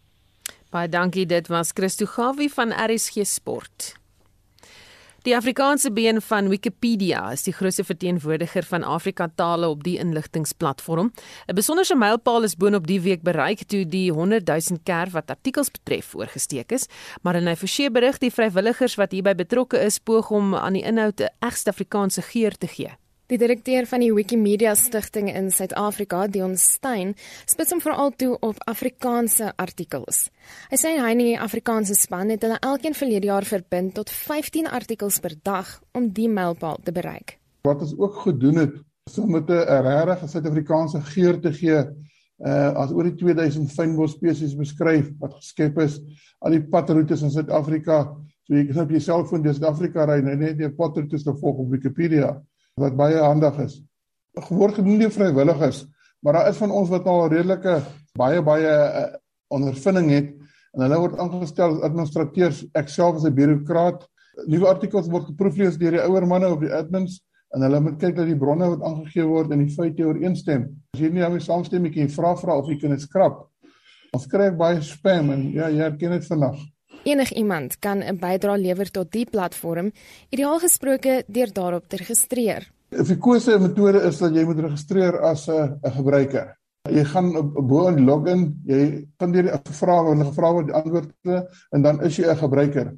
Baie 0.72 0.90
dankie, 0.90 1.26
dit 1.26 1.48
was 1.48 1.72
Christo 1.72 2.06
Gawie 2.06 2.50
van 2.50 2.72
RSG 2.72 3.26
Sport. 3.26 4.01
Die 5.22 5.36
Afrikaanse 5.38 5.92
been 5.94 6.18
van 6.22 6.48
Wikipedia 6.50 7.20
is 7.30 7.44
die 7.46 7.54
grootste 7.54 7.84
verteenwoordiger 7.86 8.66
van 8.66 8.82
Afrika 8.84 9.28
tale 9.36 9.68
op 9.70 9.84
die 9.86 10.00
inligtingsplatform. 10.02 11.12
'n 11.46 11.56
Besonderse 11.56 11.96
mylpaal 11.96 12.44
is 12.44 12.56
boonop 12.56 12.88
die 12.88 13.02
week 13.02 13.22
bereik 13.22 13.62
toe 13.64 13.86
die 13.86 14.12
100 14.12 14.48
000 14.48 14.80
kerf 14.84 15.12
wat 15.12 15.30
artikels 15.30 15.70
betref 15.70 16.16
oorgesteek 16.16 16.72
is, 16.72 16.88
maar 17.22 17.36
in 17.36 17.48
'n 17.48 17.56
verseë 17.56 17.92
berig 17.92 18.18
die 18.18 18.34
vrywilligers 18.34 18.96
wat 18.96 19.12
hierby 19.12 19.36
betrokke 19.36 19.78
is 19.78 20.00
poog 20.00 20.32
om 20.32 20.56
aan 20.56 20.74
die 20.74 20.84
inhoud 20.84 21.22
'n 21.22 21.30
egte 21.40 21.70
Afrikaanse 21.70 22.22
geur 22.22 22.58
te 22.58 22.68
gee. 22.68 23.01
Die 23.32 23.38
direkteur 23.40 23.86
van 23.88 24.02
die 24.04 24.12
Wikimedia 24.12 24.74
Stichting 24.76 25.30
in 25.32 25.46
Suid-Afrika, 25.56 26.26
Dion 26.28 26.58
Stein, 26.60 27.14
spits 27.48 27.72
hom 27.72 27.80
veral 27.80 28.10
toe 28.20 28.34
op 28.44 28.58
Afrikaanse 28.68 29.54
artikels. 29.56 30.26
Hy 30.68 30.80
sê 30.82 30.92
hy 30.98 31.14
en 31.14 31.22
die 31.24 31.38
Afrikaanse 31.40 31.96
span 31.96 32.34
het 32.34 32.44
hulle 32.44 32.58
elkeen 32.60 32.98
verlede 32.98 33.30
jaar 33.30 33.48
verbind 33.48 33.96
tot 33.96 34.12
15 34.12 34.68
artikels 34.68 35.22
per 35.24 35.38
dag 35.48 35.72
om 35.96 36.12
die 36.12 36.28
mylpaal 36.28 36.84
te 36.84 36.92
bereik. 36.92 37.38
Wat 37.64 37.88
ons 37.88 37.96
ook 37.96 38.20
gedoen 38.26 38.66
het, 38.66 38.76
is 39.08 39.18
om 39.24 39.32
met 39.32 39.48
'n 39.48 39.80
regte 39.88 40.28
Suid-Afrikaanse 40.28 41.02
geur 41.16 41.40
te 41.40 41.54
gee, 41.54 41.80
uh 42.44 42.70
as 42.84 42.92
oor 42.92 43.08
die 43.08 43.16
2000 43.16 43.72
fynbos 43.72 44.20
spesies 44.20 44.60
beskryf 44.60 45.08
wat 45.24 45.40
geskep 45.40 45.80
is 45.80 46.02
aan 46.44 46.52
die 46.52 46.68
padroetes 46.68 47.24
in 47.24 47.32
Suid-Afrika. 47.32 48.12
So 48.44 48.56
jy 48.56 48.68
kan 48.68 48.84
op 48.84 48.90
jou 48.92 49.00
selfoon 49.00 49.42
deur 49.42 49.54
Suid-Afrika 49.54 50.04
ry, 50.04 50.20
net 50.20 50.58
die 50.58 50.76
padroetes 50.76 51.24
te 51.24 51.32
volg 51.32 51.64
op 51.64 51.72
Wikipedia 51.72 52.42
wat 52.82 52.98
baie 53.00 53.18
handig 53.22 53.58
is. 53.66 53.80
Geword 54.48 54.78
gedoen 54.80 55.00
deur 55.02 55.12
vrywilligers, 55.12 55.86
maar 56.22 56.40
daar 56.40 56.52
is 56.52 56.60
van 56.62 56.72
ons 56.72 56.90
wat 56.92 57.08
al 57.08 57.28
redelike 57.32 57.82
baie 58.18 58.42
baie 58.44 58.72
uh, 58.72 59.08
ondervinding 59.52 60.10
het 60.12 60.30
en 60.76 60.86
hulle 60.86 61.00
word 61.04 61.20
aangestel 61.20 61.76
as 61.76 61.86
administrateurs. 61.88 62.64
Ek 62.80 62.90
self 62.90 63.20
as 63.20 63.26
'n 63.28 63.36
bureaukraat. 63.36 64.08
Nuwe 64.48 64.68
artikels 64.68 65.10
word 65.12 65.28
geproeflees 65.28 65.78
deur 65.78 65.92
die 65.92 66.04
ouer 66.04 66.28
manne 66.28 66.48
op 66.52 66.62
die 66.62 66.72
admins 66.72 67.20
en 67.52 67.66
hulle 67.66 67.82
moet 67.84 68.00
kyk 68.00 68.16
dat 68.16 68.30
die 68.30 68.38
bronne 68.40 68.70
wat 68.76 68.84
aangegee 68.88 69.26
word 69.28 69.52
en 69.52 69.66
die 69.66 69.74
feite 69.76 70.06
ooreenstem. 70.08 70.70
As 70.96 71.02
jy 71.02 71.10
nie 71.12 71.24
daarmee 71.24 71.44
saamstem 71.44 71.84
nie, 71.84 71.92
kan 71.92 72.06
jy 72.06 72.14
vra 72.14 72.36
vra 72.40 72.56
of 72.62 72.70
jy 72.72 72.78
kan 72.80 72.96
dit 72.96 73.04
skrap. 73.04 73.42
Ons 74.16 74.28
kry 74.32 74.50
baie 74.56 74.80
spam 74.82 75.32
en 75.32 75.44
ja, 75.52 75.68
jy 75.68 75.84
herken 75.84 76.16
dit 76.16 76.28
vandag. 76.28 76.62
Enigiemand 77.04 77.80
kan 77.80 78.04
'n 78.04 78.18
bydrae 78.20 78.58
lewer 78.58 78.92
tot 78.92 79.12
die 79.12 79.26
platform, 79.26 79.92
ideaal 80.30 80.60
gesproke 80.60 81.24
deur 81.28 81.54
daarop 81.54 81.88
te 81.88 81.98
registreer. 81.98 82.72
'n 82.92 83.06
Verkose 83.06 83.60
metode 83.60 84.02
is 84.08 84.18
dat 84.18 84.36
jy 84.36 84.44
moet 84.46 84.60
registreer 84.60 85.20
as 85.20 85.48
'n 85.50 85.80
'n 85.84 85.92
gebruiker. 85.92 86.58
Jy 86.90 87.04
gaan 87.04 87.32
bo 87.68 87.92
die 87.96 88.06
login, 88.06 88.62
jy 88.66 89.08
gaan 89.18 89.32
deur 89.32 89.44
die 89.44 89.74
vrae 89.74 90.04
wat 90.04 90.14
hulle 90.14 90.26
gevra 90.26 90.52
word, 90.54 90.72
antwoorde 90.72 91.48
en 91.72 91.82
dan 91.82 92.04
is 92.04 92.18
jy 92.18 92.26
'n 92.26 92.38
gebruiker. 92.38 92.94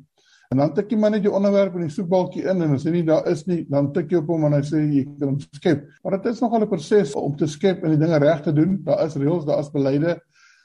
En 0.51 0.57
dan 0.57 0.73
tik 0.73 0.91
jy 0.91 0.97
maar 0.97 1.11
net 1.11 1.23
jou 1.23 1.33
onderwerp 1.33 1.73
in 1.75 1.87
die 1.87 1.89
soekbalkie 1.89 2.43
in 2.43 2.61
en 2.61 2.73
as 2.75 2.83
dit 2.83 2.93
nie 2.93 3.03
daar 3.03 3.25
is 3.27 3.45
nie, 3.45 3.65
dan 3.69 3.91
tik 3.93 4.11
jy 4.11 4.17
op 4.17 4.27
hom 4.27 4.43
en 4.45 4.53
hy 4.53 4.61
sê 4.61 4.83
jy 4.85 5.03
kan 5.19 5.29
hom 5.29 5.39
skep. 5.39 5.87
Maar 6.03 6.17
dit 6.17 6.25
is 6.33 6.41
nogal 6.41 6.61
'n 6.61 6.69
proses 6.69 7.15
om 7.15 7.35
te 7.35 7.47
skep 7.47 7.83
en 7.83 7.89
die 7.89 7.97
dinge 7.97 8.19
reg 8.19 8.41
te 8.41 8.53
doen. 8.53 8.81
Daar 8.83 9.05
is 9.05 9.15
reëls, 9.15 9.45
daar 9.45 9.59
is 9.59 9.71
beleide. 9.71 10.19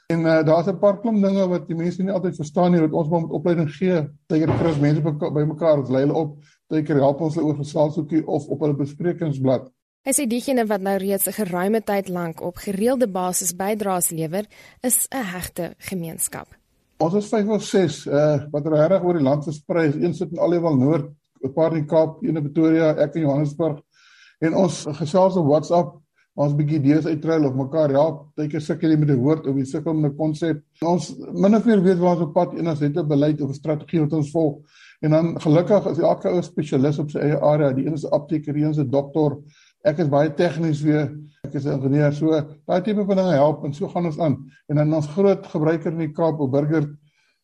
En 0.09 0.19
uh, 0.25 0.43
daar's 0.45 0.67
'n 0.67 0.79
paar 0.79 0.99
klomp 0.99 1.21
dinge 1.21 1.47
wat 1.47 1.67
die 1.67 1.75
mense 1.75 2.03
nie 2.03 2.11
altyd 2.11 2.35
verstaan 2.35 2.71
nie 2.71 2.81
wat 2.81 2.91
ons 2.91 3.09
moet 3.09 3.29
opleiding 3.29 3.69
gee. 3.69 4.09
Teker 4.25 4.53
Chris 4.57 4.79
mense 4.79 5.01
bymekaar, 5.33 5.77
ons 5.77 5.89
lei 5.89 6.01
hulle 6.01 6.15
op. 6.17 6.31
Teker 6.67 6.95
help 6.95 7.21
ons 7.21 7.35
hulle 7.35 7.47
oor 7.47 7.59
geselshoekie 7.59 8.23
of 8.27 8.47
op 8.47 8.59
hulle 8.59 8.73
besprekingsblad. 8.73 9.67
Hy 10.07 10.13
sê 10.17 10.25
diegene 10.25 10.65
wat 10.65 10.81
nou 10.81 10.95
reeds 10.97 11.27
'n 11.27 11.37
geruime 11.37 11.81
tyd 11.83 12.09
lank 12.09 12.41
op 12.41 12.57
gereelde 12.57 13.07
basis 13.07 13.53
bydraes 13.53 14.09
lewer, 14.09 14.45
is 14.81 15.07
'n 15.11 15.23
hegte 15.23 15.73
gemeenskap. 15.77 16.47
Ons 16.97 17.13
is 17.13 17.27
5 17.27 17.47
of 17.47 17.63
6 17.63 18.05
uh 18.07 18.39
wat 18.51 18.65
regtig 18.65 19.03
oor 19.03 19.13
die 19.13 19.23
land 19.23 19.43
versprei 19.43 19.87
is. 19.87 19.95
Een 19.95 20.13
sit 20.13 20.31
in 20.31 20.39
Aliwal 20.39 20.75
Noord, 20.75 21.11
'n 21.43 21.53
paar 21.53 21.75
in 21.75 21.85
Kaap, 21.85 22.23
een 22.23 22.35
in 22.35 22.43
Pretoria, 22.43 22.95
ek 22.95 23.13
in 23.13 23.21
Johannesburg. 23.21 23.79
En 24.39 24.55
ons 24.55 24.85
gesels 24.85 25.35
op 25.35 25.45
WhatsApp, 25.45 26.01
ons 26.39 26.55
bietjie 26.55 26.79
idees 26.79 27.07
uitruil 27.07 27.47
of 27.49 27.55
mekaar 27.59 27.91
help. 27.95 28.19
Partykeer 28.37 28.63
sukkel 28.63 28.93
jy 28.93 28.99
met 29.01 29.09
'n 29.11 29.19
woord 29.19 29.47
of 29.47 29.57
jy 29.57 29.65
sukkel 29.65 29.93
met 29.93 30.11
'n 30.11 30.17
konsep. 30.17 30.61
Ons 30.81 31.15
min 31.33 31.55
of 31.55 31.65
meer 31.65 31.81
weet 31.83 31.99
waar 31.99 32.15
ons 32.15 32.27
op 32.27 32.33
pad 32.33 32.53
en 32.53 32.67
ons 32.67 32.79
het 32.79 32.97
'n 32.97 33.07
beleid 33.07 33.41
of 33.41 33.49
'n 33.49 33.53
strategie 33.53 33.99
wat 33.99 34.13
ons 34.13 34.31
volg. 34.31 34.59
En 35.01 35.11
dan 35.11 35.41
gelukkig 35.41 35.85
is 35.91 35.99
elke 35.99 36.29
ou 36.29 36.41
spesialis 36.41 36.99
op 36.99 37.11
sy 37.11 37.19
eie 37.19 37.39
area. 37.39 37.73
Die 37.73 37.85
een 37.85 37.93
is 37.93 38.05
'n 38.05 38.13
apteker, 38.13 38.53
die 38.53 38.63
een 38.63 38.71
is 38.71 38.79
'n 38.79 38.89
dokter. 38.89 39.37
Ek 39.83 39.99
is 39.99 40.09
baie 40.09 40.33
tegnies 40.33 40.81
weer. 40.81 41.11
Ek 41.43 41.53
is 41.53 41.65
'n 41.65 41.79
ingenieur. 41.79 42.13
So 42.13 42.31
daai 42.67 42.81
tipe 42.83 43.05
van 43.05 43.17
dinge 43.17 43.33
help 43.33 43.65
en 43.65 43.73
so 43.73 43.87
gaan 43.87 44.05
ons 44.05 44.19
aan. 44.19 44.37
En 44.67 44.75
dan 44.75 44.93
ons 44.93 45.07
groot 45.07 45.45
gebruiker 45.45 45.91
in 45.91 45.97
die 45.97 46.11
Kaap, 46.11 46.39
op 46.39 46.51
Burger 46.51 46.97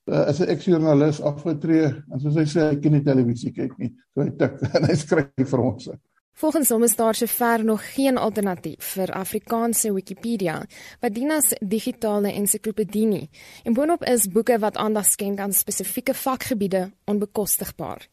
uh, 0.07 0.29
is 0.29 0.39
'n 0.39 0.49
eks-joernalis 0.49 1.21
afgetree 1.21 1.85
en 2.11 2.19
soos 2.19 2.35
hy 2.35 2.45
sê, 2.45 2.69
hy 2.69 2.75
kan 2.79 2.91
nie 2.91 3.03
televisie 3.03 3.51
kyk 3.51 3.77
nie. 3.77 3.93
So 4.13 4.21
hy 4.21 4.29
tik 4.29 4.61
en 4.75 4.83
hy 4.83 4.95
skryf 4.95 5.49
vir 5.49 5.59
ons. 5.59 5.89
Volgens 6.35 6.69
hom 6.69 6.83
is 6.83 6.95
daar 6.95 7.15
sover 7.15 7.63
nog 7.63 7.93
geen 7.93 8.17
alternatief 8.17 8.89
vir 8.97 9.11
Afrikaanse 9.15 9.93
Wikipedia 9.93 10.57
wat 10.99 11.13
dien 11.15 11.31
as 11.31 11.53
digitale 11.61 12.33
ensiklopedie 12.35 13.05
nie. 13.07 13.29
En 13.63 13.73
boonop 13.73 14.03
is 14.03 14.27
boeke 14.27 14.57
wat 14.59 14.75
aandag 14.75 15.07
skenk 15.07 15.39
aan 15.39 15.55
spesifieke 15.55 16.13
vakgebiede 16.13 16.91
onbekostigbaar. 17.05 18.03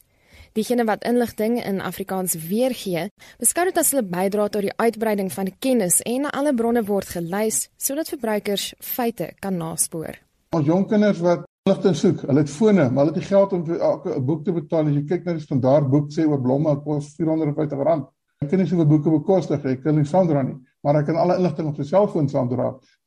Diegene 0.54 0.84
wat 0.84 1.02
inligting 1.04 1.58
in 1.64 1.80
Afrikaans 1.80 2.36
weergee, 2.46 3.08
beskou 3.42 3.66
dit 3.66 3.78
as 3.82 3.90
hulle 3.90 4.06
bydra 4.06 4.46
tot 4.48 4.68
die 4.68 4.76
uitbreiding 4.76 5.32
van 5.32 5.50
die 5.50 5.58
kennis 5.58 5.98
en 6.06 6.30
alle 6.30 6.54
bronne 6.54 6.84
word 6.86 7.10
gelys 7.16 7.64
sodat 7.76 8.14
verbruikers 8.14 8.70
feite 8.78 9.32
kan 9.40 9.58
naspoor. 9.58 10.14
Ons 10.54 10.70
jong 10.70 10.86
kinders 10.86 11.18
wat 11.26 11.42
inligting 11.62 11.94
soek, 11.94 12.22
hulle 12.26 12.42
het 12.42 12.50
fone, 12.50 12.88
maar 12.90 13.04
hulle 13.04 13.12
het 13.12 13.20
nie 13.20 13.28
geld 13.28 13.52
om 13.54 13.60
vir 13.66 13.82
elke 13.86 14.16
boek 14.26 14.40
te 14.42 14.52
betaal. 14.56 14.88
As 14.90 14.96
jy 14.96 15.02
kyk 15.06 15.28
na 15.28 15.34
die 15.36 15.44
standaard 15.44 15.86
boek 15.92 16.08
sê 16.10 16.24
oor 16.26 16.40
blomme 16.42 16.74
kos 16.82 17.12
R450. 17.22 18.02
Ek 18.42 18.50
kan 18.50 18.58
nie 18.58 18.66
soveel 18.66 18.88
boeke 18.90 19.12
bekostig, 19.12 19.62
ek 19.70 19.84
kan 19.84 19.94
nie 19.94 20.08
saamdra 20.08 20.42
nie, 20.42 20.56
maar 20.82 20.98
ek 20.98 21.06
kan 21.12 21.20
alle 21.22 21.38
inligting 21.38 21.70
op 21.70 21.78
my 21.78 21.86
selfoon. 21.86 22.26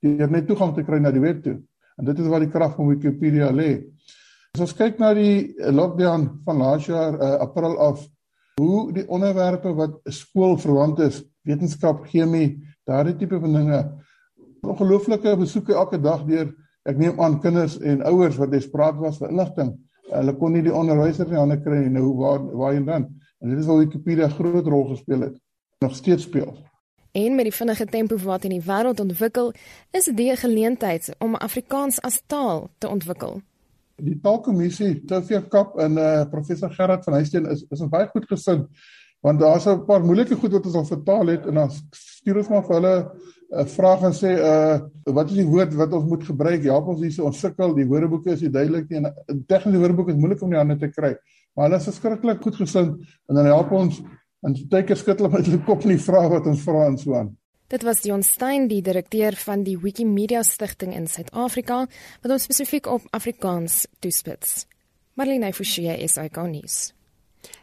Jy 0.05 0.15
het 0.21 0.31
net 0.31 0.47
toegang 0.47 0.71
te 0.71 0.87
kry 0.87 1.01
na 1.03 1.11
die 1.11 1.23
web 1.23 1.43
toe. 1.43 1.57
En 1.99 2.07
dit 2.07 2.19
is 2.19 2.31
waar 2.31 2.43
die 2.45 2.51
krag 2.51 2.77
van 2.77 2.93
Wikipedia 2.93 3.51
lê. 3.51 3.69
As 4.55 4.63
ons 4.63 4.75
kyk 4.79 5.03
na 5.03 5.11
die 5.13 5.51
lockdown 5.59 6.29
van 6.47 6.63
laas 6.63 6.87
jaar 6.87 7.19
uh, 7.19 7.35
April 7.43 7.75
af, 7.83 8.05
hoe 8.55 8.93
die 8.95 9.03
onderwerpe 9.11 9.75
wat 9.75 9.99
skoolverwant 10.07 11.01
is, 11.03 11.25
wetenskap, 11.43 12.05
chemie, 12.07 12.61
daardie 12.87 13.17
tipe 13.19 13.39
van 13.43 13.59
dinge, 13.59 13.81
ongelooflike 14.63 15.35
besoeke 15.43 15.75
elke 15.75 15.99
dag 15.99 16.23
deur 16.23 16.53
ek 16.85 16.97
neem 17.01 17.21
aan 17.21 17.39
kinders 17.41 17.79
en 17.81 18.03
ouers 18.05 18.37
wat 18.37 18.51
desperaat 18.53 18.99
was 19.01 19.17
vir 19.21 19.31
inligting. 19.33 19.73
Hulle 20.11 20.35
kon 20.37 20.53
nie 20.53 20.61
die 20.65 20.73
onderwysers 20.73 21.29
nie 21.31 21.39
hande 21.39 21.57
kry 21.63 21.79
nie. 21.81 21.93
Nou 21.97 22.11
waar 22.19 22.43
waarheen 22.45 22.85
dan? 22.85 23.07
En 23.41 23.49
dit 23.49 23.59
is 23.59 23.65
waar 23.69 23.81
Wikipedia 23.81 24.29
groot 24.29 24.67
rol 24.69 24.85
gespeel 24.93 25.27
het. 25.27 25.39
Nog 25.81 25.95
steeds 25.95 26.23
speel. 26.23 26.53
En 27.15 27.35
met 27.35 27.47
die 27.47 27.55
vinnige 27.55 27.85
tempo 27.85 28.17
wat 28.23 28.43
in 28.43 28.57
die 28.57 28.63
wêreld 28.65 28.99
ontwikkel, 28.99 29.53
is 29.91 30.05
dit 30.05 30.19
'n 30.19 30.37
geleentheid 30.37 31.15
om 31.19 31.35
Afrikaans 31.35 32.01
as 32.01 32.21
taal 32.27 32.69
te 32.77 32.87
ontwikkel. 32.87 33.41
Die 33.95 34.19
taalkommissie, 34.21 35.03
Sofia 35.05 35.41
Kap 35.41 35.77
en 35.79 35.97
eh 35.97 36.03
uh, 36.03 36.29
professor 36.29 36.69
Gerard 36.69 37.03
van 37.03 37.13
Huisteen 37.13 37.45
is 37.45 37.65
is 37.69 37.89
baie 37.89 38.07
goed 38.07 38.25
gesind 38.27 38.67
want 39.25 39.39
daar's 39.41 39.65
'n 39.65 39.85
paar 39.85 40.03
moeilike 40.05 40.35
goed 40.35 40.51
wat 40.51 40.65
ons 40.65 40.75
al 40.75 40.85
vertaal 40.85 41.27
het 41.33 41.45
en 41.45 41.53
dan 41.53 41.71
stuur 41.91 42.37
ons 42.37 42.49
maar 42.49 42.65
vir 42.67 42.75
hulle 42.75 42.95
'n 42.99 43.59
uh, 43.59 43.65
vraag 43.65 44.01
en 44.01 44.13
sê 44.13 44.31
uh 44.51 44.79
wat 45.17 45.29
is 45.29 45.37
die 45.37 45.51
woord 45.53 45.73
wat 45.73 45.93
ons 45.93 46.05
moet 46.05 46.23
gebruik? 46.23 46.63
Help 46.63 46.87
ons 46.87 47.01
hierse 47.01 47.23
ons 47.23 47.39
sukkel, 47.39 47.75
die 47.75 47.87
woordeboeke 47.87 48.31
is 48.31 48.41
nie 48.41 48.49
duidelik 48.49 48.89
nie 48.89 48.97
en 48.97 49.45
tegniese 49.47 49.79
woordeboeke 49.79 50.11
is 50.11 50.17
moeilik 50.17 50.41
om 50.41 50.49
die 50.49 50.57
hande 50.57 50.77
te 50.77 50.89
kry. 50.89 51.15
Maar 51.55 51.65
hulle 51.65 51.79
is 51.79 51.89
verskriklik 51.89 52.41
goed 52.41 52.55
gesind 52.55 53.01
en 53.29 53.35
dan 53.35 53.45
help 53.45 53.71
ons 53.71 54.01
en 54.45 54.53
tydker 54.53 54.97
skud 54.97 55.17
hulle 55.17 55.31
met 55.31 55.45
hulle 55.45 55.63
kop 55.65 55.85
nie 55.85 55.97
vra 55.97 56.27
wat 56.29 56.45
ons 56.45 56.61
vra 56.61 56.85
en 56.85 56.97
so 56.97 57.15
aan. 57.15 57.37
Dit 57.67 57.83
was 57.83 58.01
Dion 58.01 58.23
Stein, 58.23 58.67
die 58.67 58.81
direkteur 58.81 59.33
van 59.41 59.63
die 59.63 59.77
Wikimedia 59.81 60.43
Stichting 60.43 60.93
in 60.93 61.07
Suid-Afrika, 61.07 61.87
wat 62.21 62.31
ons 62.31 62.43
spesifiek 62.43 62.85
op 62.85 63.01
Afrikaans 63.11 63.87
toespits. 63.99 64.67
Marlene 65.17 65.53
Forsie 65.53 65.89
is 65.97 66.17
ikonies. 66.17 66.93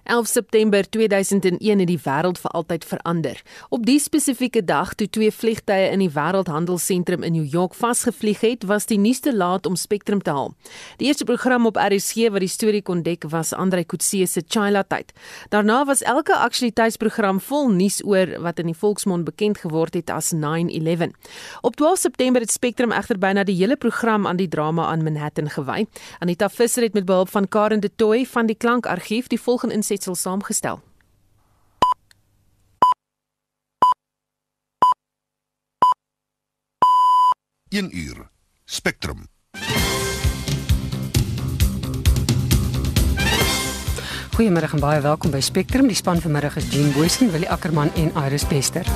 11 0.05 0.27
September 0.27 0.91
2001 0.91 1.79
het 1.79 1.89
die 1.89 2.01
wêreld 2.05 2.39
vir 2.43 2.51
altyd 2.51 2.85
verander. 2.85 3.43
Op 3.69 3.87
die 3.87 3.99
spesifieke 4.03 4.65
dag 4.65 4.95
toe 4.95 5.07
twee 5.11 5.31
vliegtye 5.31 5.91
in 5.93 6.03
die 6.03 6.11
Wêreldhandelsentrum 6.11 7.23
in 7.23 7.33
New 7.33 7.47
York 7.47 7.75
vasgevlieg 7.75 8.41
het, 8.41 8.67
was 8.67 8.87
die 8.87 8.99
nuus 8.99 9.21
te 9.21 9.35
laat 9.37 9.67
om 9.67 9.77
Spectrum 9.77 10.23
te 10.23 10.31
haal. 10.31 10.55
Die 10.99 11.07
eerste 11.07 11.25
program 11.25 11.67
op 11.67 11.79
RSG 11.79 12.29
wat 12.35 12.43
die 12.43 12.51
storie 12.51 12.83
kon 12.83 13.03
dek 13.03 13.25
was 13.31 13.53
Andre 13.53 13.85
Kutse 13.85 14.27
se 14.27 14.43
Chila 14.49 14.83
tyd. 14.83 15.13
Daarna 15.49 15.85
was 15.85 16.03
elke 16.03 16.35
aktualiteitsprogram 16.37 17.41
vol 17.41 17.71
nuus 17.71 18.01
oor 18.05 18.37
wat 18.43 18.59
in 18.59 18.73
die 18.73 18.79
volksmond 18.79 19.25
bekend 19.25 19.63
geword 19.63 19.95
het 19.95 20.11
as 20.11 20.33
9/11. 20.33 21.15
Op 21.63 21.77
12 21.77 21.99
September 21.99 22.41
het 22.41 22.51
Spectrum 22.51 22.93
egter 22.93 23.19
byna 23.19 23.45
die 23.45 23.57
hele 23.57 23.77
program 23.77 24.27
aan 24.27 24.37
die 24.37 24.49
drama 24.49 24.87
aan 24.87 25.03
Manhattan 25.03 25.51
gewy. 25.51 25.87
Anita 26.19 26.49
Visser 26.49 26.83
het 26.83 26.95
met 26.95 27.05
behulp 27.05 27.29
van 27.29 27.49
Karen 27.49 27.81
de 27.81 27.91
Tooy 27.97 28.27
van 28.27 28.47
die 28.47 28.57
Klankargief 28.57 29.27
die 29.27 29.41
volgende 29.41 29.72
insetsel 29.73 30.15
saamgestel. 30.15 30.81
Een 37.69 37.97
uur. 37.97 38.31
Spectrum. 38.65 39.27
Goeiemôre 44.33 44.69
en 44.73 44.81
baie 44.81 45.01
welkom 45.01 45.31
by 45.31 45.41
Spectrum. 45.41 45.87
Die 45.87 45.97
span 45.97 46.21
vanmiddag 46.21 46.57
is 46.57 46.69
Jean 46.73 46.93
Boysen, 46.93 47.31
Willie 47.33 47.51
Ackerman 47.51 47.93
en 47.95 48.13
Iris 48.25 48.47
Bester. 48.47 48.87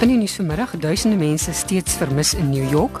In 0.00 0.08
die 0.08 0.16
nuus 0.16 0.34
vanmiddag, 0.34 0.74
duisende 0.78 1.16
mense 1.16 1.52
steeds 1.52 1.94
vermis 1.94 2.34
in 2.34 2.50
New 2.50 2.70
York 2.70 3.00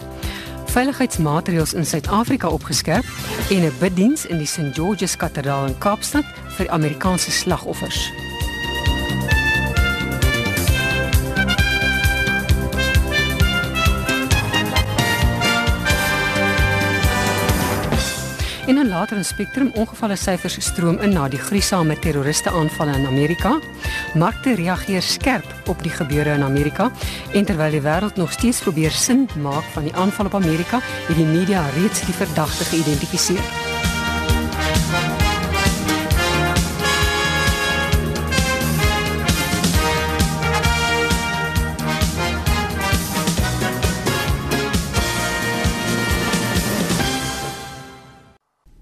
veiligheidsmaatreëls 0.74 1.74
in 1.78 1.86
Suid-Afrika 1.86 2.48
opgeskerp 2.48 3.04
en 3.50 3.62
'n 3.62 3.72
biddiens 3.78 4.26
in 4.26 4.38
die 4.38 4.46
St 4.46 4.74
George's 4.74 5.16
Kathedraal 5.16 5.66
in 5.66 5.78
Kaapstad 5.78 6.24
vir 6.56 6.70
Amerikaanse 6.70 7.30
slagoffers. 7.30 8.10
In 18.66 18.78
'n 18.78 18.88
later 18.88 19.24
spektrum 19.24 19.70
ongevalle 19.74 20.16
syfers 20.16 20.56
stroom 20.60 20.98
in 20.98 21.12
na 21.12 21.28
die 21.28 21.38
gruisame 21.38 21.98
terroriste 21.98 22.50
aanvalle 22.50 22.96
in 22.96 23.06
Amerika. 23.06 23.60
Markte 24.14 24.54
reageer 24.54 25.02
skerp 25.02 25.68
op 25.68 25.82
die 25.82 25.90
gebeure 25.92 26.32
in 26.32 26.42
Amerika 26.42 26.90
en 27.32 27.44
terwyl 27.44 27.70
die 27.70 27.82
wêreld 27.82 28.16
nog 28.16 28.32
steeds 28.32 28.60
probeer 28.60 28.90
sin 28.90 29.28
maak 29.36 29.64
van 29.72 29.82
die 29.82 29.94
aanval 29.94 30.26
op 30.26 30.34
Amerika, 30.34 30.80
het 30.80 31.16
die 31.16 31.26
media 31.26 31.68
reeds 31.76 32.06
die 32.06 32.14
verdagte 32.14 32.64
geïdentifiseer. 32.64 33.73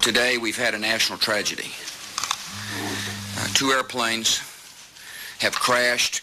Today 0.02 0.36
we've 0.36 0.56
had 0.56 0.74
a 0.74 0.78
national 0.78 1.16
tragedy. 1.16 1.70
Uh, 3.38 3.46
two 3.54 3.70
airplanes 3.70 4.40
have 5.38 5.54
crashed 5.54 6.22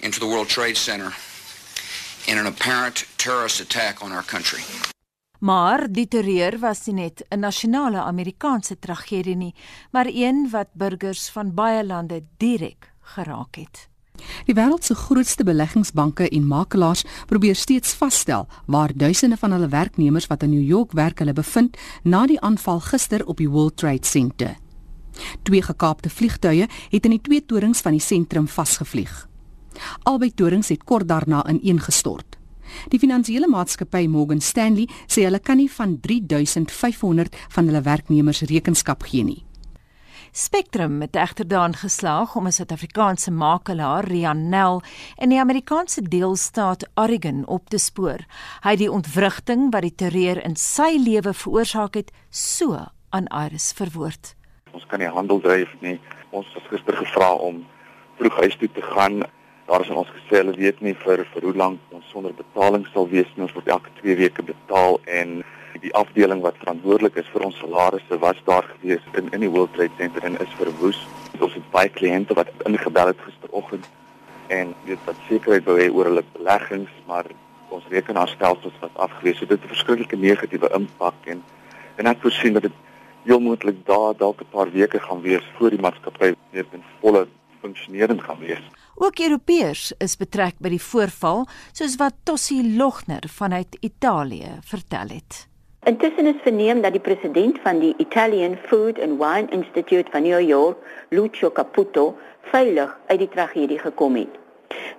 into 0.00 0.20
the 0.20 0.26
World 0.26 0.48
Trade 0.48 0.76
Center 0.76 1.10
in 2.26 2.36
an 2.36 2.46
apparent 2.46 3.06
terrorist 3.16 3.60
attack 3.60 4.02
on 4.04 4.12
our 4.12 4.22
country. 4.22 4.60
Maar 5.38 5.92
die 5.92 6.08
terreur 6.08 6.58
was 6.58 6.86
nie 6.86 6.94
net 6.94 7.24
'n 7.30 7.40
nasionale 7.40 8.00
Amerikaanse 8.02 8.78
tragedie 8.78 9.36
nie, 9.36 9.54
maar 9.90 10.06
een 10.06 10.48
wat 10.50 10.68
burgers 10.72 11.28
van 11.28 11.54
baie 11.54 11.84
lande 11.84 12.22
direk 12.36 12.92
geraak 13.00 13.54
het. 13.54 13.88
Die 14.44 14.54
wêreld 14.54 14.84
se 14.84 14.94
grootste 14.94 15.44
beleggingsbanke 15.44 16.28
en 16.28 16.46
makelaars 16.46 17.04
probeer 17.26 17.56
steeds 17.56 17.94
vasstel 17.94 18.46
waar 18.66 18.92
duisende 18.94 19.36
van 19.36 19.52
hulle 19.52 19.68
werknemers 19.68 20.26
wat 20.26 20.42
in 20.42 20.50
New 20.50 20.66
York 20.68 20.92
werk 20.92 21.18
hulle 21.18 21.32
bevind 21.32 21.76
na 22.02 22.26
die 22.26 22.40
aanval 22.40 22.80
gister 22.80 23.26
op 23.26 23.36
die 23.36 23.48
World 23.48 23.76
Trade 23.76 24.06
Center. 24.06 24.56
Twee 25.42 25.62
gekaapte 25.62 26.10
vliegtuie 26.10 26.68
het 26.90 27.04
in 27.04 27.16
die 27.16 27.20
twee 27.20 27.44
torings 27.44 27.80
van 27.80 27.92
die 27.92 28.02
sentrum 28.02 28.48
vasgevlieg. 28.48 29.28
Albei 30.02 30.30
torings 30.34 30.68
het 30.68 30.84
kort 30.84 31.08
daarna 31.08 31.44
ineengestort. 31.48 32.38
Die 32.90 32.98
finansiële 32.98 33.48
maatskappy 33.48 34.06
Morgan 34.10 34.40
Stanley 34.40 34.88
sê 35.06 35.24
hulle 35.24 35.38
kan 35.38 35.60
nie 35.60 35.70
van 35.70 35.98
3500 36.00 37.36
van 37.48 37.66
hulle 37.70 37.82
werknemers 37.82 38.42
rekenskap 38.50 39.02
gee 39.02 39.24
nie. 39.24 39.43
Spectrum 40.36 41.00
het 41.00 41.14
egter 41.16 41.48
daarin 41.48 41.76
geslaag 41.78 42.34
om 42.34 42.46
'n 42.46 42.52
Suid-Afrikaanse 42.52 43.30
makelaar, 43.30 44.04
Rian 44.04 44.48
Nel, 44.48 44.82
in 45.16 45.28
die 45.28 45.38
Amerikaanse 45.38 46.02
deelstaat 46.02 46.88
Oregon 46.94 47.46
op 47.46 47.68
te 47.68 47.78
spoor. 47.78 48.18
Hy 48.60 48.70
het 48.70 48.78
die 48.78 48.90
ontwrigting 48.90 49.72
wat 49.72 49.82
die 49.82 49.94
terreur 49.94 50.44
in 50.44 50.56
sy 50.56 50.98
lewe 50.98 51.34
veroorsaak 51.34 51.94
het, 51.94 52.10
so 52.30 52.78
aan 53.10 53.26
Iris 53.26 53.72
verwoord. 53.72 54.34
Ons 54.72 54.86
kan 54.86 54.98
nie 54.98 55.08
handel 55.08 55.40
dryf 55.40 55.70
nie. 55.80 56.00
Ons 56.30 56.46
het 56.54 56.66
gister 56.70 56.96
gevra 56.96 57.34
om 57.34 57.66
vroeg 58.18 58.36
huis 58.36 58.56
toe 58.56 58.70
te 58.72 58.82
gaan. 58.82 59.22
Daar 59.66 59.80
is 59.80 59.88
ons 59.88 60.08
gesê 60.08 60.36
hulle 60.36 60.56
weet 60.56 60.80
nie 60.80 60.94
vir 60.94 61.26
vir 61.32 61.42
hoe 61.42 61.54
lank 61.54 61.80
ons 61.90 62.10
sonder 62.10 62.34
betaling 62.34 62.86
sal 62.92 63.08
wees 63.08 63.30
nie. 63.34 63.42
Ons 63.42 63.52
word 63.52 63.68
elke 63.68 63.90
2 64.00 64.16
weke 64.16 64.42
betaal 64.42 65.00
en 65.04 65.44
die 65.84 65.92
afdeling 65.94 66.40
wat 66.44 66.56
verantwoordelik 66.62 67.18
is 67.20 67.28
vir 67.32 67.44
ons 67.48 67.58
salarisse 67.60 68.18
was 68.22 68.38
daar 68.48 68.64
gewees 68.70 69.04
in 69.20 69.28
in 69.36 69.42
die 69.44 69.50
World 69.52 69.74
Trade 69.76 69.92
Center 69.98 70.24
en 70.24 70.38
is 70.40 70.56
verwoes. 70.60 71.00
Ons 71.44 71.56
het 71.58 71.66
baie 71.74 71.90
kliënte 71.92 72.36
wat 72.38 72.52
ingebel 72.70 73.12
het 73.12 73.20
gisteroggend 73.26 73.88
en 74.54 74.72
weet 74.86 75.02
wat 75.08 75.20
sekerheid 75.28 75.68
wou 75.68 75.76
hê 75.80 75.90
oor 75.90 76.08
hulle 76.10 76.24
beleggings, 76.36 76.92
maar 77.08 77.28
ons 77.74 77.84
rekenaarstelsels 77.92 78.80
was 78.80 78.96
afgewees. 79.08 79.38
So 79.38 79.46
dit 79.46 79.60
het 79.60 79.68
'n 79.68 79.74
verskriklike 79.74 80.16
negatiewe 80.16 80.72
impak 80.80 81.20
en 81.26 81.44
en 81.96 82.06
ek 82.06 82.20
voorsien 82.20 82.52
dat 82.52 82.62
dit 82.62 82.76
heel 83.24 83.40
moontlik 83.40 83.86
daar 83.86 84.16
dalk 84.16 84.40
'n 84.40 84.52
paar 84.56 84.70
weke 84.70 85.00
gaan 85.00 85.20
wees 85.20 85.44
voor 85.58 85.70
die 85.70 85.80
maatskappy 85.80 86.34
weer 86.50 86.66
in 86.72 86.82
volle 87.00 87.28
funksionerend 87.60 88.22
gaan 88.22 88.38
wees. 88.38 88.64
Ook 88.94 89.18
Europeërs 89.18 89.92
is 89.98 90.16
betrek 90.16 90.54
by 90.58 90.68
die 90.68 90.82
voorval, 90.82 91.46
soos 91.72 91.96
wat 91.96 92.14
Tossi 92.22 92.76
Logner 92.76 93.24
vanuit 93.28 93.76
Italië 93.80 94.58
vertel 94.60 95.08
het. 95.08 95.53
Intussen 95.84 96.26
is 96.26 96.40
verneem 96.42 96.80
dat 96.80 96.92
die 96.96 97.00
president 97.00 97.58
van 97.60 97.78
die 97.78 97.94
Italian 97.96 98.56
Food 98.56 99.00
and 99.00 99.18
Wine 99.20 99.50
Institute 99.50 100.10
van 100.10 100.22
New 100.22 100.40
York, 100.40 100.78
Lucio 101.08 101.50
Caputo, 101.50 102.16
veilig 102.40 102.98
uit 103.06 103.18
die 103.18 103.28
tragedie 103.28 103.78
gekom 103.78 104.16
het. 104.16 104.38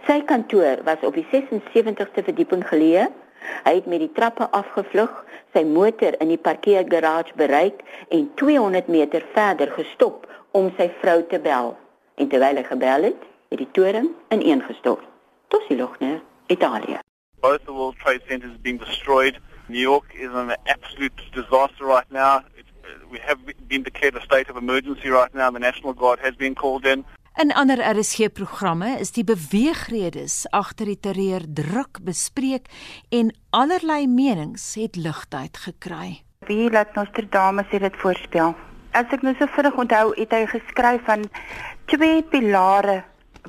Sy 0.05 0.19
kantoor 0.29 0.83
was 0.85 1.01
op 1.01 1.17
die 1.17 1.25
76ste 1.31 2.21
verdieping 2.27 2.61
geleë. 2.69 3.07
Hy 3.65 3.73
het 3.79 3.87
met 3.89 4.03
die 4.03 4.11
trappe 4.13 4.45
afgevlug, 4.53 5.09
sy 5.57 5.63
motor 5.65 6.19
in 6.21 6.29
die 6.35 6.37
parkeergarage 6.37 7.33
bereik 7.33 7.81
en 8.13 8.29
200 8.37 8.85
meter 8.85 9.25
verder 9.33 9.73
gestop 9.73 10.29
om 10.53 10.69
sy 10.77 10.91
vrou 11.01 11.23
te 11.33 11.41
bel. 11.41 11.73
En 12.21 12.29
terwyl 12.29 12.61
hy 12.61 12.65
gebel 12.69 13.09
het, 13.09 13.25
het 13.49 13.63
die 13.63 13.71
toring 13.73 14.13
ineengestort. 14.29 15.09
Tosie 15.49 15.81
Logner, 15.81 16.21
Italië. 16.45 17.01
Both 17.41 17.65
the 17.65 17.73
World 17.73 17.97
Trade 17.97 18.21
Centers 18.29 18.53
being 18.61 18.77
destroyed 18.77 19.41
New 19.67 19.79
York 19.79 20.13
is 20.13 20.29
in 20.29 20.49
an 20.49 20.55
absolute 20.65 21.21
disaster 21.33 21.85
right 21.85 22.11
now. 22.11 22.43
It, 22.55 22.65
uh, 22.83 23.09
we 23.09 23.19
have 23.19 23.39
been 23.67 23.83
declared 23.83 24.15
a 24.15 24.21
state 24.21 24.49
of 24.49 24.57
emergency 24.57 25.09
right 25.09 25.33
now. 25.33 25.49
The 25.51 25.59
National 25.59 25.93
Guard 25.93 26.19
has 26.19 26.35
been 26.35 26.55
called 26.55 26.85
in. 26.85 27.03
In 27.37 27.51
ander 27.51 27.81
RSG-programme 27.81 28.99
is 28.99 29.11
die 29.11 29.25
beweegredes 29.27 30.45
agter 30.55 30.87
die 30.87 30.99
terreur 31.03 31.43
druk 31.43 31.99
bespreek 32.05 32.69
en 33.11 33.33
allerlei 33.49 34.05
menings 34.07 34.69
het 34.79 34.95
ligtheid 34.95 35.57
gekry. 35.65 36.21
Wie 36.47 36.69
laat 36.71 36.95
Nostradamus 36.95 37.67
dit 37.73 37.99
voorspel? 37.99 38.53
As 38.95 39.11
ek 39.11 39.25
nou 39.25 39.33
so 39.35 39.49
vinnig 39.51 39.75
onthou, 39.83 40.13
het 40.15 40.31
hy 40.31 40.45
geskryf 40.47 41.03
van 41.09 41.25
twee 41.91 42.21
pilare 42.23 43.01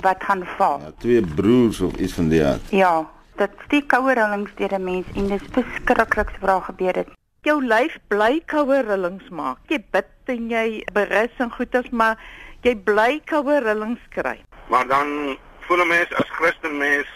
wat 0.03 0.25
gaan 0.25 0.43
val. 0.57 0.81
Ja, 0.83 0.91
twee 0.99 1.23
broers 1.23 1.81
of 1.81 1.95
iets 2.03 2.17
van 2.19 2.33
die 2.33 2.43
aard. 2.43 2.73
Ja, 2.75 3.05
dit 3.37 3.51
steek 3.67 3.89
koue 3.93 4.15
rillings 4.17 4.53
deur 4.57 4.75
'n 4.79 4.85
mens 4.85 5.07
en 5.15 5.29
dit 5.29 5.43
is 5.43 5.49
verskriklik 5.53 6.31
wat 6.41 6.51
daar 6.51 6.63
gebeur 6.63 6.97
het. 6.97 7.09
Jou 7.43 7.65
lyf 7.65 7.99
bly 8.09 8.43
koue 8.47 8.81
rillings 8.83 9.29
maak. 9.29 9.59
Jy 9.69 9.85
bid 9.91 10.07
en 10.25 10.49
jy 10.51 10.85
berus 10.93 11.35
en 11.39 11.51
goeders, 11.51 11.91
maar 11.91 12.19
jy 12.63 12.75
bly 12.75 13.21
koue 13.25 13.61
rillings 13.61 14.01
kry. 14.11 14.41
Maar 14.69 14.87
dan 14.89 15.39
voel 15.61 15.85
'n 15.85 15.89
mens 15.89 16.15
as 16.15 16.31
Christen 16.31 16.79
mens 16.79 17.07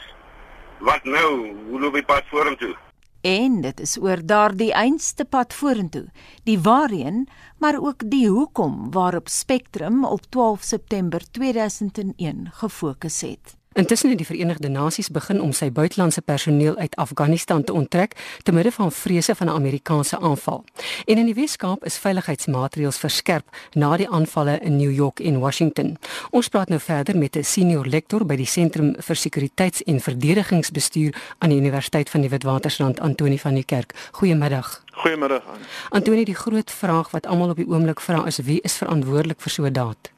wat 0.78 1.04
nou? 1.04 1.56
Hoe 1.68 1.80
loop 1.80 1.94
die 1.94 2.04
pad 2.04 2.24
vorentoe? 2.30 2.76
En 3.20 3.60
dit 3.60 3.80
is 3.80 3.98
oor 4.00 4.26
daardie 4.26 4.72
einste 4.72 5.24
pad 5.24 5.54
vorentoe, 5.54 6.06
die 6.44 6.60
waarheen, 6.60 7.28
maar 7.58 7.76
ook 7.76 8.10
die 8.10 8.28
hoekom 8.28 8.90
waarop 8.90 9.28
Spectrum 9.28 10.04
op 10.04 10.20
12 10.28 10.62
September 10.62 11.20
2001 11.30 12.48
gefokus 12.52 13.20
het. 13.20 13.59
Intussen 13.72 14.08
het 14.08 14.18
die 14.18 14.26
Verenigde 14.26 14.68
Nasies 14.68 15.08
begin 15.14 15.40
om 15.40 15.52
sy 15.54 15.68
buitelandse 15.70 16.20
personeel 16.26 16.76
uit 16.76 16.96
Afghanistan 16.96 17.62
te 17.64 17.72
onttrek 17.72 18.16
te 18.42 18.52
midde 18.52 18.72
van 18.74 18.90
vrese 18.92 19.34
van 19.34 19.46
'n 19.46 19.50
Amerikaanse 19.50 20.18
aanval. 20.18 20.64
En 21.04 21.18
in 21.18 21.24
die 21.24 21.34
Weskaap 21.34 21.84
is 21.84 21.98
veiligheidsmaatreëls 21.98 22.98
verskerp 22.98 23.46
na 23.72 23.96
die 23.96 24.08
aanvalle 24.08 24.58
in 24.58 24.76
New 24.76 24.92
York 24.92 25.20
en 25.20 25.38
Washington. 25.38 25.98
Ons 26.30 26.48
praat 26.48 26.68
nou 26.68 26.80
verder 26.80 27.18
met 27.18 27.36
'n 27.36 27.44
senior 27.44 27.86
lektor 27.86 28.26
by 28.26 28.36
die 28.36 28.46
Sentrum 28.46 28.94
vir 28.98 29.16
Sekuriteits- 29.16 29.82
en 29.82 30.00
Verdedigingsbestuur 30.00 31.14
aan 31.38 31.48
die 31.48 31.58
Universiteit 31.58 32.10
van 32.10 32.20
die 32.20 32.30
Witwatersrand, 32.30 33.00
Antoni 33.00 33.38
van 33.38 33.54
die 33.54 33.64
Kerk. 33.64 33.94
Goeiemiddag. 34.10 34.84
Goeiemiddag. 34.90 35.42
Antoni, 35.88 36.24
die 36.24 36.34
groot 36.34 36.70
vraag 36.70 37.10
wat 37.10 37.26
almal 37.26 37.48
op 37.48 37.56
die 37.56 37.68
oomblik 37.68 38.00
vra 38.00 38.26
is 38.26 38.36
wie 38.36 38.60
is 38.60 38.76
verantwoordelik 38.76 39.40
vir 39.40 39.50
so 39.50 39.64
'n 39.64 39.72
daad? 39.72 40.10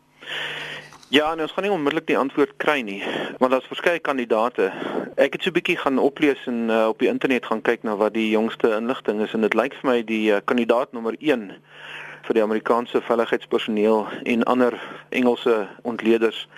Ja, 1.12 1.32
en 1.32 1.40
ons 1.40 1.52
gaan 1.52 1.66
nie 1.66 1.72
onmiddellik 1.72 2.06
die 2.08 2.16
antwoord 2.16 2.54
kry 2.56 2.78
nie, 2.80 3.02
want 3.36 3.52
daar's 3.52 3.66
verskeie 3.68 4.00
kandidate. 4.00 4.70
Ek 5.20 5.34
het 5.36 5.42
so 5.44 5.50
'n 5.50 5.56
bietjie 5.58 5.76
gaan 5.76 5.98
oplees 6.00 6.40
en 6.48 6.70
uh, 6.72 6.88
op 6.88 7.04
die 7.04 7.08
internet 7.08 7.44
gaan 7.44 7.60
kyk 7.60 7.82
na 7.82 7.96
wat 8.00 8.14
die 8.14 8.30
jongste 8.30 8.70
inligting 8.72 9.20
is 9.20 9.34
en 9.36 9.44
dit 9.44 9.54
lyk 9.54 9.74
vir 9.74 9.90
my 9.90 9.98
die 10.02 10.32
uh, 10.32 10.40
kandidaat 10.44 10.92
nommer 10.96 11.12
1 11.20 11.52
vir 12.24 12.34
die 12.34 12.42
Amerikaanse 12.42 13.02
veiligheidspersoneel 13.04 14.08
en 14.24 14.42
ander 14.42 14.80
Engelse 15.10 15.68
ontleeders 15.82 16.48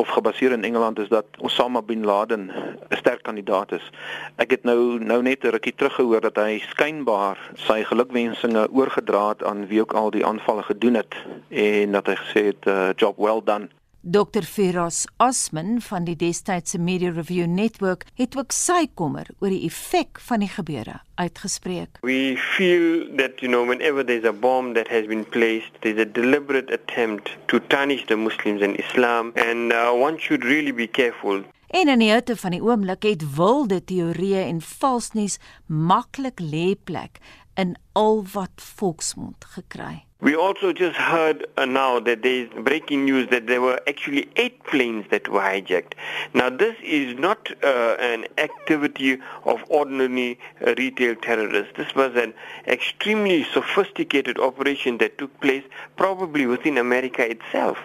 of 0.00 0.08
gebaseer 0.08 0.52
in 0.52 0.64
Engeland 0.64 0.98
is 0.98 1.08
dat 1.08 1.24
Osama 1.38 1.82
bin 1.82 2.04
Laden 2.04 2.50
'n 2.88 2.96
sterk 2.96 3.22
kandidaat 3.22 3.72
is. 3.72 3.90
Ek 4.36 4.50
het 4.50 4.62
nou 4.64 5.04
nou 5.04 5.22
net 5.22 5.44
'n 5.44 5.48
rukkie 5.48 5.74
terug 5.74 5.94
gehoor 5.94 6.20
dat 6.20 6.36
hy 6.36 6.58
skynbaar 6.58 7.38
sy 7.54 7.84
gelukwensinge 7.84 8.68
oorgedra 8.72 9.28
het 9.28 9.44
aan 9.44 9.66
wie 9.66 9.80
ook 9.80 9.92
al 9.92 10.10
die 10.10 10.26
aanvalle 10.26 10.62
gedoen 10.62 10.94
het 10.94 11.14
en 11.48 11.92
dat 11.92 12.06
hy 12.06 12.16
gesê 12.16 12.44
het 12.44 12.66
uh, 12.66 12.88
job 12.96 13.16
well 13.16 13.40
done. 13.44 13.68
Dr 14.02 14.42
Feroz 14.42 15.04
Osman 15.18 15.80
van 15.84 16.06
die 16.06 16.14
destydse 16.16 16.78
Media 16.80 17.10
Review 17.12 17.44
Network 17.44 18.06
het 18.16 18.32
ook 18.38 18.54
sy 18.56 18.86
kommer 18.96 19.28
oor 19.42 19.52
die 19.52 19.66
effek 19.66 20.22
van 20.24 20.40
die 20.40 20.48
gebeure 20.48 21.02
uitgespreek. 21.20 22.00
We 22.00 22.32
feel 22.56 23.04
that 23.20 23.44
you 23.44 23.52
know 23.52 23.68
whenever 23.68 24.00
there's 24.00 24.24
a 24.24 24.32
bomb 24.32 24.72
that 24.72 24.88
has 24.88 25.04
been 25.04 25.26
placed 25.28 25.76
there's 25.84 26.00
a 26.00 26.08
deliberate 26.08 26.72
attempt 26.72 27.36
to 27.52 27.60
tarnish 27.68 28.06
the 28.08 28.16
Muslims 28.16 28.64
and 28.64 28.80
Islam 28.80 29.34
and 29.36 29.68
uh, 29.70 29.92
one 29.92 30.16
should 30.16 30.48
really 30.48 30.72
be 30.72 30.88
careful. 30.88 31.44
En 31.70 31.88
in 31.88 32.00
die 32.02 32.10
hitte 32.10 32.34
van 32.36 32.50
die 32.56 32.62
oomblik 32.64 33.04
het 33.06 33.22
wilde 33.36 33.84
teorieë 33.84 34.40
en 34.48 34.64
valsnuus 34.64 35.36
maklik 35.68 36.40
lê 36.40 36.72
plek 36.74 37.20
in 37.60 37.76
al 37.92 38.24
wat 38.32 38.56
volksmond 38.76 39.44
gekry. 39.44 40.04
We 40.20 40.36
also 40.36 40.72
just 40.72 40.96
heard 40.96 41.46
uh, 41.56 41.64
now 41.64 41.98
that 42.00 42.22
there 42.22 42.44
is 42.44 42.48
breaking 42.64 43.04
news 43.04 43.28
that 43.30 43.46
there 43.46 43.60
were 43.60 43.80
actually 43.88 44.28
eight 44.36 44.62
planes 44.64 45.06
that 45.10 45.28
were 45.28 45.40
hijacked. 45.40 45.94
Now, 46.34 46.50
this 46.50 46.76
is 46.82 47.18
not 47.18 47.48
uh, 47.64 47.96
an 48.12 48.26
activity 48.36 49.18
of 49.44 49.64
ordinary 49.68 50.38
uh, 50.66 50.74
retail 50.76 51.14
terrorists. 51.16 51.72
This 51.76 51.94
was 51.94 52.12
an 52.16 52.34
extremely 52.66 53.44
sophisticated 53.44 54.38
operation 54.38 54.98
that 54.98 55.16
took 55.16 55.32
place 55.40 55.64
probably 55.96 56.44
within 56.46 56.76
America 56.76 57.22
itself. 57.30 57.78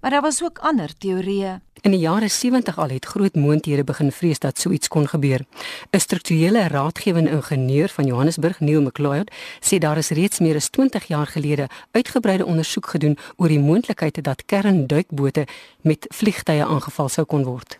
Maar 0.00 0.10
daar 0.10 0.20
was 0.20 0.42
ook 0.42 0.58
ander 0.58 0.98
teorieë. 0.98 1.60
In 1.80 1.94
die 1.94 2.00
jare 2.00 2.28
70 2.28 2.78
al 2.78 2.88
het 2.88 3.04
groot 3.04 3.34
moondhede 3.34 3.84
begin 3.84 4.12
vrees 4.12 4.38
dat 4.38 4.58
so 4.58 4.70
iets 4.70 4.88
kon 4.88 5.08
gebeur. 5.08 5.40
'n 5.90 5.98
Strukturele 5.98 6.68
raadgewende 6.68 7.30
ingenieur 7.30 7.88
van 7.88 8.04
Johannesburg, 8.04 8.60
Neil 8.60 8.82
McLeod, 8.82 9.30
sê 9.60 9.78
daar 9.78 9.96
is 9.96 10.08
reeds 10.08 10.38
meer 10.38 10.56
as 10.56 10.68
20 10.68 11.04
jaar 11.04 11.26
gelede 11.26 11.68
uitgebreide 11.90 12.46
ondersoek 12.46 12.86
gedoen 12.86 13.18
oor 13.36 13.48
die 13.48 13.58
moontlikheid 13.58 14.24
dat 14.24 14.44
kernduikbote 14.44 15.46
met 15.80 16.06
vliegtye 16.08 16.64
aangeval 16.64 17.08
sou 17.08 17.26
kon 17.26 17.44
word. 17.44 17.78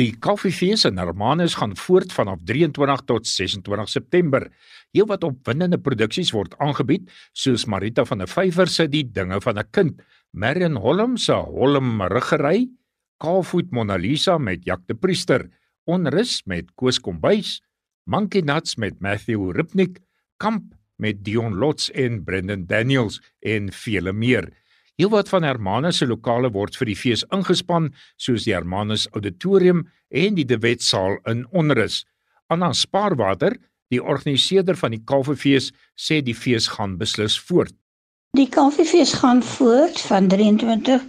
Die 0.00 0.14
Koffiefees 0.16 0.86
in 0.88 0.96
Hermanus 0.96 1.58
gaan 1.60 1.74
voort 1.76 2.14
vanaf 2.16 2.38
23 2.48 3.02
tot 3.04 3.26
26 3.28 3.90
September. 3.92 4.46
Heelwat 4.96 5.26
opwindende 5.28 5.76
produksies 5.76 6.30
word 6.32 6.54
aangebied, 6.56 7.10
soos 7.36 7.66
Marita 7.68 8.06
van 8.08 8.22
der 8.22 8.30
Vyver 8.32 8.70
se 8.72 8.86
Die 8.88 9.04
dinge 9.04 9.40
van 9.44 9.58
'n 9.58 9.68
kind, 9.70 10.00
Marion 10.32 10.76
Holm 10.80 11.18
se 11.18 11.34
Holm 11.34 12.00
Riggery, 12.00 12.70
Kaalvoet 13.18 13.70
Mona 13.72 13.96
Lisa 13.96 14.38
met 14.38 14.64
Jack 14.64 14.86
de 14.86 14.94
Priester, 14.94 15.50
Onrus 15.84 16.46
met 16.46 16.72
Koos 16.76 16.98
Kombuis, 16.98 17.60
Monkey 18.06 18.40
Nuts 18.40 18.76
met 18.76 19.00
Matthew 19.00 19.50
Ripnik, 19.50 20.00
Kamp 20.38 20.72
met 20.96 21.24
Dion 21.24 21.54
Lots 21.56 21.90
en 21.90 22.24
Brendan 22.24 22.64
Daniels 22.66 23.20
en 23.40 23.72
vele 23.72 24.12
meer. 24.12 24.48
Heelwat 25.00 25.30
van 25.32 25.42
Hermanus 25.42 25.96
se 25.96 26.06
lokale 26.06 26.50
word 26.52 26.74
vir 26.76 26.90
die 26.90 26.94
fees 27.02 27.22
ingespan, 27.32 27.86
soos 28.20 28.44
die 28.44 28.52
Hermanus 28.52 29.06
Auditorium 29.16 29.86
en 30.12 30.34
die 30.36 30.44
De 30.44 30.58
Wet 30.60 30.82
saal 30.84 31.14
in 31.30 31.46
Onrus. 31.56 32.02
Anna 32.52 32.68
Spaarwater, 32.76 33.56
die 33.88 34.02
organiseerder 34.02 34.76
van 34.76 34.92
die 34.92 35.00
Kalfeefees, 35.00 35.70
sê 35.96 36.18
die 36.20 36.36
fees 36.36 36.68
gaan 36.74 36.98
beslis 37.00 37.38
voort. 37.48 37.72
Die 38.36 38.44
Kalfeefees 38.52 39.14
gaan 39.22 39.40
voort 39.54 40.02
van 40.10 40.28
23 40.28 41.00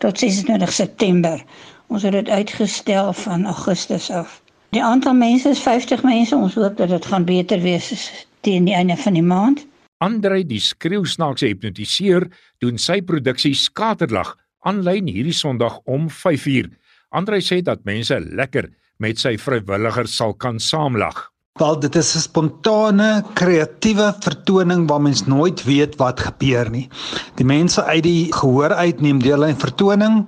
tot 0.00 0.24
26 0.24 0.72
September. 0.72 1.44
Ons 1.92 2.08
het 2.08 2.16
dit 2.16 2.32
uitgestel 2.32 3.12
van 3.26 3.44
Augustus 3.44 4.08
af. 4.08 4.40
Die 4.72 4.82
aantal 4.82 5.20
mense 5.20 5.52
is 5.52 5.60
50 5.60 6.00
mense. 6.02 6.32
Ons 6.32 6.56
hoop 6.56 6.80
dat 6.80 6.96
dit 6.96 7.12
gaan 7.12 7.28
beter 7.28 7.60
wees 7.60 7.92
teen 8.40 8.64
die 8.64 8.74
einde 8.74 8.96
van 8.96 9.20
die 9.20 9.28
maand. 9.36 9.66
Andrei 10.02 10.42
die 10.42 10.60
skreeusnaakse 10.62 11.48
hipnotiseer 11.52 12.26
doen 12.62 12.80
sy 12.82 13.00
produksie 13.06 13.54
Skaterlag 13.54 14.34
aanlyn 14.66 15.06
hierdie 15.10 15.36
Sondag 15.36 15.78
om 15.84 16.08
5uur. 16.10 16.72
Andrei 17.14 17.40
sê 17.44 17.60
dat 17.62 17.84
mense 17.86 18.18
lekker 18.18 18.72
met 18.98 19.20
sy 19.20 19.36
vrywilligers 19.38 20.16
sal 20.18 20.34
kan 20.34 20.58
saamlag. 20.58 21.33
Wel 21.54 21.76
dit 21.78 21.94
is 21.94 22.08
'n 22.16 22.18
spontane, 22.18 23.22
kreatiewe 23.38 24.14
vertoning 24.18 24.88
waar 24.88 25.00
mens 25.00 25.26
nooit 25.26 25.64
weet 25.64 25.94
wat 25.96 26.20
gebeur 26.20 26.70
nie. 26.70 26.88
Die 27.34 27.46
mense 27.46 27.84
uit 27.84 28.02
die 28.02 28.32
gehoor 28.32 28.74
uit 28.74 29.00
neem 29.00 29.22
deel 29.22 29.42
aan 29.42 29.54
die 29.54 29.62
vertoning. 29.62 30.26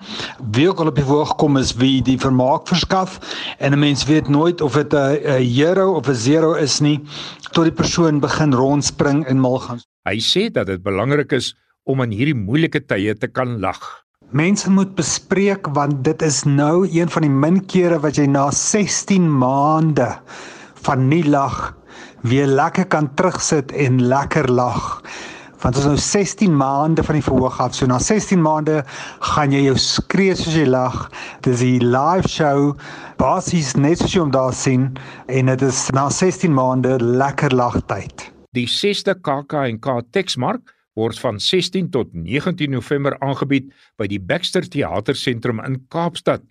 Wie 0.50 0.68
ook 0.68 0.78
al 0.78 0.86
op 0.86 0.94
die 0.94 1.04
verhoog 1.04 1.34
kom 1.34 1.56
is 1.56 1.74
wie 1.74 2.02
die 2.02 2.18
vermaak 2.18 2.68
verskaf 2.68 3.18
en 3.58 3.72
'n 3.72 3.78
mens 3.78 4.04
weet 4.04 4.28
nooit 4.28 4.60
of 4.60 4.72
dit 4.72 4.94
'n 4.94 5.42
hero 5.42 5.96
of 5.96 6.08
'n 6.08 6.14
zero 6.14 6.52
is 6.54 6.80
nie 6.80 7.02
tot 7.50 7.64
die 7.64 7.74
persoon 7.82 8.20
begin 8.20 8.54
rondspring 8.54 9.26
en 9.26 9.40
mal 9.40 9.58
gaan. 9.58 9.80
Hy 10.08 10.18
sê 10.20 10.52
dat 10.52 10.66
dit 10.66 10.82
belangrik 10.82 11.32
is 11.32 11.56
om 11.82 12.02
in 12.02 12.10
hierdie 12.10 12.38
moeilike 12.38 12.86
tye 12.86 13.14
te 13.14 13.26
kan 13.26 13.58
lag. 13.58 14.04
Mense 14.30 14.70
moet 14.70 14.94
bespreek 14.94 15.66
want 15.66 16.04
dit 16.04 16.22
is 16.22 16.44
nou 16.44 16.88
een 16.88 17.10
van 17.10 17.22
die 17.22 17.30
min 17.30 17.66
kere 17.66 17.98
wat 17.98 18.14
jy 18.16 18.26
na 18.26 18.50
16 18.50 19.38
maande 19.38 20.18
van 20.86 21.08
nie 21.10 21.24
lag 21.26 21.74
weer 22.26 22.46
lekker 22.46 22.86
kan 22.90 23.08
terugsit 23.14 23.72
en 23.72 24.02
lekker 24.06 24.48
lag. 24.50 25.02
Want 25.62 25.78
ons 25.80 25.86
nou 25.88 25.96
16 25.98 26.52
maande 26.52 27.02
van 27.06 27.16
die 27.16 27.24
verhoog 27.24 27.58
af. 27.62 27.74
So 27.74 27.88
na 27.88 27.98
16 28.02 28.40
maande 28.42 28.82
gaan 29.32 29.54
jy 29.54 29.64
jou 29.66 29.76
skree 29.80 30.36
soos 30.36 30.54
jy 30.54 30.66
lag. 30.68 31.08
Dis 31.42 31.62
'n 31.62 31.82
live 31.82 32.28
show. 32.28 32.76
Basies 33.18 33.74
net 33.76 33.98
soos 33.98 34.14
jy 34.14 34.20
hom 34.20 34.30
daar 34.30 34.52
sien 34.52 34.96
en 35.26 35.46
dit 35.46 35.62
is 35.62 35.90
na 35.90 36.08
16 36.10 36.52
maande 36.52 36.98
lekker 37.00 37.54
lagtyd. 37.54 38.32
Die 38.52 38.66
6de 38.66 39.14
KAK&K 39.20 40.02
Texmark 40.12 40.74
word 40.94 41.18
van 41.18 41.40
16 41.40 41.90
tot 41.90 42.12
19 42.12 42.70
November 42.70 43.16
aangebied 43.20 43.72
by 43.98 44.06
die 44.06 44.20
Baxter 44.20 44.62
Theatersentrum 44.62 45.60
in 45.64 45.86
Kaapstad. 45.88 46.42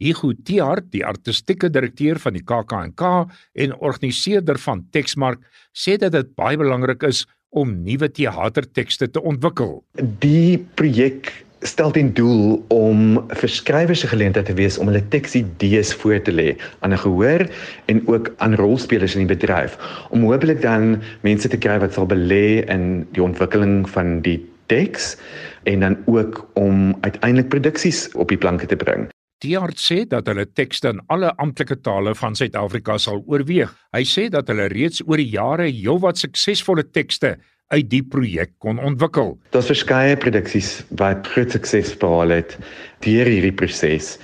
Hugo 0.00 0.32
Tiart, 0.32 0.88
die 0.94 1.04
artistieke 1.04 1.68
direkteur 1.68 2.18
van 2.22 2.32
die 2.32 2.44
KAK&K 2.44 3.10
en 3.52 3.76
organiseerder 3.84 4.58
van 4.58 4.86
Texmark, 4.96 5.44
sê 5.76 5.98
dat 6.00 6.16
dit 6.16 6.32
baie 6.40 6.56
belangrik 6.56 7.04
is 7.04 7.26
om 7.50 7.74
nuwe 7.84 8.08
teatertekste 8.08 9.10
te 9.12 9.20
ontwikkel. 9.20 9.82
Die 10.22 10.56
projek 10.80 11.32
stel 11.68 11.92
ten 11.92 12.14
doel 12.16 12.56
om 12.72 13.18
vir 13.28 13.52
skrywers 13.52 14.04
'n 14.04 14.12
geleentheid 14.14 14.46
te 14.46 14.56
wees 14.56 14.78
om 14.78 14.88
hulle 14.88 15.04
teksidees 15.12 15.92
voor 15.94 16.22
te 16.22 16.32
lê 16.32 16.56
aan 16.80 16.92
'n 16.92 17.04
gehoor 17.04 17.44
en 17.86 18.02
ook 18.08 18.32
aan 18.38 18.54
rolspelers 18.54 19.14
in 19.14 19.26
die 19.26 19.36
bedryf 19.36 19.76
om 20.10 20.24
hopelik 20.24 20.62
dan 20.62 21.02
mense 21.20 21.48
te 21.48 21.58
kry 21.58 21.78
wat 21.78 21.92
sal 21.92 22.06
belê 22.06 22.64
in 22.68 23.06
die 23.12 23.22
ontwikkeling 23.22 23.84
van 23.90 24.20
die 24.22 24.40
teks 24.66 25.16
en 25.62 25.80
dan 25.80 25.96
ook 26.06 26.48
om 26.54 26.96
uiteindelik 27.00 27.48
produksies 27.48 28.08
op 28.14 28.28
die 28.28 28.38
planke 28.38 28.66
te 28.66 28.76
bring. 28.76 29.10
Tiart 29.40 29.78
sê 29.80 30.02
dat 30.04 30.26
hulle 30.28 30.44
tekste 30.44 30.90
in 30.92 30.98
alle 31.08 31.30
amptelike 31.40 31.78
tale 31.80 32.12
van 32.18 32.34
Suid-Afrika 32.36 32.98
sal 33.00 33.22
oorweeg. 33.24 33.70
Hy 33.96 34.02
sê 34.04 34.26
dat 34.32 34.50
hulle 34.52 34.68
reeds 34.68 35.00
oor 35.06 35.16
die 35.16 35.30
jare 35.32 35.70
heelwat 35.70 36.20
suksesvolle 36.20 36.84
tekste 36.92 37.38
uit 37.72 37.88
die 37.88 38.02
projek 38.04 38.52
kon 38.60 38.82
ontwikkel. 38.84 39.38
Daar's 39.54 39.70
verskeie 39.70 40.18
produksies 40.20 40.82
wat 41.00 41.28
groot 41.32 41.54
sukses 41.56 41.94
behaal 42.02 42.34
het 42.36 42.58
deur 43.06 43.30
hierdie 43.30 43.54
proses. 43.54 44.18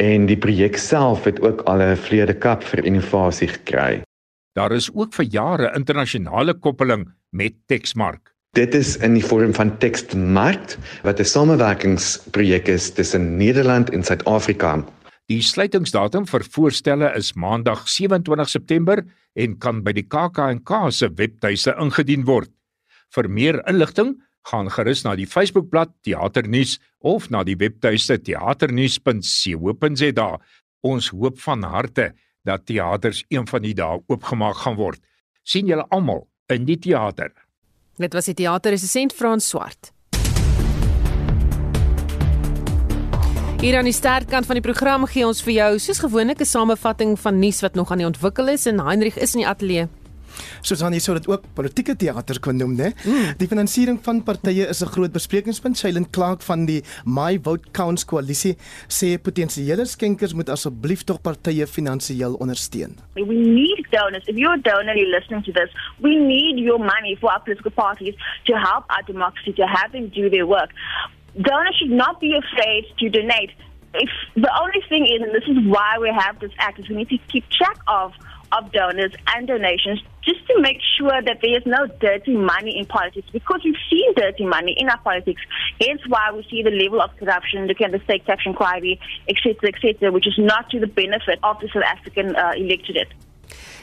En 0.00 0.24
die 0.30 0.38
projek 0.40 0.80
self 0.80 1.28
het 1.28 1.40
ook 1.44 1.60
al 1.68 1.82
'n 1.82 2.00
vleede 2.08 2.34
kap 2.34 2.64
vir 2.64 2.84
innovasie 2.84 3.48
gekry. 3.48 4.02
Daar 4.56 4.72
is 4.72 4.88
ook 4.94 5.12
vir 5.12 5.26
jare 5.28 5.72
internasionale 5.76 6.54
koppeling 6.54 7.12
met 7.30 7.52
Texmark. 7.66 8.35
Dit 8.56 8.72
is 8.72 8.94
in 9.04 9.12
die 9.12 9.24
vorm 9.24 9.50
van 9.52 9.74
Tekstmarkt 9.82 10.78
wat 11.04 11.20
'n 11.20 11.28
samewerkingsprojek 11.28 12.68
is 12.72 12.88
tussen 12.90 13.36
Nederland 13.36 13.90
en 13.90 14.02
Suid-Afrika. 14.02 14.84
Die 15.26 15.42
sluitingsdatum 15.42 16.26
vir 16.26 16.44
voorstelle 16.44 17.16
is 17.16 17.34
Maandag 17.34 17.88
27 17.88 18.48
September 18.48 19.04
en 19.34 19.58
kan 19.58 19.82
by 19.82 19.92
die 19.92 20.06
KAK&K 20.08 20.90
se 20.90 21.10
webtuiste 21.14 21.74
ingedien 21.78 22.24
word. 22.24 22.50
Vir 23.10 23.30
meer 23.30 23.68
inligting, 23.68 24.22
gaan 24.42 24.70
gerus 24.70 25.04
na 25.04 25.16
die 25.16 25.26
Facebookblad 25.26 25.88
Teaternuus 26.00 26.78
of 27.00 27.30
na 27.30 27.44
die 27.44 27.56
webtuiste 27.56 28.18
teaternuus.co.za. 28.18 30.38
Ons 30.80 31.08
hoop 31.08 31.40
van 31.40 31.62
harte 31.62 32.12
dat 32.44 32.66
teaters 32.66 33.24
een 33.28 33.46
van 33.46 33.62
die 33.62 33.74
dae 33.74 34.00
oopgemaak 34.06 34.56
gaan 34.56 34.76
word. 34.76 35.00
sien 35.42 35.66
julle 35.66 35.86
almal 35.90 36.28
in 36.48 36.64
die 36.64 36.78
teater. 36.78 37.45
Dit 37.96 38.12
was 38.12 38.26
die 38.28 38.34
teaterresensent 38.36 39.14
Frans 39.16 39.48
Swart. 39.48 39.92
Hier 43.56 43.78
aan 43.78 43.88
die 43.88 43.96
sterkant 43.96 44.44
van 44.44 44.58
die 44.58 44.64
program 44.64 45.06
gee 45.08 45.24
ons 45.24 45.40
vir 45.40 45.54
jou 45.54 45.70
soos 45.80 46.02
gewoonlik 46.04 46.40
'n 46.40 46.44
samevatting 46.44 47.16
van 47.18 47.38
nuus 47.38 47.60
wat 47.64 47.74
nog 47.74 47.90
aan 47.90 47.98
die 47.98 48.06
ontwikkel 48.06 48.48
is 48.48 48.66
en 48.66 48.84
Heinrich 48.84 49.16
is 49.16 49.34
in 49.34 49.40
die 49.40 49.48
ateljee. 49.48 49.88
Susan 50.62 50.92
jy 50.92 51.00
sou 51.00 51.14
dit 51.18 51.28
ook 51.28 51.44
politieke 51.54 51.96
teater 51.96 52.40
kon 52.40 52.56
noem, 52.56 52.76
né? 52.76 52.92
Mm. 53.04 53.36
Die 53.38 53.48
finansiering 53.48 53.98
van 54.04 54.22
partye 54.22 54.68
is 54.68 54.82
'n 54.82 54.92
groot 54.92 55.12
besprekingspunt. 55.12 55.78
Shailen 55.78 56.10
Clark 56.10 56.42
van 56.42 56.66
die 56.66 56.82
My 57.04 57.38
Vote 57.42 57.70
Counts 57.72 58.04
koalisie 58.04 58.56
sê 58.88 59.18
potensiële 59.18 59.84
skenkers 59.84 60.34
moet 60.34 60.48
asseblief 60.48 61.04
tog 61.04 61.20
partye 61.20 61.66
finansiëel 61.66 62.34
ondersteun. 62.40 62.96
We 63.14 63.34
need 63.34 63.86
donors. 63.90 64.26
If 64.26 64.36
you're 64.36 64.54
a 64.54 64.62
donor 64.62 64.96
you're 64.96 65.18
listening 65.18 65.44
to 65.44 65.52
this, 65.52 65.70
we 66.00 66.16
need 66.16 66.58
your 66.58 66.78
money 66.78 67.16
for 67.20 67.30
our 67.30 67.42
political 67.42 67.70
parties 67.70 68.14
to 68.44 68.52
help 68.54 68.84
our 68.88 69.04
democracy 69.06 69.52
to 69.52 69.66
have 69.66 69.90
them 69.92 70.08
do 70.08 70.28
their 70.28 70.46
work. 70.46 70.70
Donors 71.34 71.76
should 71.76 71.90
not 72.04 72.20
be 72.20 72.34
afraid 72.42 72.84
to 72.98 73.08
donate. 73.08 73.52
If 73.94 74.10
the 74.34 74.52
only 74.62 74.82
thing 74.88 75.06
is, 75.06 75.22
and 75.22 75.32
this 75.34 75.48
is 75.48 75.58
why 75.74 75.96
we 76.00 76.10
have 76.10 76.38
this 76.40 76.52
act, 76.58 76.78
is 76.80 76.88
we 76.88 76.96
need 76.96 77.08
to 77.08 77.18
keep 77.32 77.48
track 77.50 77.78
of 77.86 78.12
of 78.52 78.72
donors 78.72 79.12
and 79.34 79.46
donations 79.46 80.02
just 80.22 80.46
to 80.48 80.60
make 80.60 80.78
sure 80.98 81.22
that 81.22 81.38
there 81.40 81.56
is 81.56 81.64
no 81.66 81.86
dirty 82.00 82.36
money 82.36 82.76
in 82.78 82.86
politics 82.86 83.28
because 83.32 83.60
we've 83.64 83.74
seen 83.88 84.12
dirty 84.14 84.44
money 84.44 84.74
in 84.76 84.88
our 84.88 84.98
politics. 84.98 85.40
Hence 85.80 86.00
why 86.08 86.32
we 86.32 86.46
see 86.50 86.62
the 86.62 86.70
level 86.70 87.00
of 87.00 87.16
corruption, 87.16 87.66
looking 87.66 87.86
at 87.86 87.92
the 87.92 88.00
state 88.00 88.26
tax 88.26 88.42
inquiry, 88.44 89.00
etc., 89.28 89.70
etc., 89.72 90.10
which 90.10 90.26
is 90.26 90.34
not 90.38 90.68
to 90.70 90.80
the 90.80 90.86
benefit 90.86 91.38
of 91.42 91.60
the 91.60 91.68
South 91.72 91.84
African 91.84 92.34
uh, 92.34 92.52
electorate. 92.56 93.08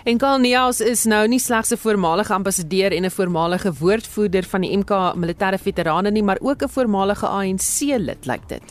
En 0.03 0.17
Karl 0.19 0.41
Neus 0.43 0.81
is 0.83 1.05
nou 1.07 1.21
nie 1.31 1.39
slegs 1.39 1.71
'n 1.71 1.77
voormalige 1.77 2.33
ambassadeur 2.33 2.91
en 2.91 3.05
'n 3.05 3.11
voormalige 3.11 3.73
woordvoerder 3.73 4.43
van 4.43 4.61
die 4.61 4.77
MK 4.77 5.13
militêre 5.15 5.57
veterane 5.57 6.11
nie, 6.11 6.23
maar 6.23 6.37
ook 6.41 6.63
'n 6.63 6.69
voormalige 6.69 7.27
ANC 7.27 7.79
lid, 7.97 8.25
lyk 8.25 8.47
dit. 8.47 8.61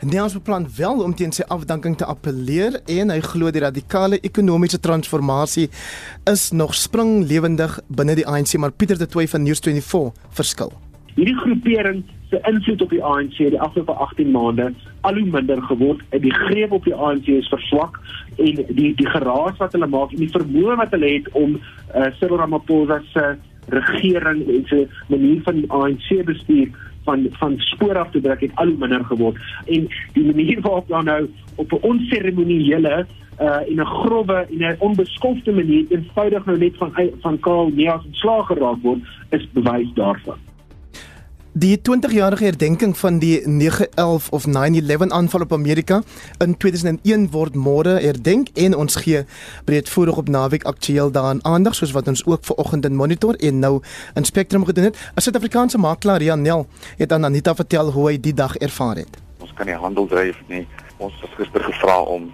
Neus 0.00 0.32
beplan 0.32 0.68
wel 0.76 1.02
om 1.02 1.14
teen 1.14 1.32
sy 1.32 1.42
afdanking 1.42 1.96
te 1.96 2.04
appeleer 2.04 2.80
en 2.86 3.10
hy 3.10 3.20
glo 3.20 3.50
die 3.50 3.60
radikale 3.60 4.20
ekonomiese 4.20 4.80
transformasie 4.80 5.70
is 6.24 6.50
nog 6.50 6.74
springlewendig 6.74 7.80
binne 7.86 8.14
die 8.14 8.26
ANC, 8.26 8.56
maar 8.56 8.72
Pieter 8.72 8.98
de 8.98 9.06
Tooy 9.06 9.28
van 9.28 9.46
News24 9.46 10.12
verskil. 10.30 10.72
Hierdie 11.14 11.36
groepering 11.36 12.02
se 12.30 12.40
invloed 12.48 12.82
op 12.82 12.90
die 12.90 13.02
ANC 13.04 13.36
die 13.36 13.60
afgelope 13.60 13.92
18 13.92 14.30
maande 14.30 14.72
al 15.00 15.18
hoe 15.20 15.30
minder 15.30 15.62
geword. 15.62 16.00
Die 16.10 16.34
greep 16.34 16.72
op 16.72 16.84
die 16.84 16.94
ANC 16.94 17.26
is 17.26 17.48
verswak 17.52 17.98
en 18.36 18.62
die 18.68 18.92
die 18.96 19.08
geraas 19.08 19.58
wat 19.60 19.72
hulle 19.76 19.88
maak 19.92 20.14
en 20.14 20.22
die 20.24 20.32
vermoë 20.32 20.78
wat 20.80 20.94
hulle 20.96 21.10
het 21.18 21.28
om 21.38 21.58
uh, 21.58 22.06
Cyril 22.18 22.40
Ramaphosa 22.40 23.02
se 23.12 23.26
regering 23.72 24.40
en 24.48 24.64
se 24.70 24.86
manier 25.08 25.42
van 25.42 25.60
die 25.60 25.68
ANC 25.70 26.24
bestuur 26.24 26.72
van 27.04 27.26
van 27.40 27.58
spoor 27.58 27.98
af 27.98 28.10
te 28.10 28.20
druk 28.20 28.40
het 28.40 28.54
al 28.54 28.72
hoe 28.72 28.78
minder 28.78 29.04
geword 29.04 29.36
en 29.66 29.88
die 30.14 30.24
manier 30.24 30.60
waarop 30.60 30.88
dan 30.88 31.04
nou 31.04 31.28
op 31.56 31.72
'n 31.72 31.84
onseremoniële 31.92 33.06
uh 33.40 33.60
in 33.66 33.80
'n 33.80 33.84
grove 33.84 34.46
en 34.50 34.64
'n 34.64 34.76
onbeskofte 34.78 35.52
manier 35.52 35.84
eenvoudig 35.88 36.44
nou 36.44 36.58
net 36.58 36.76
van 36.76 36.92
van 37.20 37.38
Karl 37.38 37.70
Neas 37.74 38.04
ontslaag 38.04 38.46
geraak 38.46 38.80
word 38.82 39.00
is 39.30 39.48
bewys 39.52 39.92
daarvan. 39.94 40.38
Die 41.54 41.76
20-jarige 41.76 42.44
herdenking 42.44 42.96
van 42.96 43.18
die 43.18 43.42
9/11 43.48 44.28
of 44.30 44.46
9/11 44.46 45.08
aanval 45.08 45.40
op 45.40 45.52
Amerika 45.52 46.02
in 46.38 46.56
2001 46.56 47.30
word 47.30 47.54
môre 47.54 48.00
herdenk 48.00 48.48
en 48.54 48.76
ons 48.76 48.96
gee 48.96 49.24
breedvoerig 49.64 50.16
op 50.16 50.28
naweek 50.28 50.62
aktueel 50.64 51.10
daaraan 51.10 51.44
aandag 51.44 51.74
soos 51.74 51.92
wat 51.92 52.08
ons 52.08 52.24
ook 52.26 52.44
ver 52.44 52.56
oggend 52.56 52.84
in 52.84 52.96
monitor 52.96 53.34
en 53.34 53.58
nou 53.58 53.82
in 54.14 54.24
Spectrum 54.24 54.64
gedoen 54.64 54.84
het. 54.84 54.96
'n 55.14 55.20
Suid-Afrikaanse 55.20 55.78
makelaar 55.78 56.22
Janel 56.22 56.66
het 56.96 57.12
aan 57.12 57.24
Anita 57.24 57.54
vertel 57.54 57.90
hoe 57.90 58.08
hy 58.08 58.20
die 58.20 58.34
dag 58.34 58.56
ervaar 58.56 58.96
het. 58.96 59.20
Ons 59.38 59.52
kan 59.54 59.66
nie 59.66 59.74
handel 59.74 60.06
dryf 60.06 60.36
nie. 60.46 60.66
Ons 60.96 61.12
het 61.20 61.30
gister 61.36 61.64
gevra 61.64 62.00
om 62.02 62.32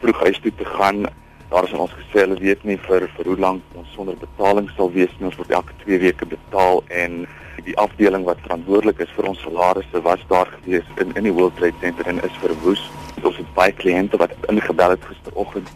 vroeg 0.00 0.20
huis 0.20 0.40
toe 0.40 0.52
te 0.56 0.64
gaan. 0.64 1.06
Daar 1.48 1.64
is 1.64 1.72
ons 1.72 1.90
gesê 1.90 2.20
hulle 2.20 2.40
weet 2.40 2.64
nie 2.64 2.76
vir 2.76 3.08
vir 3.16 3.24
hoe 3.24 3.38
lank 3.38 3.62
ons 3.74 3.92
sonder 3.92 4.16
betaling 4.16 4.70
sal 4.76 4.92
wees 4.92 5.10
nie. 5.18 5.26
Ons 5.26 5.36
word 5.36 5.50
elke 5.50 5.72
2 5.84 5.98
weke 5.98 6.26
betaal 6.26 6.82
en 6.88 7.26
die 7.64 7.76
afdeling 7.78 8.24
wat 8.24 8.40
verantwoordelik 8.44 8.98
is 9.04 9.12
vir 9.16 9.28
ons 9.30 9.42
salarisse 9.42 10.02
was 10.02 10.22
daar 10.28 10.50
gewees 10.54 10.86
in 11.02 11.14
in 11.16 11.28
die 11.28 11.32
World 11.32 11.56
Trade 11.56 11.80
Center 11.80 12.06
en 12.06 12.22
is 12.22 12.40
verwoes. 12.42 12.82
Ons 13.22 13.36
het 13.36 13.54
baie 13.54 13.72
kliënte 13.72 14.16
wat 14.16 14.34
ingebel 14.52 14.94
het 14.96 15.04
gisteroggend 15.10 15.70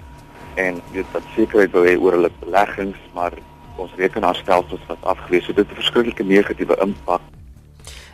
en 0.54 0.80
weet 0.92 1.12
wat 1.12 1.28
sekerheid 1.34 1.72
wou 1.72 1.84
hê 1.86 1.96
oor 1.98 2.18
hulle 2.18 2.30
beleggings, 2.40 2.98
maar 3.14 3.32
ons 3.76 3.94
rekenaarstelsels 3.96 4.88
was 4.88 5.06
afgewees. 5.14 5.44
So 5.44 5.52
dit 5.52 5.66
het 5.66 5.72
'n 5.72 5.80
verskriklike 5.82 6.24
negatiewe 6.24 6.76
impak 6.80 7.22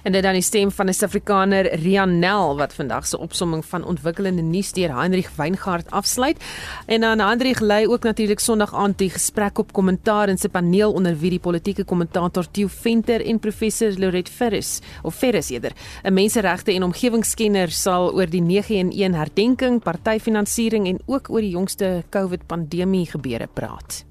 En 0.02 0.12
dit 0.12 0.22
dan 0.22 0.32
die 0.32 0.42
stem 0.42 0.70
van 0.70 0.86
'n 0.86 0.92
Suid-Afrikaner 0.92 1.74
Rian 1.74 2.18
Nel 2.18 2.56
wat 2.56 2.74
vandag 2.74 3.06
se 3.06 3.18
opsomming 3.18 3.64
van 3.64 3.84
ontwikkelende 3.84 4.42
nuus 4.42 4.72
deur 4.72 4.94
Heinrich 4.96 5.36
Weingart 5.36 5.90
afsluit. 5.90 6.44
En 6.86 7.00
dan 7.00 7.20
Heinrich 7.20 7.60
lei 7.60 7.86
ook 7.86 8.02
natuurlik 8.02 8.38
Sondag 8.38 8.74
aand 8.74 8.98
die 8.98 9.10
gesprek 9.10 9.58
op 9.58 9.72
kommentaar 9.72 10.28
in 10.28 10.38
sy 10.38 10.48
paneel 10.48 10.92
onder 10.92 11.18
wie 11.18 11.30
die 11.30 11.38
politieke 11.38 11.84
kommentator 11.84 12.50
Theo 12.50 12.66
Venter 12.68 13.26
en 13.26 13.38
professor 13.38 13.92
Loret 13.98 14.28
Ferris 14.28 14.80
of 15.02 15.14
Ferris 15.14 15.50
eerder. 15.50 15.72
'n 16.04 16.12
Menseregte 16.12 16.72
en 16.72 16.82
omgewingskenner 16.82 17.70
sal 17.70 18.14
oor 18.14 18.26
die 18.26 18.42
911 18.42 19.16
herdenking, 19.16 19.82
partyfinansiering 19.82 20.86
en 20.86 20.98
ook 21.06 21.30
oor 21.30 21.40
die 21.40 21.50
jongste 21.50 22.04
COVID 22.10 22.46
pandemie 22.46 23.06
gebeure 23.06 23.48
praat. 23.52 24.04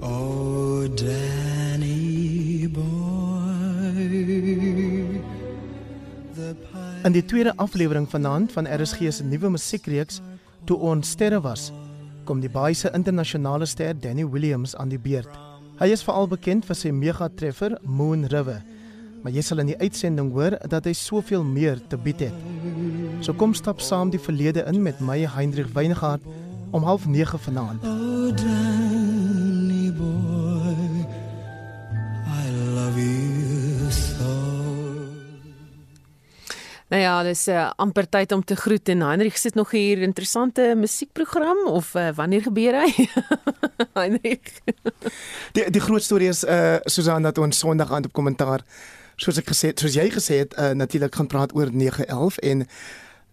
Oh 0.00 0.53
Danny 0.88 2.68
boy. 2.68 2.84
In 7.04 7.12
die 7.12 7.24
tweede 7.24 7.56
aflewering 7.56 8.08
vanaand 8.10 8.52
van 8.52 8.68
RSG 8.68 9.12
se 9.12 9.24
nuwe 9.24 9.48
musiekreeks 9.50 10.20
Toe 10.64 10.78
ons 10.80 11.10
sterre 11.12 11.42
was, 11.44 11.66
kom 12.24 12.38
die 12.40 12.48
baie 12.48 12.72
se 12.72 12.88
internasionale 12.96 13.66
ster 13.68 13.92
Danny 14.00 14.24
Williams 14.24 14.72
aan 14.80 14.88
die 14.88 14.98
beurt. 14.98 15.28
Hy 15.76 15.90
is 15.92 16.04
veral 16.06 16.24
bekend 16.30 16.64
vir 16.64 16.78
sy 16.78 16.92
mega 16.94 17.28
treffer 17.28 17.74
Moon 17.84 18.24
River, 18.32 18.62
maar 19.20 19.34
jy 19.34 19.44
sal 19.44 19.60
in 19.60 19.74
die 19.74 19.76
uitsending 19.82 20.32
hoor 20.32 20.56
dat 20.72 20.88
hy 20.88 20.94
soveel 20.96 21.44
meer 21.44 21.82
te 21.92 22.00
bied 22.00 22.24
het. 22.24 22.40
So 23.20 23.36
kom 23.36 23.52
stap 23.52 23.84
saam 23.84 24.08
die 24.14 24.22
verlede 24.22 24.64
in 24.72 24.80
met 24.86 25.04
my 25.04 25.20
Hendrik 25.36 25.68
Weingart 25.76 26.24
om 26.72 26.88
09:30 26.88 27.44
vanaand. 27.44 27.84
Oh 27.84 28.53
ja, 37.14 37.22
dis 37.22 37.46
uh, 37.48 37.68
amper 37.76 38.06
tyd 38.10 38.32
om 38.34 38.42
te 38.44 38.56
groet 38.58 38.88
en 38.88 39.04
Heinrich 39.06 39.38
sit 39.38 39.54
nog 39.54 39.70
hier 39.74 40.02
interessante 40.02 40.72
musiekprogram 40.76 41.66
of 41.70 41.92
uh, 41.94 42.08
wanneer 42.16 42.42
gebeur 42.42 42.80
hy? 42.80 43.06
Heinrich. 44.00 44.58
die 45.54 45.66
die 45.70 45.82
groot 45.84 46.02
storie 46.02 46.30
is 46.32 46.42
uh 46.44 46.80
Susan 46.90 47.22
dat 47.26 47.38
ons 47.38 47.58
Sondag 47.58 47.92
aand 47.92 48.10
op 48.10 48.16
kommentaar 48.16 48.64
soos 49.16 49.38
ek 49.38 49.52
gesê 49.52 49.70
het, 49.70 49.82
soos 49.82 49.94
jy 49.94 50.08
gesê 50.10 50.40
het, 50.42 50.56
uh 50.58 50.72
natuurlik 50.74 51.14
gaan 51.14 51.30
praat 51.30 51.54
oor 51.54 51.70
911 51.70 52.40
en 52.50 52.66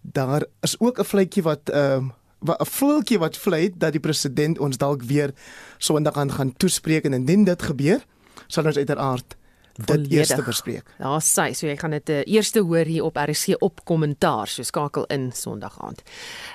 daar 0.02 0.46
is 0.62 0.78
ook 0.78 0.98
'n 0.98 1.10
vletjie 1.14 1.42
wat 1.42 1.70
ehm 1.70 2.12
uh, 2.46 2.54
'n 2.58 2.70
voeltjie 2.78 3.18
wat 3.18 3.38
vlei 3.38 3.70
dat 3.74 3.92
die 3.92 4.02
president 4.02 4.58
ons 4.58 4.78
dalk 4.78 5.02
weer 5.02 5.34
Sondag 5.78 6.14
aan 6.14 6.32
gaan 6.32 6.56
toespreek 6.56 7.04
en 7.04 7.12
indien 7.12 7.44
dit 7.44 7.62
gebeur, 7.62 8.04
sal 8.46 8.64
ons 8.64 8.76
uiteraard 8.76 9.36
dit 9.76 10.12
eers 10.12 10.34
bespreek. 10.44 10.88
Ja, 10.98 11.18
sy, 11.20 11.52
so 11.56 11.66
jy 11.66 11.76
gaan 11.80 11.94
dit 11.96 12.10
uh, 12.12 12.20
eerste 12.28 12.60
hoor 12.60 12.88
hier 12.88 13.04
op 13.04 13.16
RC 13.16 13.56
op 13.60 13.84
kommentaar, 13.88 14.48
so 14.48 14.62
skakel 14.62 15.06
in 15.12 15.30
Sondag 15.32 15.78
aand. 15.80 16.02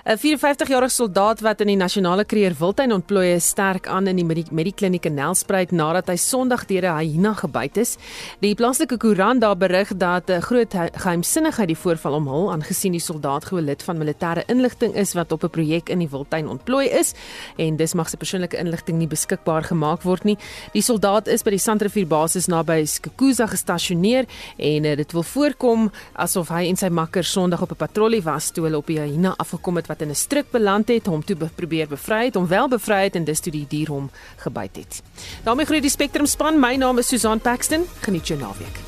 'n 0.05 0.17
54-jarige 0.17 0.93
soldaat 0.93 1.41
wat 1.41 1.61
in 1.61 1.67
die 1.67 1.79
nasionale 1.79 2.25
kreer 2.25 2.55
Wildtuin 2.59 2.93
ontplooi 2.93 3.33
is 3.33 3.47
sterk 3.47 3.87
aan 3.87 4.07
in 4.07 4.15
die 4.15 4.25
medikliniek 4.51 5.05
in 5.05 5.13
Nelspruit 5.13 5.71
nadat 5.71 6.07
hy 6.07 6.15
Sondag 6.15 6.65
deur 6.65 6.85
'n 6.85 6.97
hyena 6.99 7.33
gebyt 7.33 7.77
is. 7.77 7.97
Die 8.39 8.55
plaaslike 8.55 8.97
koerant 8.97 9.41
daar 9.41 9.57
berig 9.57 9.97
dat 9.97 10.29
'n 10.29 10.41
groot 10.41 10.73
geheimsinnigheid 10.73 11.67
die 11.67 11.77
voorval 11.77 12.13
omhul 12.13 12.51
aangesien 12.51 12.91
die 12.91 13.01
soldaat 13.01 13.45
goue 13.45 13.61
lid 13.61 13.83
van 13.83 13.97
militêre 13.97 14.43
inligting 14.47 14.95
is 14.95 15.13
wat 15.13 15.31
op 15.31 15.43
'n 15.43 15.49
projek 15.49 15.89
in 15.89 15.99
die 15.99 16.09
Wildtuin 16.09 16.47
ontplooi 16.47 16.87
is 16.87 17.13
en 17.57 17.75
dis 17.75 17.93
mag 17.93 18.09
sy 18.09 18.17
persoonlike 18.17 18.57
inligting 18.57 18.97
nie 18.97 19.07
beskikbaar 19.07 19.63
gemaak 19.63 20.03
word 20.03 20.23
nie. 20.23 20.37
Die 20.73 20.81
soldaat 20.81 21.27
is 21.27 21.43
by 21.43 21.49
die 21.49 21.59
Sandrivier 21.59 22.07
basis 22.07 22.47
naby 22.47 22.85
Skukuza 23.17 23.47
gestasioneer 23.49 24.27
en 24.57 24.85
uh, 24.85 24.95
dit 24.95 25.11
wil 25.11 25.23
voorkom 25.25 25.87
asof 26.21 26.51
hy 26.53 26.67
en 26.69 26.77
sy 26.77 26.89
makker 26.93 27.25
Sondag 27.25 27.63
op 27.65 27.71
'n 27.73 27.81
patrollie 27.81 28.21
was 28.21 28.51
toe 28.51 28.65
hulle 28.65 28.77
op 28.77 28.87
die 28.87 28.99
hyena 28.99 29.33
afgekom 29.37 29.75
het 29.75 29.87
wat 29.87 30.01
in 30.01 30.09
'n 30.09 30.15
struik 30.15 30.51
beland 30.51 30.87
het, 30.87 31.07
hom 31.07 31.23
toe 31.23 31.35
be 31.35 31.49
probeer 31.55 31.87
bevry 31.87 32.25
het, 32.25 32.35
hom 32.35 32.47
wel 32.47 32.67
bevry 32.67 33.03
het 33.03 33.15
en 33.15 33.23
dis 33.23 33.39
toe 33.39 33.51
die 33.51 33.65
dier 33.67 33.87
hom 33.87 34.09
gebyt 34.37 34.75
het. 34.75 35.01
daarmee 35.43 35.65
groet 35.65 35.81
die 35.81 35.89
Spectrum 35.89 36.25
span. 36.25 36.59
My 36.59 36.75
naam 36.75 36.97
is 36.97 37.07
Susan 37.07 37.39
Paxton. 37.39 37.85
Geniet 38.01 38.27
jou 38.27 38.39
naweek. 38.39 38.86